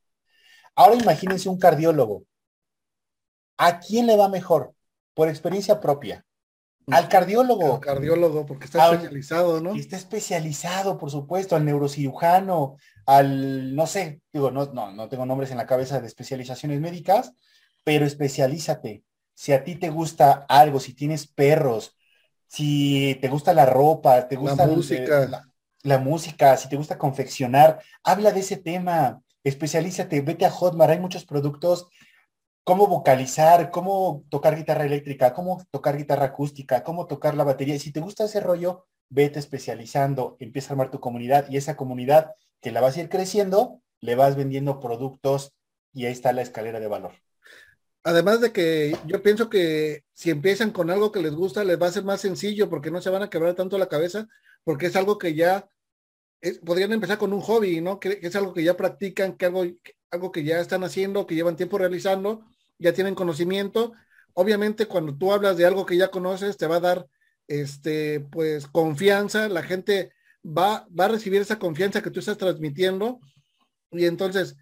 Ahora 0.75 0.97
imagínense 0.97 1.49
un 1.49 1.59
cardiólogo. 1.59 2.25
¿A 3.57 3.79
quién 3.79 4.07
le 4.07 4.17
va 4.17 4.29
mejor? 4.29 4.75
Por 5.15 5.29
experiencia 5.29 5.81
propia. 5.81 6.25
Al 6.89 7.09
cardiólogo. 7.09 7.75
Al 7.75 7.81
cardiólogo, 7.81 8.45
porque 8.45 8.67
está 8.67 8.85
al, 8.85 8.95
especializado, 8.97 9.61
¿no? 9.61 9.75
Está 9.75 9.97
especializado, 9.97 10.99
por 10.99 11.11
supuesto, 11.11 11.57
al 11.57 11.65
neurocirujano, 11.65 12.77
al, 13.07 13.75
no 13.75 13.87
sé, 13.87 14.21
digo, 14.33 14.51
no, 14.51 14.67
no, 14.67 14.93
no 14.93 15.09
tengo 15.09 15.25
nombres 15.25 15.51
en 15.51 15.57
la 15.57 15.67
cabeza 15.67 16.01
de 16.01 16.07
especializaciones 16.07 16.81
médicas, 16.81 17.33
pero 17.85 18.05
especialízate. 18.05 19.03
Si 19.35 19.53
a 19.53 19.65
ti 19.65 19.77
te 19.77 19.91
gusta 19.91 20.45
algo, 20.49 20.79
si 20.79 20.95
tienes 20.95 21.27
perros, 21.27 21.97
si 22.47 23.19
te 23.21 23.29
gusta 23.29 23.55
la 23.55 23.67
ropa, 23.67 24.29
te 24.29 24.37
gusta 24.37 24.67
la 24.67 24.73
música. 24.73 25.27
La, 25.27 25.54
la 25.85 25.99
música, 25.99 26.57
si 26.57 26.69
te 26.69 26.77
gusta 26.77 26.99
confeccionar, 26.99 27.81
habla 28.03 28.33
de 28.33 28.41
ese 28.41 28.57
tema, 28.57 29.21
especialízate, 29.45 30.23
vete 30.23 30.47
a 30.47 30.51
Hotmart, 30.51 30.91
hay 30.91 30.99
muchos 30.99 31.27
productos, 31.27 31.87
cómo 32.65 32.87
vocalizar, 32.87 33.71
cómo 33.71 34.25
tocar 34.31 34.57
guitarra 34.57 34.87
eléctrica, 34.87 35.35
cómo 35.35 35.63
tocar 35.71 35.99
guitarra 35.99 36.27
acústica, 36.27 36.83
cómo 36.83 37.07
tocar 37.07 37.37
la 37.37 37.45
batería. 37.45 37.79
Si 37.79 37.93
te 37.93 38.01
gusta 38.01 38.25
ese 38.25 38.41
rollo, 38.41 38.87
vete 39.11 39.39
especializando, 39.39 40.37
empieza 40.41 40.71
a 40.71 40.73
armar 40.73 40.91
tu 40.91 41.01
comunidad 41.01 41.47
y 41.51 41.59
esa 41.59 41.77
comunidad 41.77 42.33
que 42.63 42.73
la 42.73 42.81
vas 42.81 42.97
a 42.97 43.03
ir 43.03 43.11
creciendo, 43.11 43.83
le 44.01 44.15
vas 44.15 44.37
vendiendo 44.37 44.81
productos 44.81 45.55
y 45.93 46.07
ahí 46.07 46.13
está 46.13 46.33
la 46.33 46.41
escalera 46.41 46.81
de 46.81 46.89
valor. 46.89 47.13
Además 48.05 48.41
de 48.41 48.53
que 48.53 48.97
yo 49.07 49.23
pienso 49.23 49.51
que 49.51 50.05
si 50.15 50.31
empiezan 50.31 50.71
con 50.71 50.91
algo 50.91 51.13
que 51.13 51.21
les 51.21 51.35
gusta, 51.35 51.63
les 51.63 51.81
va 51.81 51.89
a 51.89 51.93
ser 51.93 52.05
más 52.05 52.23
sencillo 52.23 52.71
porque 52.71 52.91
no 52.91 53.03
se 53.03 53.11
van 53.11 53.23
a 53.23 53.31
quebrar 53.31 53.55
tanto 53.55 53.77
la 53.77 53.89
cabeza, 53.89 54.27
porque 54.65 54.87
es 54.87 54.97
algo 54.97 55.19
que 55.19 55.35
ya 55.35 55.69
podrían 56.65 56.93
empezar 56.93 57.19
con 57.19 57.33
un 57.33 57.41
hobby, 57.41 57.81
¿no? 57.81 57.99
Que, 58.01 58.21
que, 58.21 58.27
es 58.27 58.37
algo 58.37 58.53
que 58.53 58.65
ya 58.65 58.77
practican, 58.77 59.37
que 59.37 59.47
algo, 59.47 59.65
algo 60.11 60.33
que 60.33 60.45
ya 60.45 60.61
están 60.61 60.85
haciendo, 60.85 61.27
que 61.27 61.35
llevan 61.35 61.57
tiempo 61.57 61.79
realizando, 61.79 62.45
ya 62.79 62.93
tienen 62.93 63.15
conocimiento. 63.15 63.93
Obviamente, 64.35 64.87
cuando 64.87 65.17
tú 65.17 65.33
hablas 65.33 65.57
de 65.57 65.67
algo 65.67 65.87
que 65.87 65.97
ya 65.97 66.09
conoces, 66.09 66.57
te 66.57 66.67
va 66.67 66.77
a 66.77 66.81
dar, 66.81 67.07
este, 67.49 68.21
pues, 68.21 68.67
confianza. 68.67 69.49
La 69.49 69.63
gente 69.63 70.13
va, 70.45 70.87
va 70.99 71.07
a 71.07 71.09
recibir 71.09 71.41
esa 71.41 71.59
confianza 71.59 72.03
que 72.03 72.11
tú 72.11 72.21
estás 72.21 72.39
transmitiendo. 72.39 73.21
Y 73.91 74.07
entonces, 74.07 74.57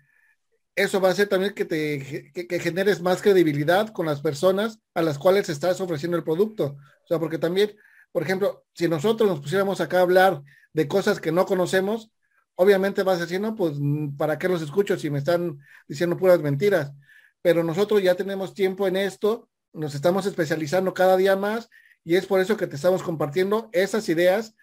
eso 0.74 1.00
va 1.00 1.08
a 1.08 1.12
hacer 1.12 1.28
también 1.28 1.54
que 1.54 1.64
te 1.64 2.32
que, 2.34 2.46
que, 2.46 2.58
generes 2.60 3.02
más 3.02 3.20
credibilidad 3.20 3.88
con 3.88 4.06
las 4.06 4.20
personas 4.22 4.78
a 4.94 5.02
las 5.02 5.18
cuales 5.18 5.48
estás 5.48 5.80
ofreciendo 5.80 6.16
el 6.16 6.24
producto. 6.24 6.76
O 7.04 7.06
sea, 7.06 7.18
porque 7.18 7.38
también, 7.38 7.76
por 8.10 8.22
ejemplo, 8.22 8.64
si 8.74 8.88
nosotros 8.88 9.28
nos 9.28 9.40
pusiéramos 9.40 9.80
acá 9.80 9.98
a 9.98 10.02
hablar 10.02 10.42
de 10.72 10.88
cosas 10.88 11.20
que 11.20 11.32
no 11.32 11.46
conocemos, 11.46 12.10
obviamente 12.54 13.02
vas 13.02 13.20
a 13.20 13.38
no, 13.38 13.54
pues, 13.54 13.74
¿para 14.16 14.38
qué 14.38 14.48
los 14.48 14.62
escucho 14.62 14.98
si 14.98 15.10
me 15.10 15.18
están 15.18 15.58
diciendo 15.88 16.16
puras 16.16 16.40
mentiras? 16.40 16.92
Pero 17.40 17.64
nosotros 17.64 18.02
ya 18.02 18.14
tenemos 18.14 18.54
tiempo 18.54 18.86
en 18.86 18.96
esto, 18.96 19.48
nos 19.72 19.94
estamos 19.94 20.26
especializando 20.26 20.94
cada 20.94 21.16
día 21.16 21.36
más 21.36 21.68
y 22.04 22.16
es 22.16 22.26
por 22.26 22.40
eso 22.40 22.56
que 22.56 22.66
te 22.66 22.76
estamos 22.76 23.02
compartiendo 23.02 23.68
esas 23.72 24.08
ideas 24.08 24.54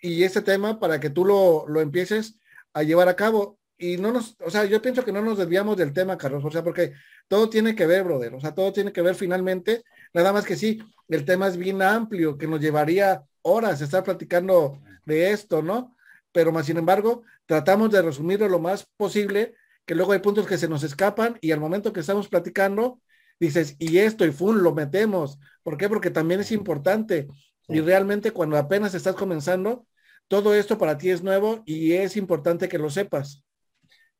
y 0.00 0.24
ese 0.24 0.42
tema 0.42 0.80
para 0.80 1.00
que 1.00 1.10
tú 1.10 1.24
lo, 1.24 1.66
lo 1.68 1.80
empieces 1.80 2.38
a 2.72 2.82
llevar 2.82 3.08
a 3.08 3.16
cabo. 3.16 3.58
Y 3.78 3.96
no 3.96 4.12
nos, 4.12 4.36
o 4.40 4.50
sea, 4.50 4.64
yo 4.64 4.80
pienso 4.80 5.04
que 5.04 5.12
no 5.12 5.22
nos 5.22 5.38
desviamos 5.38 5.76
del 5.76 5.92
tema, 5.92 6.16
Carlos, 6.16 6.44
o 6.44 6.50
sea, 6.50 6.62
porque 6.62 6.92
todo 7.26 7.48
tiene 7.50 7.74
que 7.74 7.86
ver, 7.86 8.04
brother, 8.04 8.32
o 8.34 8.40
sea, 8.40 8.54
todo 8.54 8.72
tiene 8.72 8.92
que 8.92 9.02
ver 9.02 9.16
finalmente, 9.16 9.82
nada 10.14 10.32
más 10.32 10.44
que 10.44 10.56
sí, 10.56 10.80
el 11.08 11.24
tema 11.24 11.48
es 11.48 11.56
bien 11.56 11.82
amplio, 11.82 12.38
que 12.38 12.46
nos 12.46 12.60
llevaría 12.60 13.24
horas 13.42 13.80
estar 13.80 14.04
platicando 14.04 14.80
de 15.04 15.32
esto, 15.32 15.62
¿no? 15.62 15.96
Pero 16.32 16.52
más 16.52 16.66
sin 16.66 16.78
embargo, 16.78 17.22
tratamos 17.46 17.90
de 17.90 18.02
resumirlo 18.02 18.48
lo 18.48 18.58
más 18.58 18.86
posible, 18.96 19.54
que 19.84 19.94
luego 19.94 20.12
hay 20.12 20.20
puntos 20.20 20.46
que 20.46 20.58
se 20.58 20.68
nos 20.68 20.82
escapan 20.82 21.38
y 21.40 21.52
al 21.52 21.60
momento 21.60 21.92
que 21.92 22.00
estamos 22.00 22.28
platicando, 22.28 23.00
dices, 23.40 23.76
y 23.78 23.98
esto, 23.98 24.24
y 24.24 24.32
fun, 24.32 24.62
lo 24.62 24.74
metemos. 24.74 25.38
¿Por 25.62 25.76
qué? 25.76 25.88
Porque 25.88 26.10
también 26.10 26.40
es 26.40 26.52
importante 26.52 27.28
Y 27.68 27.80
realmente 27.80 28.32
cuando 28.32 28.56
apenas 28.58 28.94
estás 28.94 29.14
comenzando, 29.14 29.86
todo 30.28 30.54
esto 30.54 30.78
para 30.78 30.98
ti 30.98 31.10
es 31.10 31.22
nuevo 31.22 31.62
y 31.66 31.92
es 31.92 32.16
importante 32.16 32.68
que 32.68 32.78
lo 32.78 32.90
sepas. 32.90 33.44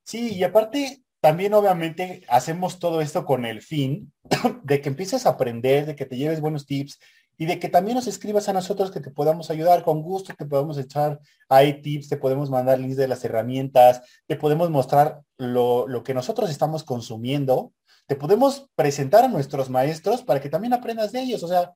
Sí, 0.05 0.35
y 0.35 0.45
aparte, 0.45 1.03
también 1.21 1.55
obviamente 1.55 2.25
hacemos 2.29 2.79
todo 2.79 3.01
esto 3.01 3.25
con 3.25 3.45
el 3.45 3.63
fin 3.63 4.13
de 4.65 4.81
que 4.81 4.89
empieces 4.89 5.27
a 5.27 5.31
aprender, 5.31 5.87
de 5.87 5.97
que 5.97 6.07
te 6.07 6.17
lleves 6.17 6.41
buenos 6.41 6.67
tips 6.67 6.99
y 7.39 7.47
de 7.47 7.59
que 7.59 7.69
también 7.69 7.97
nos 7.97 8.07
escribas 8.07 8.49
a 8.49 8.53
nosotros 8.53 8.91
que 8.91 9.01
te 9.01 9.11
podamos 9.11 9.51
ayudar 9.51 9.83
con 9.83 10.03
gusto, 10.03 10.35
te 10.35 10.47
podemos 10.47 10.79
echar 10.79 11.21
ahí 11.49 11.81
tips, 11.83 12.09
te 12.09 12.17
podemos 12.17 12.51
mandar 12.51 12.79
links 12.79 12.97
de 12.97 13.09
las 13.09 13.25
herramientas, 13.25 14.03
te 14.27 14.37
podemos 14.37 14.71
mostrar 14.71 15.23
lo, 15.39 15.89
lo 15.89 16.03
que 16.03 16.15
nosotros 16.15 16.51
estamos 16.51 16.85
consumiendo, 16.85 17.73
te 18.07 18.17
podemos 18.17 18.69
presentar 18.75 19.25
a 19.25 19.29
nuestros 19.29 19.71
maestros 19.71 20.23
para 20.23 20.41
que 20.41 20.49
también 20.49 20.73
aprendas 20.73 21.13
de 21.13 21.23
ellos. 21.23 21.43
O 21.43 21.49
sea, 21.49 21.73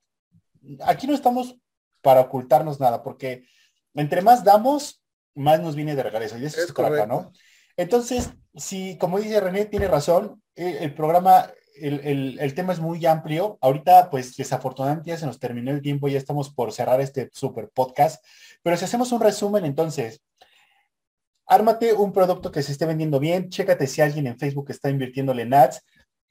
aquí 0.84 1.06
no 1.06 1.14
estamos 1.14 1.56
para 2.02 2.20
ocultarnos 2.20 2.78
nada, 2.78 3.02
porque 3.02 3.44
entre 3.94 4.22
más 4.22 4.44
damos, 4.44 5.02
más 5.34 5.60
nos 5.60 5.74
viene 5.74 5.96
de 5.96 6.02
regreso. 6.02 6.38
Y 6.38 6.44
eso 6.44 6.60
es, 6.60 6.68
es 6.68 7.08
¿no? 7.08 7.32
Entonces, 7.76 8.30
si, 8.54 8.96
como 8.98 9.18
dice 9.18 9.40
René, 9.40 9.66
tiene 9.66 9.88
razón, 9.88 10.42
eh, 10.54 10.78
el, 10.80 10.94
programa, 10.94 11.50
el, 11.80 12.54
tema 12.54 12.72
es 12.72 12.80
muy 12.80 13.04
amplio. 13.06 13.58
Ahorita, 13.60 14.10
pues 14.10 14.36
desafortunadamente 14.36 15.10
ya 15.10 15.18
se 15.18 15.26
nos 15.26 15.38
terminó 15.38 15.70
el 15.70 15.82
tiempo, 15.82 16.08
ya 16.08 16.18
estamos 16.18 16.50
por 16.50 16.72
cerrar 16.72 17.00
este 17.00 17.30
super 17.32 17.70
podcast. 17.70 18.24
Pero 18.62 18.76
si 18.76 18.84
hacemos 18.84 19.12
un 19.12 19.20
resumen, 19.20 19.64
entonces, 19.64 20.22
ármate 21.46 21.92
un 21.92 22.12
producto 22.12 22.50
que 22.50 22.62
se 22.62 22.72
esté 22.72 22.86
vendiendo 22.86 23.20
bien, 23.20 23.48
chécate 23.48 23.86
si 23.86 24.00
alguien 24.00 24.26
en 24.26 24.38
Facebook 24.38 24.70
está 24.70 24.90
invirtiéndole 24.90 25.42
en 25.42 25.54
ads, 25.54 25.82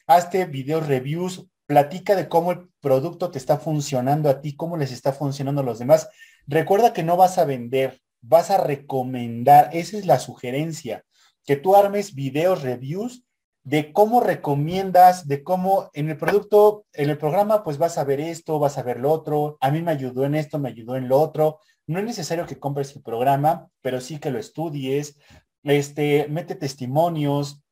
hazte 0.08 0.46
videos 0.46 0.88
reviews, 0.88 1.46
platica 1.66 2.16
de 2.16 2.28
cómo 2.28 2.52
el 2.52 2.70
producto 2.80 3.32
te 3.32 3.38
está 3.38 3.58
funcionando 3.58 4.30
a 4.30 4.42
ti, 4.42 4.56
cómo 4.56 4.78
les 4.78 4.92
está 4.92 5.14
funcionando 5.14 5.62
a 5.62 5.66
los 5.66 5.80
demás. 5.80 6.10
Recuerda 6.48 6.94
que 6.94 7.04
no 7.04 7.18
vas 7.18 7.38
a 7.38 7.46
vender, 7.46 8.02
vas 8.22 8.52
a 8.52 8.58
recomendar, 8.58 9.70
esa 9.74 9.98
es 9.98 10.06
la 10.06 10.20
sugerencia 10.20 11.04
que 11.46 11.56
tú 11.56 11.76
armes 11.76 12.16
videos, 12.16 12.64
reviews 12.64 13.24
de 13.66 13.92
cómo 13.92 14.22
recomiendas, 14.22 15.28
de 15.28 15.44
cómo 15.44 15.90
en 15.94 16.12
el 16.12 16.18
producto, 16.18 16.86
en 16.94 17.10
el 17.10 17.18
programa, 17.18 17.64
pues 17.64 17.80
vas 17.80 17.98
a 17.98 18.04
ver 18.04 18.20
esto, 18.20 18.60
vas 18.60 18.78
a 18.78 18.84
ver 18.84 19.00
lo 19.00 19.12
otro, 19.12 19.58
a 19.60 19.72
mí 19.72 19.82
me 19.82 19.92
ayudó 19.92 20.24
en 20.24 20.36
esto, 20.36 20.60
me 20.60 20.70
ayudó 20.70 20.96
en 20.96 21.08
lo 21.10 21.20
otro. 21.20 21.60
No 21.88 21.98
es 21.98 22.06
necesario 22.06 22.46
que 22.46 22.60
compres 22.60 22.96
el 22.96 23.02
programa, 23.02 23.68
pero 23.82 24.02
sí 24.02 24.20
que 24.20 24.30
lo 24.30 24.38
estudies, 24.38 25.18
este, 25.64 26.28
mete 26.30 26.54
testimonios, 26.54 27.64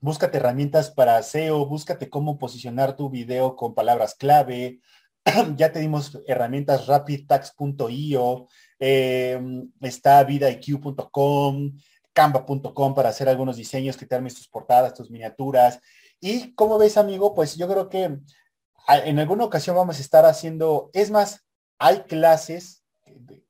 búscate 0.00 0.38
herramientas 0.38 0.90
para 0.90 1.22
SEO, 1.22 1.66
búscate 1.66 2.08
cómo 2.08 2.38
posicionar 2.38 2.96
tu 2.96 3.10
video 3.10 3.54
con 3.54 3.74
palabras 3.74 4.14
clave. 4.14 4.80
ya 5.56 5.72
te 5.72 5.80
dimos 5.80 6.22
herramientas 6.26 6.86
rapidtax.io, 6.86 8.46
eh, 8.78 9.40
está 9.82 10.24
vidaiq.com, 10.24 11.72
canva.com 12.14 12.94
para 12.94 13.10
hacer 13.10 13.28
algunos 13.28 13.56
diseños 13.56 13.96
que 13.96 14.06
te 14.06 14.14
armes 14.14 14.34
tus 14.34 14.48
portadas, 14.48 14.94
tus 14.94 15.10
miniaturas. 15.10 15.80
Y 16.20 16.54
como 16.54 16.78
ves, 16.78 16.96
amigo, 16.96 17.34
pues 17.34 17.56
yo 17.56 17.68
creo 17.68 17.90
que 17.90 18.18
en 18.88 19.18
alguna 19.18 19.44
ocasión 19.44 19.76
vamos 19.76 19.98
a 19.98 20.00
estar 20.00 20.24
haciendo, 20.24 20.90
es 20.94 21.10
más, 21.10 21.44
hay 21.78 22.00
clases 22.02 22.84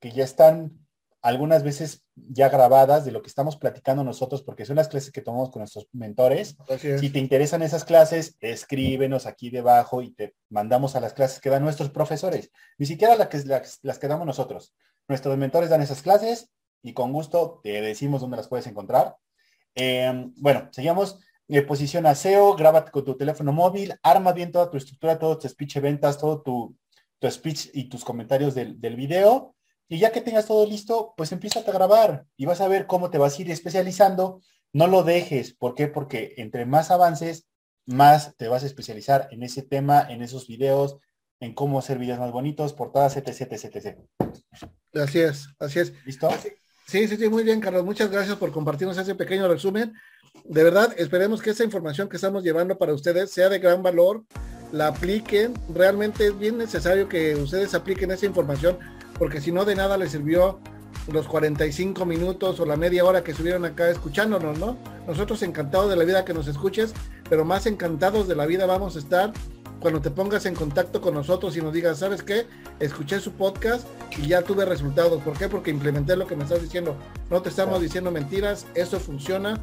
que 0.00 0.10
ya 0.10 0.24
están 0.24 0.84
algunas 1.22 1.62
veces 1.62 2.04
ya 2.14 2.48
grabadas 2.48 3.04
de 3.04 3.10
lo 3.10 3.22
que 3.22 3.28
estamos 3.28 3.56
platicando 3.56 4.04
nosotros, 4.04 4.42
porque 4.42 4.66
son 4.66 4.76
las 4.76 4.88
clases 4.88 5.10
que 5.10 5.22
tomamos 5.22 5.50
con 5.50 5.60
nuestros 5.60 5.88
mentores. 5.92 6.56
Si 7.00 7.10
te 7.10 7.18
interesan 7.18 7.62
esas 7.62 7.84
clases, 7.84 8.36
escríbenos 8.40 9.26
aquí 9.26 9.48
debajo 9.48 10.02
y 10.02 10.10
te 10.10 10.34
mandamos 10.50 10.96
a 10.96 11.00
las 11.00 11.14
clases 11.14 11.40
que 11.40 11.48
dan 11.48 11.64
nuestros 11.64 11.90
profesores. 11.90 12.50
Ni 12.76 12.86
siquiera 12.86 13.16
las 13.16 13.28
que, 13.28 13.42
las 13.82 13.98
que 13.98 14.08
damos 14.08 14.26
nosotros. 14.26 14.74
Nuestros 15.08 15.36
mentores 15.38 15.70
dan 15.70 15.80
esas 15.80 16.02
clases 16.02 16.50
y 16.84 16.92
con 16.92 17.12
gusto 17.12 17.60
te 17.62 17.80
decimos 17.80 18.20
dónde 18.20 18.36
las 18.36 18.46
puedes 18.46 18.66
encontrar. 18.66 19.16
Em, 19.74 20.32
bueno, 20.36 20.68
seguimos. 20.70 21.18
Eh, 21.48 21.62
posiciona 21.62 22.14
SEO, 22.14 22.54
grábate 22.56 22.90
con 22.90 23.04
tu 23.04 23.16
teléfono 23.16 23.52
móvil, 23.52 23.94
arma 24.02 24.32
bien 24.32 24.50
toda 24.52 24.70
tu 24.70 24.76
estructura, 24.76 25.18
todo 25.18 25.38
tu 25.38 25.48
speech 25.48 25.74
de 25.74 25.80
ventas, 25.80 26.18
todo 26.18 26.40
tu, 26.42 26.76
tu 27.18 27.30
speech 27.30 27.68
y 27.74 27.88
tus 27.88 28.04
comentarios 28.04 28.54
del, 28.54 28.80
del 28.80 28.96
video. 28.96 29.54
Y 29.88 29.98
ya 29.98 30.12
que 30.12 30.22
tengas 30.22 30.46
todo 30.46 30.66
listo, 30.66 31.12
pues 31.16 31.32
empieza 31.32 31.60
a 31.60 31.72
grabar 31.72 32.26
y 32.36 32.46
vas 32.46 32.60
a 32.60 32.68
ver 32.68 32.86
cómo 32.86 33.10
te 33.10 33.18
vas 33.18 33.38
a 33.38 33.42
ir 33.42 33.50
especializando. 33.50 34.40
No 34.72 34.86
lo 34.86 35.02
dejes. 35.02 35.54
¿Por 35.54 35.74
qué? 35.74 35.88
Porque 35.88 36.34
entre 36.36 36.64
más 36.66 36.90
avances, 36.90 37.46
más 37.86 38.34
te 38.36 38.48
vas 38.48 38.62
a 38.62 38.66
especializar 38.66 39.28
en 39.30 39.42
ese 39.42 39.62
tema, 39.62 40.06
en 40.08 40.22
esos 40.22 40.46
videos, 40.46 40.98
en 41.40 41.54
cómo 41.54 41.78
hacer 41.78 41.98
videos 41.98 42.18
más 42.18 42.32
bonitos, 42.32 42.72
portadas, 42.72 43.16
etc, 43.16 43.52
etc, 43.52 43.76
etc. 43.76 43.98
Así 44.94 45.20
es, 45.20 45.48
así 45.58 45.80
es. 45.80 45.92
¿Listo? 46.06 46.28
Sí, 46.86 47.08
sí, 47.08 47.16
sí, 47.16 47.28
muy 47.28 47.44
bien, 47.44 47.60
Carlos. 47.60 47.84
Muchas 47.84 48.10
gracias 48.10 48.36
por 48.36 48.52
compartirnos 48.52 48.96
ese 48.98 49.14
pequeño 49.14 49.48
resumen. 49.48 49.94
De 50.44 50.62
verdad, 50.62 50.94
esperemos 50.98 51.40
que 51.40 51.50
esa 51.50 51.64
información 51.64 52.08
que 52.08 52.16
estamos 52.16 52.44
llevando 52.44 52.76
para 52.76 52.92
ustedes 52.92 53.30
sea 53.30 53.48
de 53.48 53.58
gran 53.58 53.82
valor, 53.82 54.24
la 54.70 54.88
apliquen. 54.88 55.54
Realmente 55.72 56.26
es 56.26 56.38
bien 56.38 56.58
necesario 56.58 57.08
que 57.08 57.36
ustedes 57.36 57.74
apliquen 57.74 58.10
esa 58.10 58.26
información, 58.26 58.78
porque 59.18 59.40
si 59.40 59.50
no, 59.50 59.64
de 59.64 59.74
nada 59.74 59.96
les 59.96 60.12
sirvió 60.12 60.60
los 61.12 61.26
45 61.26 62.04
minutos 62.04 62.60
o 62.60 62.66
la 62.66 62.76
media 62.76 63.04
hora 63.04 63.24
que 63.24 63.30
estuvieron 63.30 63.64
acá 63.64 63.90
escuchándonos, 63.90 64.58
¿no? 64.58 64.76
Nosotros 65.06 65.42
encantados 65.42 65.90
de 65.90 65.96
la 65.96 66.04
vida 66.04 66.24
que 66.24 66.34
nos 66.34 66.48
escuches, 66.48 66.92
pero 67.28 67.44
más 67.44 67.66
encantados 67.66 68.28
de 68.28 68.36
la 68.36 68.46
vida 68.46 68.66
vamos 68.66 68.96
a 68.96 68.98
estar 68.98 69.32
cuando 69.80 70.00
te 70.00 70.10
pongas 70.10 70.46
en 70.46 70.54
contacto 70.54 71.00
con 71.00 71.14
nosotros 71.14 71.56
y 71.56 71.60
nos 71.60 71.72
digas, 71.72 71.98
¿sabes 71.98 72.22
qué? 72.22 72.46
Escuché 72.80 73.20
su 73.20 73.32
podcast 73.32 73.86
y 74.16 74.28
ya 74.28 74.42
tuve 74.42 74.64
resultados. 74.64 75.22
¿Por 75.22 75.36
qué? 75.36 75.48
Porque 75.48 75.70
implementé 75.70 76.16
lo 76.16 76.26
que 76.26 76.36
me 76.36 76.44
estás 76.44 76.62
diciendo. 76.62 76.96
No 77.30 77.42
te 77.42 77.50
estamos 77.50 77.80
diciendo 77.80 78.10
mentiras, 78.10 78.66
eso 78.74 78.98
funciona. 78.98 79.60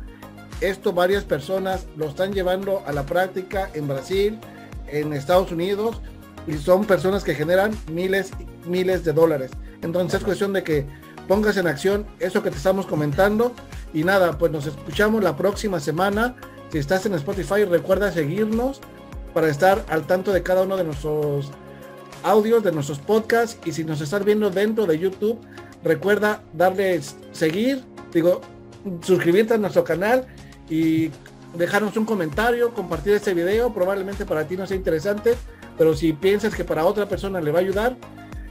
Esto 0.61 0.93
varias 0.93 1.23
personas 1.23 1.87
lo 1.97 2.07
están 2.07 2.33
llevando 2.33 2.83
a 2.85 2.91
la 2.91 3.05
práctica 3.05 3.71
en 3.73 3.87
Brasil, 3.87 4.39
en 4.87 5.13
Estados 5.13 5.51
Unidos, 5.51 5.99
y 6.45 6.53
son 6.53 6.85
personas 6.85 7.23
que 7.23 7.33
generan 7.33 7.75
miles, 7.91 8.31
miles 8.67 9.03
de 9.03 9.13
dólares. 9.13 9.51
Entonces 9.81 10.19
es 10.19 10.25
cuestión 10.25 10.53
de 10.53 10.63
que 10.63 10.85
pongas 11.27 11.57
en 11.57 11.65
acción 11.65 12.05
eso 12.19 12.43
que 12.43 12.51
te 12.51 12.57
estamos 12.57 12.85
comentando. 12.85 13.53
Y 13.93 14.03
nada, 14.03 14.37
pues 14.37 14.51
nos 14.51 14.67
escuchamos 14.67 15.23
la 15.23 15.35
próxima 15.35 15.79
semana. 15.79 16.35
Si 16.71 16.77
estás 16.77 17.05
en 17.05 17.15
Spotify, 17.15 17.65
recuerda 17.65 18.11
seguirnos 18.11 18.81
para 19.33 19.49
estar 19.49 19.85
al 19.89 20.05
tanto 20.05 20.31
de 20.31 20.43
cada 20.43 20.63
uno 20.63 20.77
de 20.77 20.83
nuestros 20.83 21.51
audios, 22.23 22.63
de 22.63 22.71
nuestros 22.71 22.99
podcasts. 22.99 23.57
Y 23.65 23.71
si 23.71 23.83
nos 23.83 24.01
estás 24.01 24.23
viendo 24.23 24.49
dentro 24.49 24.85
de 24.85 24.97
YouTube, 24.99 25.39
recuerda 25.83 26.41
darle 26.53 27.01
seguir, 27.31 27.83
digo, 28.13 28.41
suscribirte 29.01 29.53
a 29.53 29.57
nuestro 29.57 29.83
canal 29.83 30.25
y 30.69 31.11
dejarnos 31.55 31.95
un 31.97 32.05
comentario, 32.05 32.73
compartir 32.73 33.13
este 33.13 33.33
video. 33.33 33.73
Probablemente 33.73 34.25
para 34.25 34.47
ti 34.47 34.57
no 34.57 34.67
sea 34.67 34.77
interesante, 34.77 35.35
pero 35.77 35.95
si 35.95 36.13
piensas 36.13 36.55
que 36.55 36.63
para 36.63 36.85
otra 36.85 37.07
persona 37.07 37.41
le 37.41 37.51
va 37.51 37.59
a 37.59 37.61
ayudar, 37.61 37.97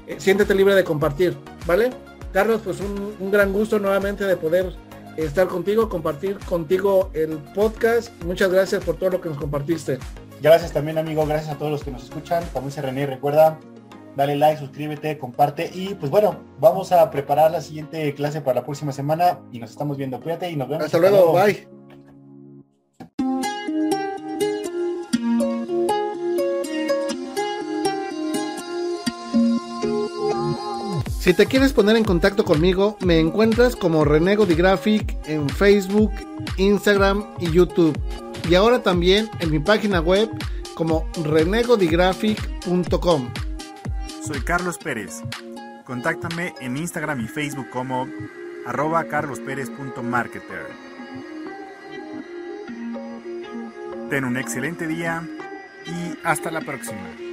eh, 0.07 0.17
siéntete 0.19 0.55
libre 0.55 0.75
de 0.75 0.85
compartir, 0.85 1.37
¿vale? 1.67 1.91
Carlos, 2.33 2.61
pues 2.65 2.81
un, 2.81 3.15
un 3.19 3.31
gran 3.31 3.53
gusto 3.53 3.79
nuevamente 3.79 4.25
de 4.25 4.37
poder 4.37 4.73
estar 5.17 5.49
contigo, 5.49 5.89
compartir 5.89 6.39
contigo 6.39 7.11
el 7.13 7.39
podcast. 7.55 8.11
Muchas 8.25 8.51
gracias 8.51 8.85
por 8.85 8.97
todo 8.97 9.11
lo 9.11 9.21
que 9.21 9.29
nos 9.29 9.39
compartiste. 9.39 9.99
Gracias 10.43 10.73
también, 10.73 10.97
amigo. 10.97 11.27
Gracias 11.27 11.55
a 11.55 11.59
todos 11.59 11.71
los 11.71 11.85
que 11.85 11.91
nos 11.91 12.05
escuchan. 12.05 12.43
Como 12.53 12.67
dice 12.67 12.81
René, 12.81 13.07
recuerda, 13.07 13.59
dale 14.17 14.37
like, 14.37 14.59
suscríbete, 14.59 15.19
comparte. 15.19 15.71
Y 15.73 15.95
pues 15.95 16.11
bueno, 16.11 16.37
vamos 16.59 16.93
a 16.93 17.11
preparar 17.11 17.51
la 17.51 17.61
siguiente 17.61 18.15
clase 18.15 18.41
para 18.41 18.61
la 18.61 18.65
próxima 18.65 18.93
semana 18.93 19.41
y 19.53 19.59
nos 19.59 19.71
estamos 19.71 19.99
viendo. 19.99 20.19
Cuídate 20.21 20.51
y 20.51 20.57
nos 20.57 20.69
vemos. 20.69 20.87
Hasta 20.87 20.99
luego, 20.99 21.33
bye. 21.33 21.69
Si 31.21 31.35
te 31.35 31.45
quieres 31.45 31.75
poner 31.75 31.97
en 31.97 32.05
contacto 32.05 32.47
conmigo, 32.47 32.97
me 33.01 33.21
encuentras 33.21 33.77
como 33.77 34.07
Renego 34.07 34.47
Graphic 34.47 35.19
en 35.29 35.51
Facebook, 35.51 36.11
Instagram 36.57 37.27
y 37.39 37.53
YouTube 37.53 37.95
y 38.49 38.55
ahora 38.55 38.83
también 38.83 39.29
en 39.41 39.51
mi 39.51 39.59
página 39.59 40.01
web 40.01 40.31
como 40.75 41.07
renegodigraphic.com. 41.25 43.29
Soy 44.23 44.41
Carlos 44.41 44.79
Pérez. 44.79 45.23
Contáctame 45.85 46.55
en 46.61 46.77
Instagram 46.77 47.21
y 47.21 47.29
Facebook 47.29 47.69
como 47.71 48.09
arroba 48.67 49.05
carlospérez.marketer. 49.05 50.67
Ten 54.09 54.25
un 54.25 54.37
excelente 54.37 54.87
día 54.87 55.27
y 55.87 56.17
hasta 56.25 56.51
la 56.51 56.61
próxima. 56.61 57.30